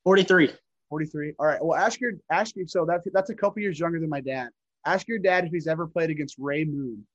forty 0.04 0.24
three. 0.24 0.52
43. 0.90 1.34
All 1.38 1.46
right. 1.46 1.64
Well, 1.64 1.80
ask 1.80 2.02
your 2.02 2.14
ask 2.32 2.56
you. 2.56 2.68
So 2.68 2.84
that's 2.84 3.08
that's 3.14 3.30
a 3.30 3.36
couple 3.36 3.62
years 3.62 3.80
younger 3.80 4.00
than 4.00 4.10
my 4.10 4.22
dad. 4.22 4.50
Ask 4.86 5.08
your 5.08 5.20
dad 5.20 5.46
if 5.46 5.52
he's 5.52 5.68
ever 5.68 5.86
played 5.86 6.10
against 6.10 6.36
Ray 6.40 6.66
Moon. 6.66 7.06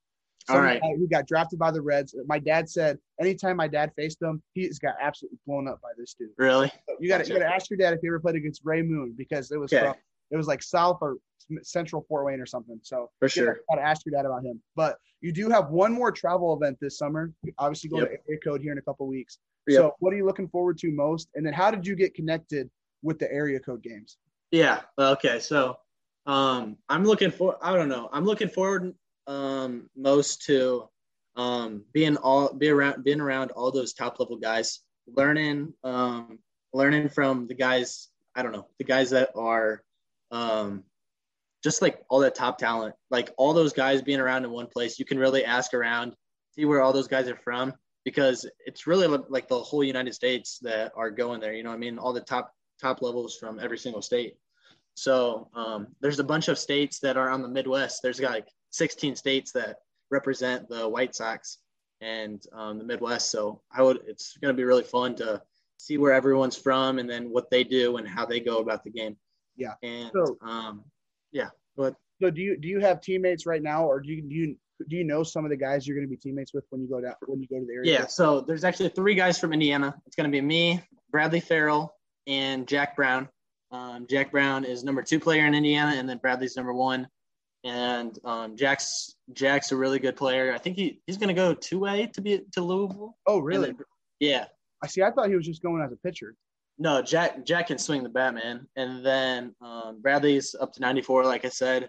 All 0.49 0.61
right. 0.61 0.81
Who 0.83 1.09
got 1.09 1.27
drafted 1.27 1.59
by 1.59 1.71
the 1.71 1.81
Reds. 1.81 2.15
My 2.27 2.39
dad 2.39 2.69
said 2.69 2.99
anytime 3.21 3.57
my 3.57 3.69
dad 3.69 3.93
faced 3.97 4.21
him, 4.21 4.43
he's 4.53 4.79
got 4.79 4.95
absolutely 5.01 5.39
blown 5.47 5.69
up 5.69 5.81
by 5.81 5.89
this 5.97 6.15
dude. 6.19 6.31
Really? 6.37 6.69
So 6.89 6.97
you 7.01 7.09
got 7.09 7.25
to 7.25 7.33
you 7.33 7.39
to 7.39 7.47
ask 7.47 7.71
your 7.71 7.79
dad 7.79 7.95
if 7.95 8.01
he 8.01 8.09
ever 8.09 8.21
played 8.21 8.37
against 8.37 8.61
Ray 8.65 8.83
Moon 8.83 9.15
because 9.17 9.51
it 9.51 9.59
was 9.59 9.73
okay. 9.73 9.87
from, 9.87 9.95
it 10.31 10.37
was 10.37 10.47
like 10.47 10.63
South 10.63 10.99
or 11.01 11.17
Central 11.63 12.05
Fort 12.09 12.27
Wayne 12.27 12.41
or 12.41 12.47
something. 12.47 12.79
So 12.83 13.11
for 13.21 13.29
sure, 13.29 13.61
got 13.71 13.77
to 13.77 13.83
ask 13.83 14.05
your 14.05 14.13
dad 14.13 14.27
about 14.27 14.45
him. 14.45 14.61
But 14.77 14.99
you 15.21 15.33
do 15.33 15.49
have 15.49 15.71
one 15.71 15.93
more 15.93 16.13
travel 16.13 16.55
event 16.55 16.79
this 16.81 16.99
summer. 16.99 17.33
Obviously, 17.59 17.89
going 17.89 18.03
yep. 18.03 18.13
to 18.13 18.19
area 18.29 18.41
code 18.45 18.61
here 18.61 18.73
in 18.73 18.79
a 18.79 18.83
couple 18.83 19.07
weeks. 19.07 19.39
Yep. 19.67 19.79
So 19.79 19.95
what 20.01 20.13
are 20.13 20.17
you 20.17 20.27
looking 20.27 20.49
forward 20.49 20.77
to 20.79 20.91
most? 20.91 21.29
And 21.35 21.47
then 21.47 21.55
how 21.55 21.71
did 21.71 21.87
you 21.87 21.97
get 21.97 22.15
connected 22.15 22.69
with 23.03 23.19
the 23.19 23.33
area 23.33 23.61
code 23.61 23.83
games? 23.83 24.19
Yeah. 24.51 24.81
Okay. 24.99 25.41
So 25.41 25.79
um, 26.27 26.77
I'm 26.89 27.05
looking 27.05 27.31
for. 27.31 27.57
I 27.63 27.75
don't 27.75 27.89
know. 27.89 28.11
I'm 28.13 28.25
looking 28.25 28.49
forward 28.49 28.95
um, 29.27 29.89
most 29.97 30.43
to 30.47 30.89
um, 31.37 31.85
being 31.93 32.17
all 32.17 32.53
be 32.53 32.69
around 32.69 33.05
being 33.05 33.21
around 33.21 33.51
all 33.53 33.71
those 33.71 33.93
top 33.93 34.21
level 34.21 34.37
guys, 34.37 34.81
learning 35.07 35.73
um, 35.83 36.39
learning 36.73 37.09
from 37.09 37.47
the 37.47 37.55
guys. 37.55 38.09
I 38.35 38.43
don't 38.43 38.53
know 38.53 38.69
the 38.79 38.85
guys 38.85 39.11
that 39.11 39.31
are 39.35 39.83
um, 40.31 40.85
just 41.63 41.83
like 41.83 42.03
all 42.09 42.21
that 42.21 42.35
top 42.35 42.59
talent, 42.59 42.95
like 43.11 43.33
all 43.37 43.55
those 43.55 43.73
guys 43.73 44.03
being 44.03 44.21
around 44.21 44.45
in 44.45 44.51
one 44.51 44.67
place. 44.67 44.99
You 44.99 45.05
can 45.05 45.19
really 45.19 45.45
ask 45.45 45.73
around, 45.75 46.15
see 46.55 46.65
where 46.65 46.83
all 46.83 46.93
those 46.93 47.09
guys 47.09 47.29
are 47.29 47.37
from, 47.37 47.73
because 48.05 48.49
it's 48.67 48.87
really 48.87 49.07
like 49.07 49.49
the 49.49 49.59
whole 49.59 49.83
United 49.83 50.15
States 50.15 50.59
that 50.63 50.93
are 50.95 51.11
going 51.11 51.41
there. 51.41 51.55
You 51.55 51.63
know, 51.63 51.73
I 51.73 51.77
mean, 51.77 51.99
all 51.99 52.13
the 52.13 52.21
top 52.21 52.53
top 52.81 53.03
levels 53.03 53.37
from 53.37 53.59
every 53.59 53.79
single 53.79 54.03
state. 54.03 54.37
So 54.95 55.49
um, 55.55 55.89
there's 56.01 56.21
a 56.21 56.25
bunch 56.25 56.49
of 56.49 56.59
states 56.59 57.01
that 57.01 57.17
are 57.17 57.31
on 57.31 57.43
the 57.43 57.49
Midwest. 57.49 58.01
There's 58.03 58.21
like 58.21 58.47
16 58.75 59.17
states 59.17 59.53
that 59.53 59.79
represent 60.11 60.69
the 60.69 60.89
White 60.89 61.15
Sox 61.15 61.59
and 62.01 62.43
um, 62.53 62.79
the 62.79 62.85
Midwest. 62.85 63.31
So 63.31 63.63
I 63.73 63.83
would, 63.83 64.01
it's 64.07 64.37
going 64.39 64.53
to 64.53 64.57
be 64.57 64.65
really 64.65 64.83
fun 64.83 65.15
to 65.17 65.41
see 65.79 65.97
where 65.99 66.13
everyone's 66.13 66.57
from 66.57 66.99
and 66.99 67.09
then 67.09 67.31
what 67.31 67.51
they 67.51 67.65
do 67.65 67.97
and 67.97 68.09
how 68.09 68.27
they 68.27 68.41
go 68.41 68.59
about 68.59 68.83
the 68.85 68.91
game. 68.91 69.17
Yeah. 69.57 69.75
And 69.83 70.11
so, 70.13 70.37
um, 70.43 70.85
yeah. 71.31 71.51
But 71.77 71.95
so 72.21 72.31
do 72.31 72.41
you 72.41 72.57
do 72.57 72.69
you 72.69 72.81
have 72.81 73.01
teammates 73.01 73.47
right 73.47 73.63
now, 73.63 73.85
or 73.85 74.01
do 74.01 74.13
you 74.13 74.23
do 74.23 74.35
you 74.35 74.57
do 74.89 74.97
you 74.97 75.05
know 75.05 75.23
some 75.23 75.45
of 75.45 75.51
the 75.51 75.57
guys 75.57 75.87
you're 75.87 75.97
going 75.97 76.07
to 76.07 76.11
be 76.11 76.17
teammates 76.17 76.55
with 76.55 76.65
when 76.71 76.83
you 76.83 76.89
go 76.89 77.01
down 77.01 77.15
when 77.27 77.41
you 77.41 77.49
go 77.49 77.59
to 77.59 77.67
the 77.67 77.73
area? 77.73 77.93
Yeah. 77.93 78.07
So 78.07 78.41
there's 78.41 78.65
actually 78.65 78.91
three 78.91 79.15
guys 79.15 79.39
from 79.39 79.53
Indiana. 79.53 79.95
It's 80.07 80.17
going 80.17 80.31
to 80.31 80.33
be 80.33 80.41
me, 80.41 80.81
Bradley 81.11 81.41
Farrell 81.41 81.95
and 82.27 82.67
Jack 82.67 82.97
Brown. 82.97 83.29
Um, 83.71 84.07
Jack 84.09 84.31
Brown 84.31 84.65
is 84.65 84.85
number 84.85 85.03
two 85.03 85.19
player 85.19 85.47
in 85.47 85.55
Indiana, 85.55 85.97
and 85.97 86.09
then 86.09 86.19
Bradley's 86.19 86.57
number 86.57 86.73
one. 86.73 87.09
And 87.65 88.19
um, 88.25 88.57
Jack's 88.57 89.17
Jack's 89.33 89.73
a 89.73 89.77
really 89.77 89.99
good 89.99 90.17
player. 90.17 90.53
I 90.53 90.59
think 90.59 90.77
he, 90.77 91.01
he's 91.07 91.17
going 91.17 91.29
to 91.29 91.35
go 91.35 91.55
two 91.55 91.81
way 91.81 92.11
to 92.13 92.21
be 92.21 92.43
to 92.53 92.61
Louisville. 92.61 93.17
Oh, 93.27 93.39
really? 93.39 93.73
then- 93.73 93.79
yeah. 94.21 94.45
I 94.83 94.87
see. 94.87 95.03
I 95.03 95.11
thought 95.11 95.31
he 95.31 95.37
was 95.37 95.47
just 95.47 95.63
going 95.63 95.83
as 95.83 95.91
a 95.93 95.97
pitcher. 95.97 96.35
No, 96.79 97.01
Jack 97.01 97.45
Jack 97.47 97.69
can 97.69 97.79
swing 97.79 98.03
the 98.03 98.09
bat, 98.09 98.35
man. 98.35 98.67
And 98.77 99.05
then 99.05 99.55
um, 99.63 100.01
Bradley's 100.03 100.55
up 100.61 100.73
to 100.75 100.81
94, 100.81 101.25
like 101.25 101.45
I 101.45 101.49
said, 101.49 101.89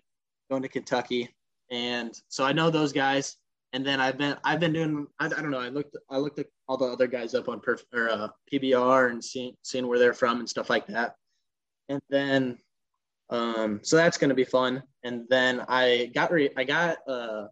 going 0.50 0.62
to 0.62 0.70
Kentucky. 0.70 1.36
And 1.72 2.14
so 2.30 2.46
I 2.46 2.54
know 2.54 2.70
those 2.70 2.94
guys. 2.94 3.36
And 3.74 3.86
then 3.86 4.00
I've 4.00 4.18
been 4.18 4.38
I've 4.46 4.62
been 4.62 4.72
doing 4.72 5.08
I, 5.20 5.26
I 5.26 5.30
don't 5.30 5.52
know 5.52 5.60
I 5.60 5.68
looked 5.68 5.98
I 6.10 6.18
looked 6.18 6.40
at 6.40 6.46
all 6.70 6.78
the 6.78 6.86
other 6.86 7.08
guys 7.08 7.36
up 7.36 7.50
on 7.50 7.60
perf, 7.60 7.82
or 7.94 8.10
uh, 8.10 8.30
PBR 8.52 9.12
and 9.12 9.22
seeing 9.22 9.54
seeing 9.64 9.88
where 9.88 10.00
they're 10.00 10.14
from 10.14 10.40
and 10.40 10.48
stuff 10.48 10.70
like 10.70 10.88
that. 10.88 11.16
And 11.90 12.00
then 12.10 12.58
um, 13.30 13.80
so 13.84 13.98
that's 13.98 14.18
going 14.18 14.30
to 14.30 14.36
be 14.36 14.46
fun. 14.46 14.84
And 15.06 15.24
then 15.30 15.64
I 15.70 16.12
got 16.16 16.32
re- 16.32 16.50
I 16.58 16.64
got 16.64 16.98
uh, 17.08 17.46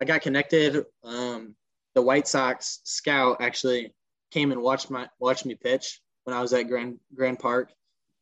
I 0.00 0.04
got 0.06 0.22
connected. 0.22 0.84
Um, 1.04 1.54
the 1.94 2.00
White 2.02 2.26
Sox 2.26 2.80
scout 2.84 3.36
actually 3.40 3.94
came 4.30 4.52
and 4.52 4.62
watched 4.62 4.90
my 4.90 5.06
watched 5.20 5.44
me 5.44 5.54
pitch 5.54 6.00
when 6.24 6.34
I 6.34 6.40
was 6.40 6.52
at 6.54 6.62
Grand 6.68 6.98
Grand 7.14 7.38
Park. 7.38 7.70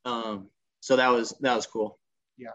Um, 0.05 0.49
so 0.81 0.97
that 0.97 1.09
was 1.09 1.33
that 1.41 1.55
was 1.55 1.67
cool. 1.67 1.99
Yeah. 2.37 2.51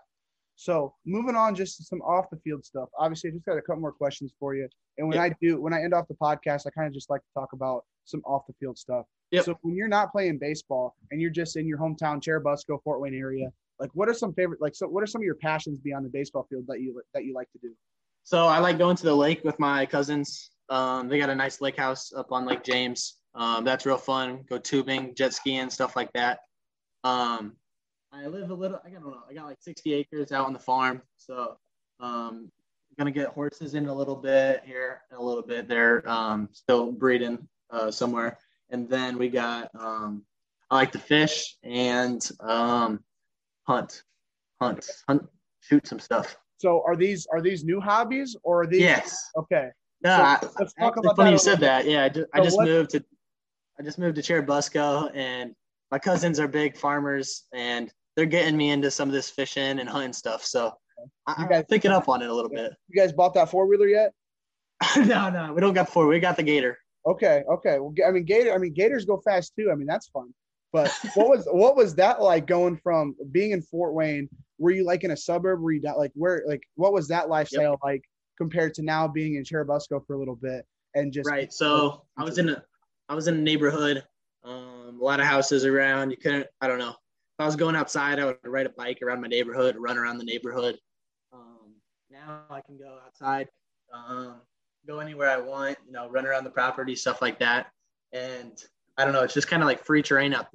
So 0.57 0.93
moving 1.05 1.35
on, 1.35 1.55
just 1.55 1.77
to 1.77 1.83
some 1.83 2.01
off 2.01 2.29
the 2.29 2.37
field 2.43 2.65
stuff. 2.65 2.89
Obviously, 2.99 3.29
I 3.29 3.33
just 3.33 3.45
got 3.45 3.57
a 3.57 3.61
couple 3.61 3.81
more 3.81 3.93
questions 3.93 4.33
for 4.37 4.53
you. 4.53 4.67
And 4.97 5.07
when 5.07 5.15
Yeah. 5.17 5.23
I 5.23 5.35
do, 5.41 5.61
when 5.61 5.73
I 5.73 5.81
end 5.81 5.93
off 5.93 6.07
the 6.09 6.15
podcast, 6.15 6.67
I 6.67 6.71
kind 6.71 6.87
of 6.87 6.93
just 6.93 7.09
like 7.09 7.21
to 7.21 7.27
talk 7.33 7.53
about 7.53 7.85
some 8.03 8.21
off 8.25 8.43
the 8.47 8.53
field 8.59 8.77
stuff. 8.77 9.05
Yep. 9.31 9.45
So 9.45 9.57
when 9.61 9.75
you're 9.75 9.87
not 9.87 10.11
playing 10.11 10.39
baseball 10.39 10.95
and 11.11 11.21
you're 11.21 11.31
just 11.31 11.55
in 11.55 11.67
your 11.67 11.77
hometown, 11.77 12.21
Churubusco, 12.21 12.81
Fort 12.83 12.99
Wayne 13.01 13.15
area, 13.15 13.47
like 13.79 13.89
what 13.93 14.09
are 14.09 14.13
some 14.13 14.33
favorite, 14.33 14.61
like, 14.61 14.75
so 14.75 14.87
what 14.87 15.03
are 15.03 15.07
some 15.07 15.21
of 15.21 15.25
your 15.25 15.35
passions 15.35 15.79
beyond 15.79 16.05
the 16.05 16.09
baseball 16.09 16.47
field 16.49 16.65
that 16.67 16.79
you 16.81 17.01
that 17.13 17.25
you 17.25 17.33
like 17.33 17.51
to 17.51 17.59
do? 17.59 17.73
So 18.23 18.45
I 18.45 18.59
like 18.59 18.77
going 18.77 18.95
to 18.97 19.03
the 19.03 19.15
lake 19.15 19.43
with 19.43 19.59
my 19.59 19.85
cousins. 19.85 20.49
Um, 20.69 21.07
they 21.07 21.19
got 21.19 21.29
a 21.29 21.35
nice 21.35 21.61
lake 21.61 21.77
house 21.77 22.11
up 22.13 22.31
on 22.31 22.45
Lake 22.45 22.63
James. 22.63 23.17
Um, 23.35 23.63
that's 23.63 23.85
real 23.85 23.97
fun. 23.97 24.45
Go 24.49 24.57
tubing, 24.57 25.13
jet 25.13 25.33
skiing, 25.33 25.69
stuff 25.69 25.95
like 25.95 26.11
that. 26.13 26.39
Um, 27.03 27.53
I 28.11 28.27
live 28.27 28.49
a 28.49 28.53
little. 28.53 28.79
I 28.83 28.89
don't 28.89 29.03
know. 29.03 29.23
I 29.29 29.33
got 29.33 29.45
like 29.45 29.61
60 29.61 29.93
acres 29.93 30.31
out 30.31 30.47
on 30.47 30.53
the 30.53 30.59
farm, 30.59 31.01
so 31.17 31.57
um, 31.99 32.49
I'm 32.49 32.95
gonna 32.97 33.11
get 33.11 33.27
horses 33.27 33.75
in 33.75 33.87
a 33.87 33.93
little 33.93 34.15
bit 34.15 34.63
here, 34.65 35.01
in 35.11 35.17
a 35.17 35.21
little 35.21 35.43
bit. 35.43 35.67
They're 35.67 36.07
um, 36.09 36.49
still 36.53 36.91
breeding 36.91 37.47
uh, 37.69 37.91
somewhere, 37.91 38.39
and 38.69 38.89
then 38.89 39.17
we 39.17 39.29
got. 39.29 39.69
Um, 39.77 40.23
I 40.71 40.75
like 40.77 40.93
to 40.93 40.99
fish 40.99 41.57
and 41.63 42.27
um, 42.39 43.03
hunt, 43.67 44.03
hunt, 44.61 44.87
hunt, 45.07 45.23
shoot 45.61 45.85
some 45.87 45.99
stuff. 45.99 46.37
So 46.57 46.81
are 46.87 46.95
these 46.95 47.27
are 47.31 47.41
these 47.41 47.63
new 47.63 47.79
hobbies 47.81 48.35
or 48.43 48.61
are 48.63 48.67
these? 48.67 48.81
Yes. 48.81 49.29
Okay. 49.37 49.69
No, 50.03 50.15
So, 50.17 50.23
I, 50.23 50.31
let's 50.59 50.73
talk 50.73 50.73
actually, 50.79 50.99
about 51.05 51.15
funny 51.15 51.31
you 51.31 51.37
said 51.37 51.59
that. 51.61 51.85
Yeah, 51.85 52.03
I 52.05 52.09
just, 52.09 52.27
I 52.33 52.41
just 52.41 52.57
what- 52.57 52.65
moved 52.67 52.89
to 52.91 53.03
I 53.79 53.83
just 53.83 53.99
moved 53.99 54.15
to 54.15 54.21
Churubusco, 54.21 55.11
and 55.13 55.53
my 55.91 55.99
cousins 55.99 56.39
are 56.39 56.47
big 56.47 56.77
farmers, 56.77 57.43
and 57.53 57.91
they're 58.15 58.25
getting 58.25 58.55
me 58.55 58.69
into 58.69 58.89
some 58.89 59.09
of 59.09 59.13
this 59.13 59.29
fishing 59.29 59.79
and 59.79 59.89
hunting 59.89 60.13
stuff. 60.13 60.45
So 60.45 60.71
I, 61.27 61.31
You 61.31 61.43
I'm 61.43 61.49
guys- 61.49 61.65
picking 61.69 61.91
up 61.91 62.07
on 62.07 62.21
it 62.21 62.29
a 62.29 62.33
little 62.33 62.49
bit. 62.49 62.71
You 62.87 63.01
guys 63.01 63.11
bought 63.11 63.33
that 63.33 63.49
four 63.49 63.67
wheeler 63.67 63.87
yet? 63.87 64.13
no, 64.97 65.29
no, 65.29 65.51
we 65.53 65.59
don't 65.61 65.73
got 65.73 65.89
four. 65.89 66.07
We 66.07 66.19
got 66.21 66.37
the 66.37 66.43
Gator. 66.43 66.77
Okay, 67.05 67.43
okay. 67.51 67.79
Well, 67.79 67.93
I 68.07 68.11
mean, 68.11 68.23
Gator. 68.23 68.53
I 68.53 68.57
mean, 68.57 68.73
Gators 68.73 69.05
go 69.05 69.21
fast 69.25 69.53
too. 69.57 69.69
I 69.71 69.75
mean, 69.75 69.87
that's 69.87 70.07
fun. 70.07 70.33
But 70.75 70.91
what 71.13 71.29
was 71.29 71.47
what 71.49 71.77
was 71.77 71.95
that 71.95 72.21
like 72.21 72.47
going 72.47 72.75
from 72.75 73.15
being 73.31 73.51
in 73.51 73.61
Fort 73.61 73.93
Wayne? 73.93 74.27
Were 74.57 74.71
you 74.71 74.83
like 74.83 75.05
in 75.05 75.11
a 75.11 75.17
suburb? 75.17 75.61
Were 75.61 75.71
you 75.71 75.79
not, 75.79 75.97
like 75.97 76.11
where? 76.15 76.43
Like 76.45 76.63
what 76.75 76.91
was 76.91 77.07
that 77.07 77.29
lifestyle 77.29 77.79
like 77.81 78.03
compared 78.37 78.73
to 78.73 78.81
now 78.81 79.07
being 79.07 79.35
in 79.35 79.43
Churubusco 79.45 80.05
for 80.05 80.15
a 80.15 80.19
little 80.19 80.35
bit 80.35 80.65
and 80.93 81.13
just 81.13 81.29
Right. 81.29 81.53
So 81.53 82.03
I 82.17 82.25
was 82.25 82.39
in 82.39 82.49
a 82.49 82.61
I 83.07 83.15
was 83.15 83.29
in 83.29 83.35
a 83.35 83.41
neighborhood, 83.41 84.03
um, 84.43 84.99
a 84.99 85.03
lot 85.03 85.21
of 85.21 85.25
houses 85.25 85.63
around. 85.63 86.11
You 86.11 86.17
couldn't. 86.17 86.47
I 86.59 86.67
don't 86.67 86.79
know. 86.79 86.89
If 86.89 87.39
I 87.39 87.45
was 87.45 87.55
going 87.55 87.77
outside, 87.77 88.19
I 88.19 88.25
would 88.25 88.37
ride 88.43 88.65
a 88.65 88.69
bike 88.69 88.99
around 89.01 89.21
my 89.21 89.29
neighborhood, 89.29 89.77
run 89.79 89.97
around 89.97 90.17
the 90.17 90.25
neighborhood. 90.25 90.77
Um, 91.31 91.75
now 92.11 92.41
I 92.49 92.59
can 92.59 92.77
go 92.77 92.97
outside, 93.05 93.47
um, 93.93 94.41
go 94.85 94.99
anywhere 94.99 95.29
I 95.29 95.37
want. 95.37 95.77
You 95.85 95.93
know, 95.93 96.09
run 96.09 96.25
around 96.25 96.43
the 96.43 96.49
property, 96.49 96.97
stuff 96.97 97.21
like 97.21 97.39
that. 97.39 97.67
And 98.11 98.61
I 98.97 99.03
don't 99.03 99.13
know. 99.13 99.23
It's 99.23 99.33
just 99.33 99.47
kind 99.47 99.61
of 99.61 99.67
like 99.67 99.83
free 99.83 100.01
terrain 100.01 100.33
out 100.33 100.47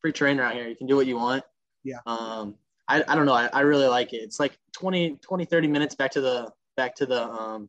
free 0.00 0.12
terrain 0.12 0.38
around 0.40 0.54
here. 0.54 0.68
You 0.68 0.76
can 0.76 0.86
do 0.86 0.96
what 0.96 1.06
you 1.06 1.16
want. 1.16 1.44
Yeah. 1.84 1.98
Um, 2.06 2.56
I, 2.88 3.02
I 3.08 3.14
don't 3.14 3.26
know. 3.26 3.34
I, 3.34 3.48
I 3.52 3.60
really 3.60 3.86
like 3.86 4.12
it. 4.12 4.18
It's 4.18 4.38
like 4.38 4.56
20, 4.72 5.18
20, 5.22 5.44
30 5.44 5.68
minutes 5.68 5.94
back 5.94 6.10
to 6.12 6.20
the 6.20 6.50
back 6.76 6.94
to 6.96 7.06
the 7.06 7.24
um, 7.24 7.68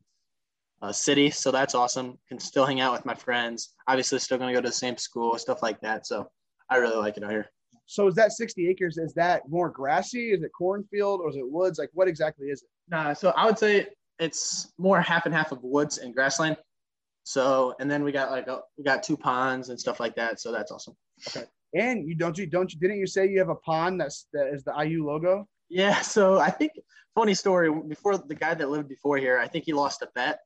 uh, 0.82 0.92
city. 0.92 1.30
So 1.30 1.50
that's 1.50 1.74
awesome. 1.74 2.18
Can 2.28 2.38
still 2.38 2.66
hang 2.66 2.80
out 2.80 2.92
with 2.92 3.04
my 3.04 3.14
friends. 3.14 3.74
Obviously, 3.86 4.18
still 4.18 4.38
going 4.38 4.52
to 4.52 4.54
go 4.54 4.62
to 4.62 4.68
the 4.68 4.74
same 4.74 4.96
school, 4.96 5.36
stuff 5.38 5.62
like 5.62 5.80
that. 5.80 6.06
So 6.06 6.28
I 6.70 6.76
really 6.76 6.96
like 6.96 7.16
it 7.16 7.24
out 7.24 7.30
here. 7.30 7.46
So 7.86 8.06
is 8.06 8.14
that 8.16 8.32
60 8.32 8.68
acres? 8.68 8.98
Is 8.98 9.14
that 9.14 9.48
more 9.48 9.70
grassy? 9.70 10.32
Is 10.32 10.42
it 10.42 10.50
cornfield 10.56 11.20
or 11.20 11.30
is 11.30 11.36
it 11.36 11.50
woods? 11.50 11.78
Like 11.78 11.90
what 11.94 12.06
exactly 12.06 12.48
is 12.48 12.62
it? 12.62 12.68
Nah, 12.90 13.14
so 13.14 13.32
I 13.36 13.46
would 13.46 13.58
say 13.58 13.86
it's 14.18 14.72
more 14.78 15.00
half 15.00 15.24
and 15.26 15.34
half 15.34 15.52
of 15.52 15.62
woods 15.62 15.98
and 15.98 16.14
grassland. 16.14 16.56
So 17.28 17.74
and 17.78 17.90
then 17.90 18.04
we 18.04 18.10
got 18.10 18.30
like 18.30 18.46
a, 18.46 18.60
we 18.78 18.84
got 18.84 19.02
two 19.02 19.14
ponds 19.14 19.68
and 19.68 19.78
stuff 19.78 20.00
like 20.00 20.16
that. 20.16 20.40
So 20.40 20.50
that's 20.50 20.72
awesome. 20.72 20.96
Okay. 21.28 21.44
And 21.74 22.08
you 22.08 22.14
don't 22.14 22.38
you 22.38 22.46
don't 22.46 22.72
you 22.72 22.80
didn't 22.80 22.96
you 22.96 23.06
say 23.06 23.28
you 23.28 23.38
have 23.38 23.50
a 23.50 23.54
pond 23.56 24.00
that's 24.00 24.28
that 24.32 24.46
is 24.46 24.64
the 24.64 24.72
IU 24.82 25.04
logo? 25.04 25.46
Yeah. 25.68 26.00
So 26.00 26.38
I 26.38 26.48
think 26.48 26.72
funny 27.14 27.34
story. 27.34 27.70
Before 27.86 28.16
the 28.16 28.34
guy 28.34 28.54
that 28.54 28.70
lived 28.70 28.88
before 28.88 29.18
here, 29.18 29.38
I 29.38 29.46
think 29.46 29.66
he 29.66 29.74
lost 29.74 30.00
a 30.00 30.08
bet 30.14 30.38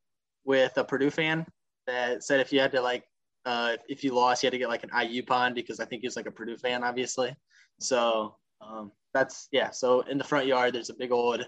with 0.44 0.76
a 0.76 0.82
Purdue 0.82 1.10
fan 1.10 1.46
that 1.86 2.24
said 2.24 2.40
if 2.40 2.52
you 2.52 2.58
had 2.58 2.72
to 2.72 2.80
like 2.80 3.04
uh, 3.44 3.76
if 3.88 4.02
you 4.02 4.12
lost, 4.12 4.42
you 4.42 4.48
had 4.48 4.52
to 4.52 4.58
get 4.58 4.68
like 4.68 4.82
an 4.82 4.90
IU 5.08 5.22
pond 5.22 5.54
because 5.54 5.78
I 5.78 5.84
think 5.84 6.00
he 6.00 6.08
was 6.08 6.16
like 6.16 6.26
a 6.26 6.32
Purdue 6.32 6.56
fan, 6.56 6.82
obviously. 6.82 7.32
So 7.78 8.34
um, 8.60 8.90
that's 9.14 9.46
yeah. 9.52 9.70
So 9.70 10.00
in 10.00 10.18
the 10.18 10.24
front 10.24 10.46
yard, 10.46 10.74
there's 10.74 10.90
a 10.90 10.94
big 10.94 11.12
old 11.12 11.46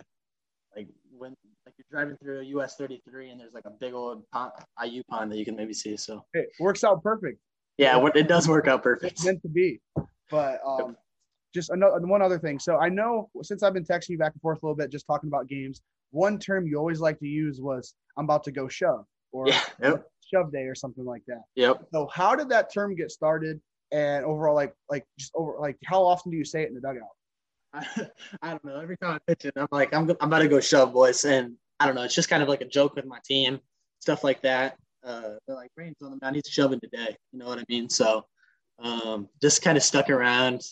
like 0.77 0.87
when 1.11 1.35
driving 1.95 2.17
through 2.17 2.41
a 2.41 2.45
US 2.57 2.75
33 2.77 3.31
and 3.31 3.41
there's 3.41 3.55
like 3.55 3.67
a 3.67 3.71
big 3.71 3.95
old 3.95 4.29
pond, 4.33 4.51
IU 4.85 5.03
pond 5.09 5.31
that 5.31 5.39
you 5.39 5.45
can 5.45 5.55
maybe 5.55 5.73
see. 5.73 5.97
So 5.97 6.25
It 6.35 6.49
works 6.59 6.83
out 6.83 7.03
perfect. 7.05 7.39
yeah, 7.79 8.05
it 8.15 8.27
does 8.29 8.49
work 8.49 8.67
out 8.67 8.83
perfect. 8.83 9.13
It's 9.13 9.25
meant 9.25 9.41
to 9.43 9.49
be. 9.49 9.81
But 10.31 10.61
um, 10.67 10.97
just 11.55 11.71
another 11.71 12.01
one 12.01 12.21
other 12.21 12.39
thing. 12.39 12.59
So 12.59 12.79
I 12.79 12.89
know 12.89 13.31
since 13.43 13.63
I've 13.63 13.75
been 13.75 13.85
texting 13.85 14.11
you 14.11 14.19
back 14.19 14.33
and 14.33 14.43
forth 14.43 14.59
a 14.63 14.67
little 14.67 14.77
bit, 14.77 14.91
just 14.91 15.07
talking 15.07 15.29
about 15.29 15.47
games. 15.49 15.81
One 16.11 16.39
term 16.39 16.67
you 16.67 16.79
always 16.79 17.01
like 17.01 17.19
to 17.21 17.27
use 17.27 17.61
was 17.61 17.95
"I'm 18.17 18.25
about 18.25 18.43
to 18.45 18.53
go 18.53 18.67
shove" 18.69 19.05
or 19.33 19.47
Yeah. 19.49 19.61
Yep. 19.83 20.07
"shove 20.33 20.53
day" 20.53 20.63
or 20.65 20.75
something 20.75 21.05
like 21.05 21.23
that. 21.29 21.43
Yep. 21.57 21.89
So 21.93 22.09
how 22.13 22.35
did 22.35 22.49
that 22.51 22.73
term 22.73 22.95
get 22.97 23.11
started? 23.13 23.61
And 23.93 24.25
overall, 24.25 24.55
like 24.55 24.75
like 24.91 25.05
just 25.19 25.33
over 25.37 25.57
like 25.61 25.77
how 25.85 26.03
often 26.05 26.31
do 26.33 26.37
you 26.39 26.45
say 26.45 26.63
it 26.63 26.69
in 26.69 26.75
the 26.75 26.81
dugout? 26.81 27.03
I, 27.73 27.87
I 28.43 28.51
don't 28.51 28.65
know. 28.65 28.81
Every 28.81 28.97
time 28.97 29.15
I 29.15 29.19
pitch 29.27 29.45
it, 29.45 29.55
I'm 29.57 29.69
like, 29.71 29.93
I'm, 29.95 30.09
I'm 30.21 30.29
about 30.29 30.39
to 30.41 30.49
go 30.49 30.61
shove, 30.61 30.93
boys. 30.93 31.25
And 31.25 31.55
I 31.85 31.87
don't 31.87 31.97
know. 31.97 32.03
It's 32.03 32.15
just 32.15 32.31
kind 32.31 32.43
of 32.43 32.49
like 32.49 32.63
a 32.63 32.67
joke 32.67 32.97
with 32.97 33.05
my 33.05 33.19
team, 33.27 33.61
stuff 34.01 34.25
like 34.25 34.41
that. 34.41 34.79
Uh, 35.07 35.33
they're 35.47 35.55
like, 35.55 35.71
Rain's 35.77 35.97
on 36.03 36.13
the 36.13 36.19
mound. 36.23 36.37
He's 36.37 36.45
shoving 36.49 36.81
today. 36.81 37.15
You 37.31 37.39
know 37.39 37.45
what 37.45 37.59
I 37.59 37.65
mean? 37.69 37.91
So 37.91 38.25
um, 38.83 39.29
just 39.43 39.61
kind 39.61 39.77
of 39.77 39.83
stuck 39.83 40.09
around. 40.09 40.63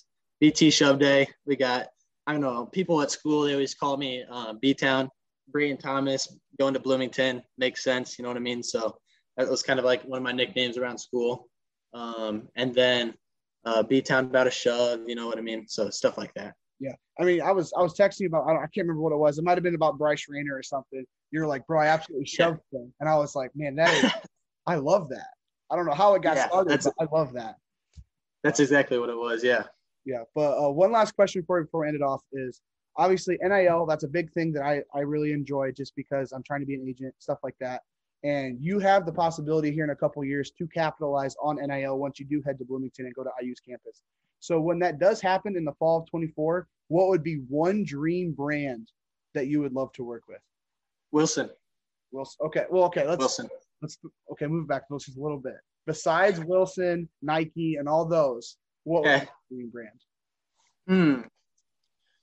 BT 0.40 0.70
shove 0.70 0.98
day. 0.98 1.28
We 1.44 1.54
got, 1.54 1.88
I 2.26 2.32
don't 2.32 2.40
know, 2.40 2.64
people 2.64 3.02
at 3.02 3.10
school, 3.10 3.42
they 3.42 3.52
always 3.52 3.74
call 3.74 3.98
me 3.98 4.24
uh, 4.30 4.54
B 4.54 4.72
Town. 4.72 5.10
Brayton 5.50 5.76
Thomas 5.76 6.34
going 6.58 6.72
to 6.72 6.80
Bloomington 6.80 7.42
makes 7.58 7.84
sense. 7.84 8.18
You 8.18 8.22
know 8.22 8.30
what 8.30 8.38
I 8.38 8.40
mean? 8.40 8.62
So 8.62 8.96
that 9.36 9.50
was 9.50 9.62
kind 9.62 9.78
of 9.78 9.84
like 9.84 10.02
one 10.04 10.16
of 10.16 10.22
my 10.22 10.32
nicknames 10.32 10.78
around 10.78 10.96
school. 10.96 11.46
Um, 11.92 12.48
and 12.56 12.74
then 12.74 13.12
uh, 13.66 13.82
B 13.82 14.00
Town 14.00 14.24
about 14.24 14.46
a 14.46 14.50
shove. 14.50 15.00
You 15.06 15.14
know 15.14 15.26
what 15.26 15.36
I 15.36 15.42
mean? 15.42 15.66
So 15.68 15.90
stuff 15.90 16.16
like 16.16 16.32
that. 16.36 16.54
Yeah, 16.80 16.94
I 17.20 17.24
mean, 17.24 17.40
I 17.42 17.52
was 17.52 17.72
I 17.76 17.82
was 17.82 17.94
texting 17.96 18.26
about 18.26 18.44
I, 18.46 18.52
don't, 18.52 18.58
I 18.58 18.66
can't 18.66 18.86
remember 18.88 19.02
what 19.02 19.12
it 19.12 19.18
was. 19.18 19.38
It 19.38 19.44
might 19.44 19.54
have 19.56 19.62
been 19.62 19.74
about 19.76 19.98
Bryce 19.98 20.26
Rainer 20.28 20.56
or 20.56 20.62
something. 20.62 21.04
You're 21.30 21.46
like, 21.46 21.66
bro, 21.66 21.80
I 21.80 21.86
absolutely 21.86 22.26
Yeah. 22.32 22.46
shoved 22.46 22.60
him, 22.72 22.92
and 23.00 23.08
I 23.08 23.16
was 23.16 23.34
like, 23.36 23.50
man, 23.54 23.76
that 23.76 23.92
is, 24.04 24.10
I 24.66 24.76
love 24.76 25.08
that. 25.10 25.28
I 25.70 25.76
don't 25.76 25.86
know 25.86 25.94
how 25.94 26.14
it 26.14 26.22
got 26.22 26.36
Yeah, 26.36 26.48
started, 26.48 26.70
that's- 26.70 26.92
but 26.98 27.08
I 27.08 27.16
love 27.16 27.32
that. 27.34 27.56
That's 28.42 28.58
exactly 28.60 28.98
what 28.98 29.08
it 29.08 29.16
was. 29.16 29.44
Yeah. 29.44 29.62
Yeah, 30.04 30.24
but 30.34 30.58
uh, 30.58 30.68
one 30.70 30.90
last 30.90 31.14
question 31.14 31.44
for 31.46 31.60
you 31.60 31.64
before 31.66 31.82
we 31.82 31.86
end 31.88 31.94
it 31.96 32.02
off 32.02 32.22
is 32.32 32.60
obviously 32.96 33.38
NIL. 33.40 33.86
That's 33.86 34.02
a 34.02 34.08
big 34.08 34.32
thing 34.32 34.52
that 34.54 34.64
I 34.64 34.82
I 34.92 35.00
really 35.00 35.32
enjoy 35.32 35.70
just 35.70 35.94
because 35.94 36.32
I'm 36.32 36.42
trying 36.42 36.58
to 36.60 36.66
be 36.66 36.74
an 36.74 36.84
agent, 36.88 37.14
stuff 37.20 37.38
like 37.44 37.54
that. 37.60 37.82
And 38.24 38.58
you 38.60 38.80
have 38.80 39.06
the 39.06 39.12
possibility 39.12 39.70
here 39.72 39.84
in 39.84 39.90
a 39.90 39.96
couple 39.96 40.24
years 40.24 40.50
to 40.58 40.66
capitalize 40.66 41.36
on 41.40 41.56
NIL 41.56 41.98
once 41.98 42.18
you 42.18 42.26
do 42.26 42.42
head 42.44 42.58
to 42.58 42.64
Bloomington 42.64 43.06
and 43.06 43.14
go 43.14 43.22
to 43.22 43.30
IU's 43.40 43.60
campus. 43.60 44.02
So 44.42 44.60
when 44.60 44.80
that 44.80 44.98
does 44.98 45.20
happen 45.20 45.56
in 45.56 45.64
the 45.64 45.72
fall 45.78 46.00
of 46.00 46.10
24, 46.10 46.66
what 46.88 47.08
would 47.08 47.22
be 47.22 47.36
one 47.48 47.84
dream 47.84 48.32
brand 48.32 48.88
that 49.34 49.46
you 49.46 49.60
would 49.60 49.72
love 49.72 49.92
to 49.92 50.02
work 50.02 50.24
with? 50.28 50.40
Wilson. 51.12 51.48
Wilson. 52.10 52.46
Okay. 52.46 52.64
Well, 52.68 52.82
okay. 52.86 53.06
Let's 53.06 53.20
Wilson. 53.20 53.48
let's 53.82 53.98
okay 54.32 54.48
move 54.48 54.66
back 54.66 54.82
to 54.82 54.86
those 54.94 55.04
just 55.04 55.16
a 55.16 55.22
little 55.22 55.38
bit. 55.38 55.54
Besides 55.86 56.40
Wilson, 56.40 57.08
Nike, 57.22 57.76
and 57.76 57.88
all 57.88 58.04
those, 58.04 58.56
What 58.82 59.04
would 59.04 59.12
Okay. 59.12 59.28
dream 59.48 59.70
brand? 59.70 60.00
Hmm. 60.88 61.22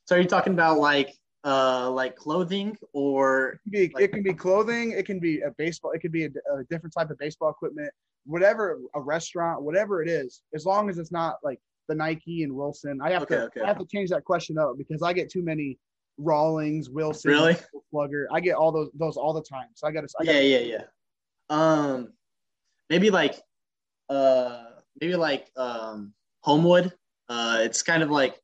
So 0.04 0.18
are 0.18 0.20
you 0.20 0.28
talking 0.28 0.52
about 0.54 0.78
like 0.78 1.16
uh 1.46 1.90
like 1.90 2.18
clothing 2.18 2.78
or 2.92 3.54
It 3.54 3.60
can 3.64 3.72
be, 3.72 3.92
Like- 3.94 4.04
it 4.04 4.12
can 4.12 4.24
be 4.24 4.34
clothing. 4.34 4.92
It 4.92 5.06
can 5.06 5.20
be 5.22 5.40
a 5.40 5.52
baseball. 5.52 5.92
It 5.92 6.00
could 6.00 6.12
be 6.12 6.26
a, 6.26 6.30
a 6.54 6.66
different 6.70 6.94
type 6.94 7.12
of 7.12 7.18
baseball 7.18 7.50
equipment. 7.50 7.92
Whatever 8.26 8.78
a 8.94 9.00
restaurant, 9.00 9.62
whatever 9.62 10.04
it 10.04 10.10
is, 10.10 10.42
as 10.54 10.66
long 10.66 10.90
as 10.90 10.98
it's 10.98 11.14
not 11.14 11.38
like 11.46 11.62
the 11.90 11.96
Nike 11.96 12.44
and 12.44 12.56
Wilson. 12.56 13.02
I 13.02 13.12
have 13.12 13.24
Okay, 13.24 13.36
to 13.36 13.44
okay. 13.46 13.62
I 13.62 13.68
have 13.68 13.80
to 13.80 13.86
change 13.86 14.10
that 14.12 14.24
question 14.24 14.58
up 14.58 14.78
because 14.78 15.02
I 15.02 15.12
get 15.12 15.30
too 15.30 15.42
many 15.44 15.78
Rawlings, 16.18 16.90
Wilson, 16.90 17.32
Really? 17.32 17.58
Slugger. 17.92 18.28
I 18.32 18.40
get 18.40 18.56
all 18.56 18.72
those 18.72 18.90
those 18.94 19.18
all 19.18 19.34
the 19.34 19.42
time. 19.42 19.68
So 19.74 19.88
I 19.88 19.92
got 19.92 20.02
to. 20.02 20.08
Yeah 20.22 20.34
gotta, 20.34 20.46
yeah 20.46 20.60
yeah 20.60 20.84
um 21.50 22.14
maybe 22.90 23.10
like 23.10 23.36
uh 24.10 24.66
maybe 25.02 25.16
like 25.16 25.50
um 25.58 26.14
homewood 26.42 26.94
uh 27.28 27.58
it's 27.62 27.82
kind 27.82 28.04
of 28.04 28.12
like 28.12 28.40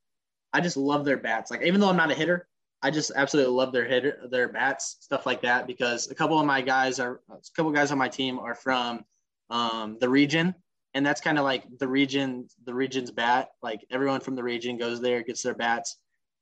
i 0.53 0.59
just 0.59 0.75
love 0.75 1.05
their 1.05 1.17
bats 1.17 1.51
like 1.51 1.61
even 1.61 1.79
though 1.79 1.87
i'm 1.89 1.95
not 1.97 2.09
a 2.11 2.15
hitter 2.15 2.47
i 2.81 2.89
just 2.89 3.11
absolutely 3.15 3.53
love 3.53 3.71
their 3.71 3.85
hitter 3.85 4.27
their 4.31 4.47
bats 4.49 4.97
stuff 5.01 5.25
like 5.27 5.41
that 5.41 5.67
because 5.67 6.09
a 6.09 6.15
couple 6.15 6.39
of 6.39 6.45
my 6.47 6.61
guys 6.61 6.99
are 6.99 7.21
a 7.29 7.35
couple 7.55 7.69
of 7.69 7.75
guys 7.75 7.91
on 7.91 7.97
my 7.97 8.09
team 8.09 8.39
are 8.39 8.55
from 8.55 9.05
um 9.51 9.97
the 9.99 10.09
region 10.09 10.53
and 10.95 11.05
that's 11.05 11.21
kind 11.21 11.37
of 11.37 11.43
like 11.43 11.63
the 11.79 11.87
region 11.87 12.47
the 12.65 12.73
region's 12.73 13.11
bat 13.11 13.49
like 13.61 13.85
everyone 13.91 14.19
from 14.19 14.35
the 14.35 14.43
region 14.43 14.77
goes 14.77 14.99
there 14.99 15.21
gets 15.21 15.43
their 15.43 15.53
bats 15.53 15.97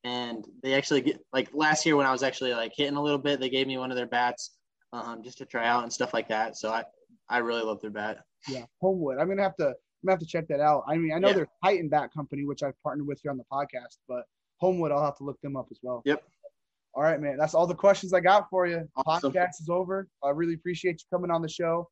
and 0.06 0.46
they 0.62 0.74
actually 0.74 1.02
get 1.02 1.20
like 1.34 1.50
last 1.54 1.86
year 1.86 1.96
when 1.98 2.06
i 2.06 2.12
was 2.12 2.24
actually 2.24 2.54
like 2.54 2.72
hitting 2.76 2.96
a 2.96 3.02
little 3.02 3.18
bit 3.18 3.40
they 3.40 3.50
gave 3.50 3.68
me 3.68 3.78
one 3.78 3.92
of 3.92 3.98
their 3.98 4.08
bats 4.08 4.52
um, 4.94 5.24
just 5.24 5.40
to 5.40 5.46
try 5.46 5.68
out 5.68 5.82
and 5.82 5.92
stuff 5.92 6.14
like 6.14 6.28
that. 6.30 6.56
So 6.56 6.70
I, 6.70 6.84
I 7.28 7.40
really 7.40 7.64
love 7.64 7.82
their 7.82 7.90
bat. 7.90 8.20
Yeah, 8.48 8.66
Homewood. 8.80 9.18
I'm 9.18 9.28
gonna 9.28 9.42
have 9.42 9.56
to. 9.56 9.70
I'm 9.70 9.74
gonna 10.06 10.12
have 10.12 10.20
to 10.20 10.26
check 10.28 10.48
that 10.50 10.60
out. 10.60 10.84
I 10.88 10.98
mean, 10.98 11.12
I 11.16 11.18
know 11.18 11.30
Yeah. 11.30 11.34
there's 11.34 11.48
Titan 11.66 11.90
Bat 11.90 12.12
Company, 12.16 12.46
which 12.46 12.62
I've 12.62 12.80
partnered 12.84 13.08
with 13.08 13.20
here 13.24 13.32
on 13.32 13.38
the 13.38 13.44
podcast, 13.52 13.98
but 14.08 14.24
Homewood, 14.60 14.92
I'll 14.92 15.04
have 15.04 15.18
to 15.18 15.24
look 15.24 15.42
them 15.42 15.58
up 15.58 15.66
as 15.72 15.80
well. 15.82 16.04
Yep. 16.06 16.24
All 16.94 17.02
right, 17.02 17.20
man. 17.20 17.38
That's 17.38 17.56
all 17.56 17.66
the 17.66 17.74
questions 17.74 18.14
I 18.14 18.20
got 18.20 18.48
for 18.52 18.68
you. 18.68 18.88
Awesome. 19.08 19.32
Podcast 19.34 19.62
is 19.62 19.70
over. 19.70 20.08
I 20.24 20.30
really 20.30 20.54
appreciate 20.54 21.02
you 21.02 21.18
coming 21.18 21.32
on 21.32 21.42
the 21.42 21.50
show. 21.50 21.90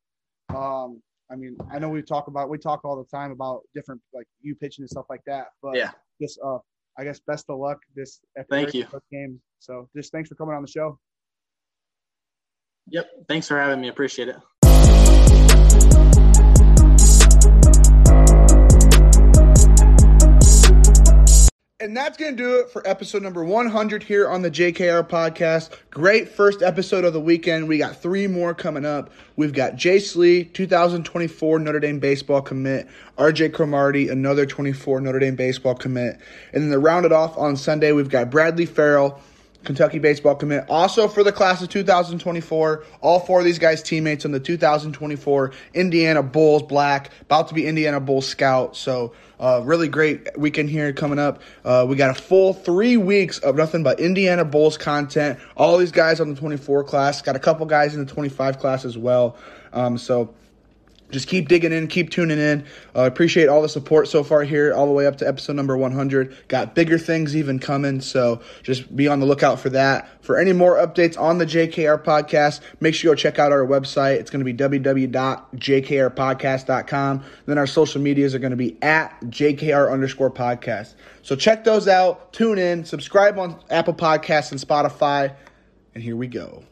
Um, 0.54 1.02
I 1.32 1.36
mean, 1.36 1.56
I 1.70 1.78
know 1.78 1.88
we 1.88 2.02
talk 2.02 2.26
about 2.28 2.50
we 2.50 2.58
talk 2.58 2.84
all 2.84 2.96
the 2.96 3.08
time 3.16 3.30
about 3.32 3.62
different 3.74 4.00
like 4.12 4.26
you 4.42 4.54
pitching 4.54 4.82
and 4.82 4.90
stuff 4.90 5.06
like 5.08 5.22
that, 5.26 5.46
but 5.62 5.76
Yeah. 5.76 5.90
just 6.20 6.38
uh, 6.44 6.58
I 6.98 7.04
guess 7.04 7.20
best 7.20 7.46
of 7.48 7.58
luck 7.58 7.78
this 7.96 8.20
Thank 8.50 8.74
you. 8.74 8.86
game. 9.10 9.40
So 9.58 9.88
just 9.96 10.12
thanks 10.12 10.28
for 10.28 10.34
coming 10.34 10.54
on 10.54 10.62
the 10.62 10.68
show. 10.68 10.98
Yep. 12.88 13.08
Thanks 13.28 13.48
for 13.48 13.58
having 13.58 13.80
me. 13.80 13.88
Appreciate 13.88 14.28
it. 14.28 14.36
And 21.82 21.96
that's 21.96 22.16
going 22.16 22.36
to 22.36 22.40
do 22.40 22.60
it 22.60 22.70
for 22.70 22.86
episode 22.86 23.24
number 23.24 23.42
100 23.42 24.04
here 24.04 24.28
on 24.28 24.42
the 24.42 24.52
JKR 24.52 25.02
podcast. 25.02 25.76
Great 25.90 26.28
first 26.28 26.62
episode 26.62 27.04
of 27.04 27.12
the 27.12 27.20
weekend. 27.20 27.66
We 27.66 27.76
got 27.76 27.96
three 27.96 28.28
more 28.28 28.54
coming 28.54 28.84
up. 28.84 29.10
We've 29.34 29.52
got 29.52 29.72
Jace 29.72 30.14
Lee, 30.14 30.44
2024 30.44 31.58
Notre 31.58 31.80
Dame 31.80 31.98
baseball 31.98 32.40
commit, 32.40 32.86
RJ 33.18 33.52
Cromartie, 33.52 34.10
another 34.10 34.46
24 34.46 35.00
Notre 35.00 35.18
Dame 35.18 35.34
baseball 35.34 35.74
commit. 35.74 36.20
And 36.52 36.62
then 36.62 36.70
to 36.70 36.78
round 36.78 37.04
it 37.04 37.10
off 37.10 37.36
on 37.36 37.56
Sunday, 37.56 37.90
we've 37.90 38.08
got 38.08 38.30
Bradley 38.30 38.66
Farrell, 38.66 39.20
Kentucky 39.64 39.98
baseball 39.98 40.34
commit. 40.34 40.64
Also 40.68 41.08
for 41.08 41.22
the 41.22 41.32
class 41.32 41.62
of 41.62 41.68
2024, 41.68 42.84
all 43.00 43.20
four 43.20 43.38
of 43.38 43.44
these 43.44 43.58
guys 43.58 43.82
teammates 43.82 44.24
on 44.24 44.32
the 44.32 44.40
2024 44.40 45.52
Indiana 45.74 46.22
Bulls 46.22 46.62
Black, 46.62 47.10
about 47.22 47.48
to 47.48 47.54
be 47.54 47.66
Indiana 47.66 48.00
Bulls 48.00 48.26
Scout. 48.26 48.76
So 48.76 49.12
uh, 49.38 49.60
really 49.64 49.88
great 49.88 50.28
weekend 50.38 50.70
here 50.70 50.92
coming 50.92 51.18
up. 51.18 51.42
Uh, 51.64 51.84
we 51.88 51.96
got 51.96 52.16
a 52.16 52.20
full 52.20 52.54
three 52.54 52.96
weeks 52.96 53.38
of 53.38 53.56
nothing 53.56 53.82
but 53.82 53.98
Indiana 54.00 54.44
Bulls 54.44 54.78
content. 54.78 55.38
All 55.56 55.78
these 55.78 55.92
guys 55.92 56.20
on 56.20 56.32
the 56.32 56.40
24 56.40 56.84
class, 56.84 57.22
got 57.22 57.36
a 57.36 57.40
couple 57.40 57.66
guys 57.66 57.94
in 57.94 58.04
the 58.04 58.12
25 58.12 58.58
class 58.58 58.84
as 58.84 58.96
well. 58.96 59.36
Um, 59.72 59.98
so 59.98 60.34
just 61.12 61.28
keep 61.28 61.48
digging 61.48 61.72
in, 61.72 61.86
keep 61.86 62.10
tuning 62.10 62.38
in. 62.38 62.64
Uh, 62.96 63.02
appreciate 63.02 63.48
all 63.48 63.62
the 63.62 63.68
support 63.68 64.08
so 64.08 64.24
far 64.24 64.42
here, 64.42 64.74
all 64.74 64.86
the 64.86 64.92
way 64.92 65.06
up 65.06 65.18
to 65.18 65.28
episode 65.28 65.54
number 65.54 65.76
100. 65.76 66.48
Got 66.48 66.74
bigger 66.74 66.96
things 66.98 67.36
even 67.36 67.58
coming, 67.58 68.00
so 68.00 68.40
just 68.62 68.96
be 68.96 69.06
on 69.06 69.20
the 69.20 69.26
lookout 69.26 69.60
for 69.60 69.68
that. 69.70 70.24
For 70.24 70.38
any 70.38 70.52
more 70.52 70.76
updates 70.76 71.20
on 71.20 71.38
the 71.38 71.46
JKR 71.46 72.02
podcast, 72.02 72.60
make 72.80 72.94
sure 72.94 73.10
you 73.10 73.12
go 73.12 73.20
check 73.20 73.38
out 73.38 73.52
our 73.52 73.66
website. 73.66 74.16
It's 74.16 74.30
going 74.30 74.44
to 74.44 74.52
be 74.52 74.54
www.jkrpodcast.com. 74.54 77.24
Then 77.46 77.58
our 77.58 77.66
social 77.66 78.00
medias 78.00 78.34
are 78.34 78.38
going 78.38 78.50
to 78.50 78.56
be 78.56 78.76
at 78.82 79.20
JKR 79.22 79.92
underscore 79.92 80.30
podcast. 80.30 80.94
So 81.22 81.36
check 81.36 81.64
those 81.64 81.88
out, 81.88 82.32
tune 82.32 82.58
in, 82.58 82.84
subscribe 82.84 83.38
on 83.38 83.60
Apple 83.70 83.94
Podcasts 83.94 84.50
and 84.50 84.60
Spotify, 84.60 85.34
and 85.94 86.02
here 86.02 86.16
we 86.16 86.26
go. 86.26 86.64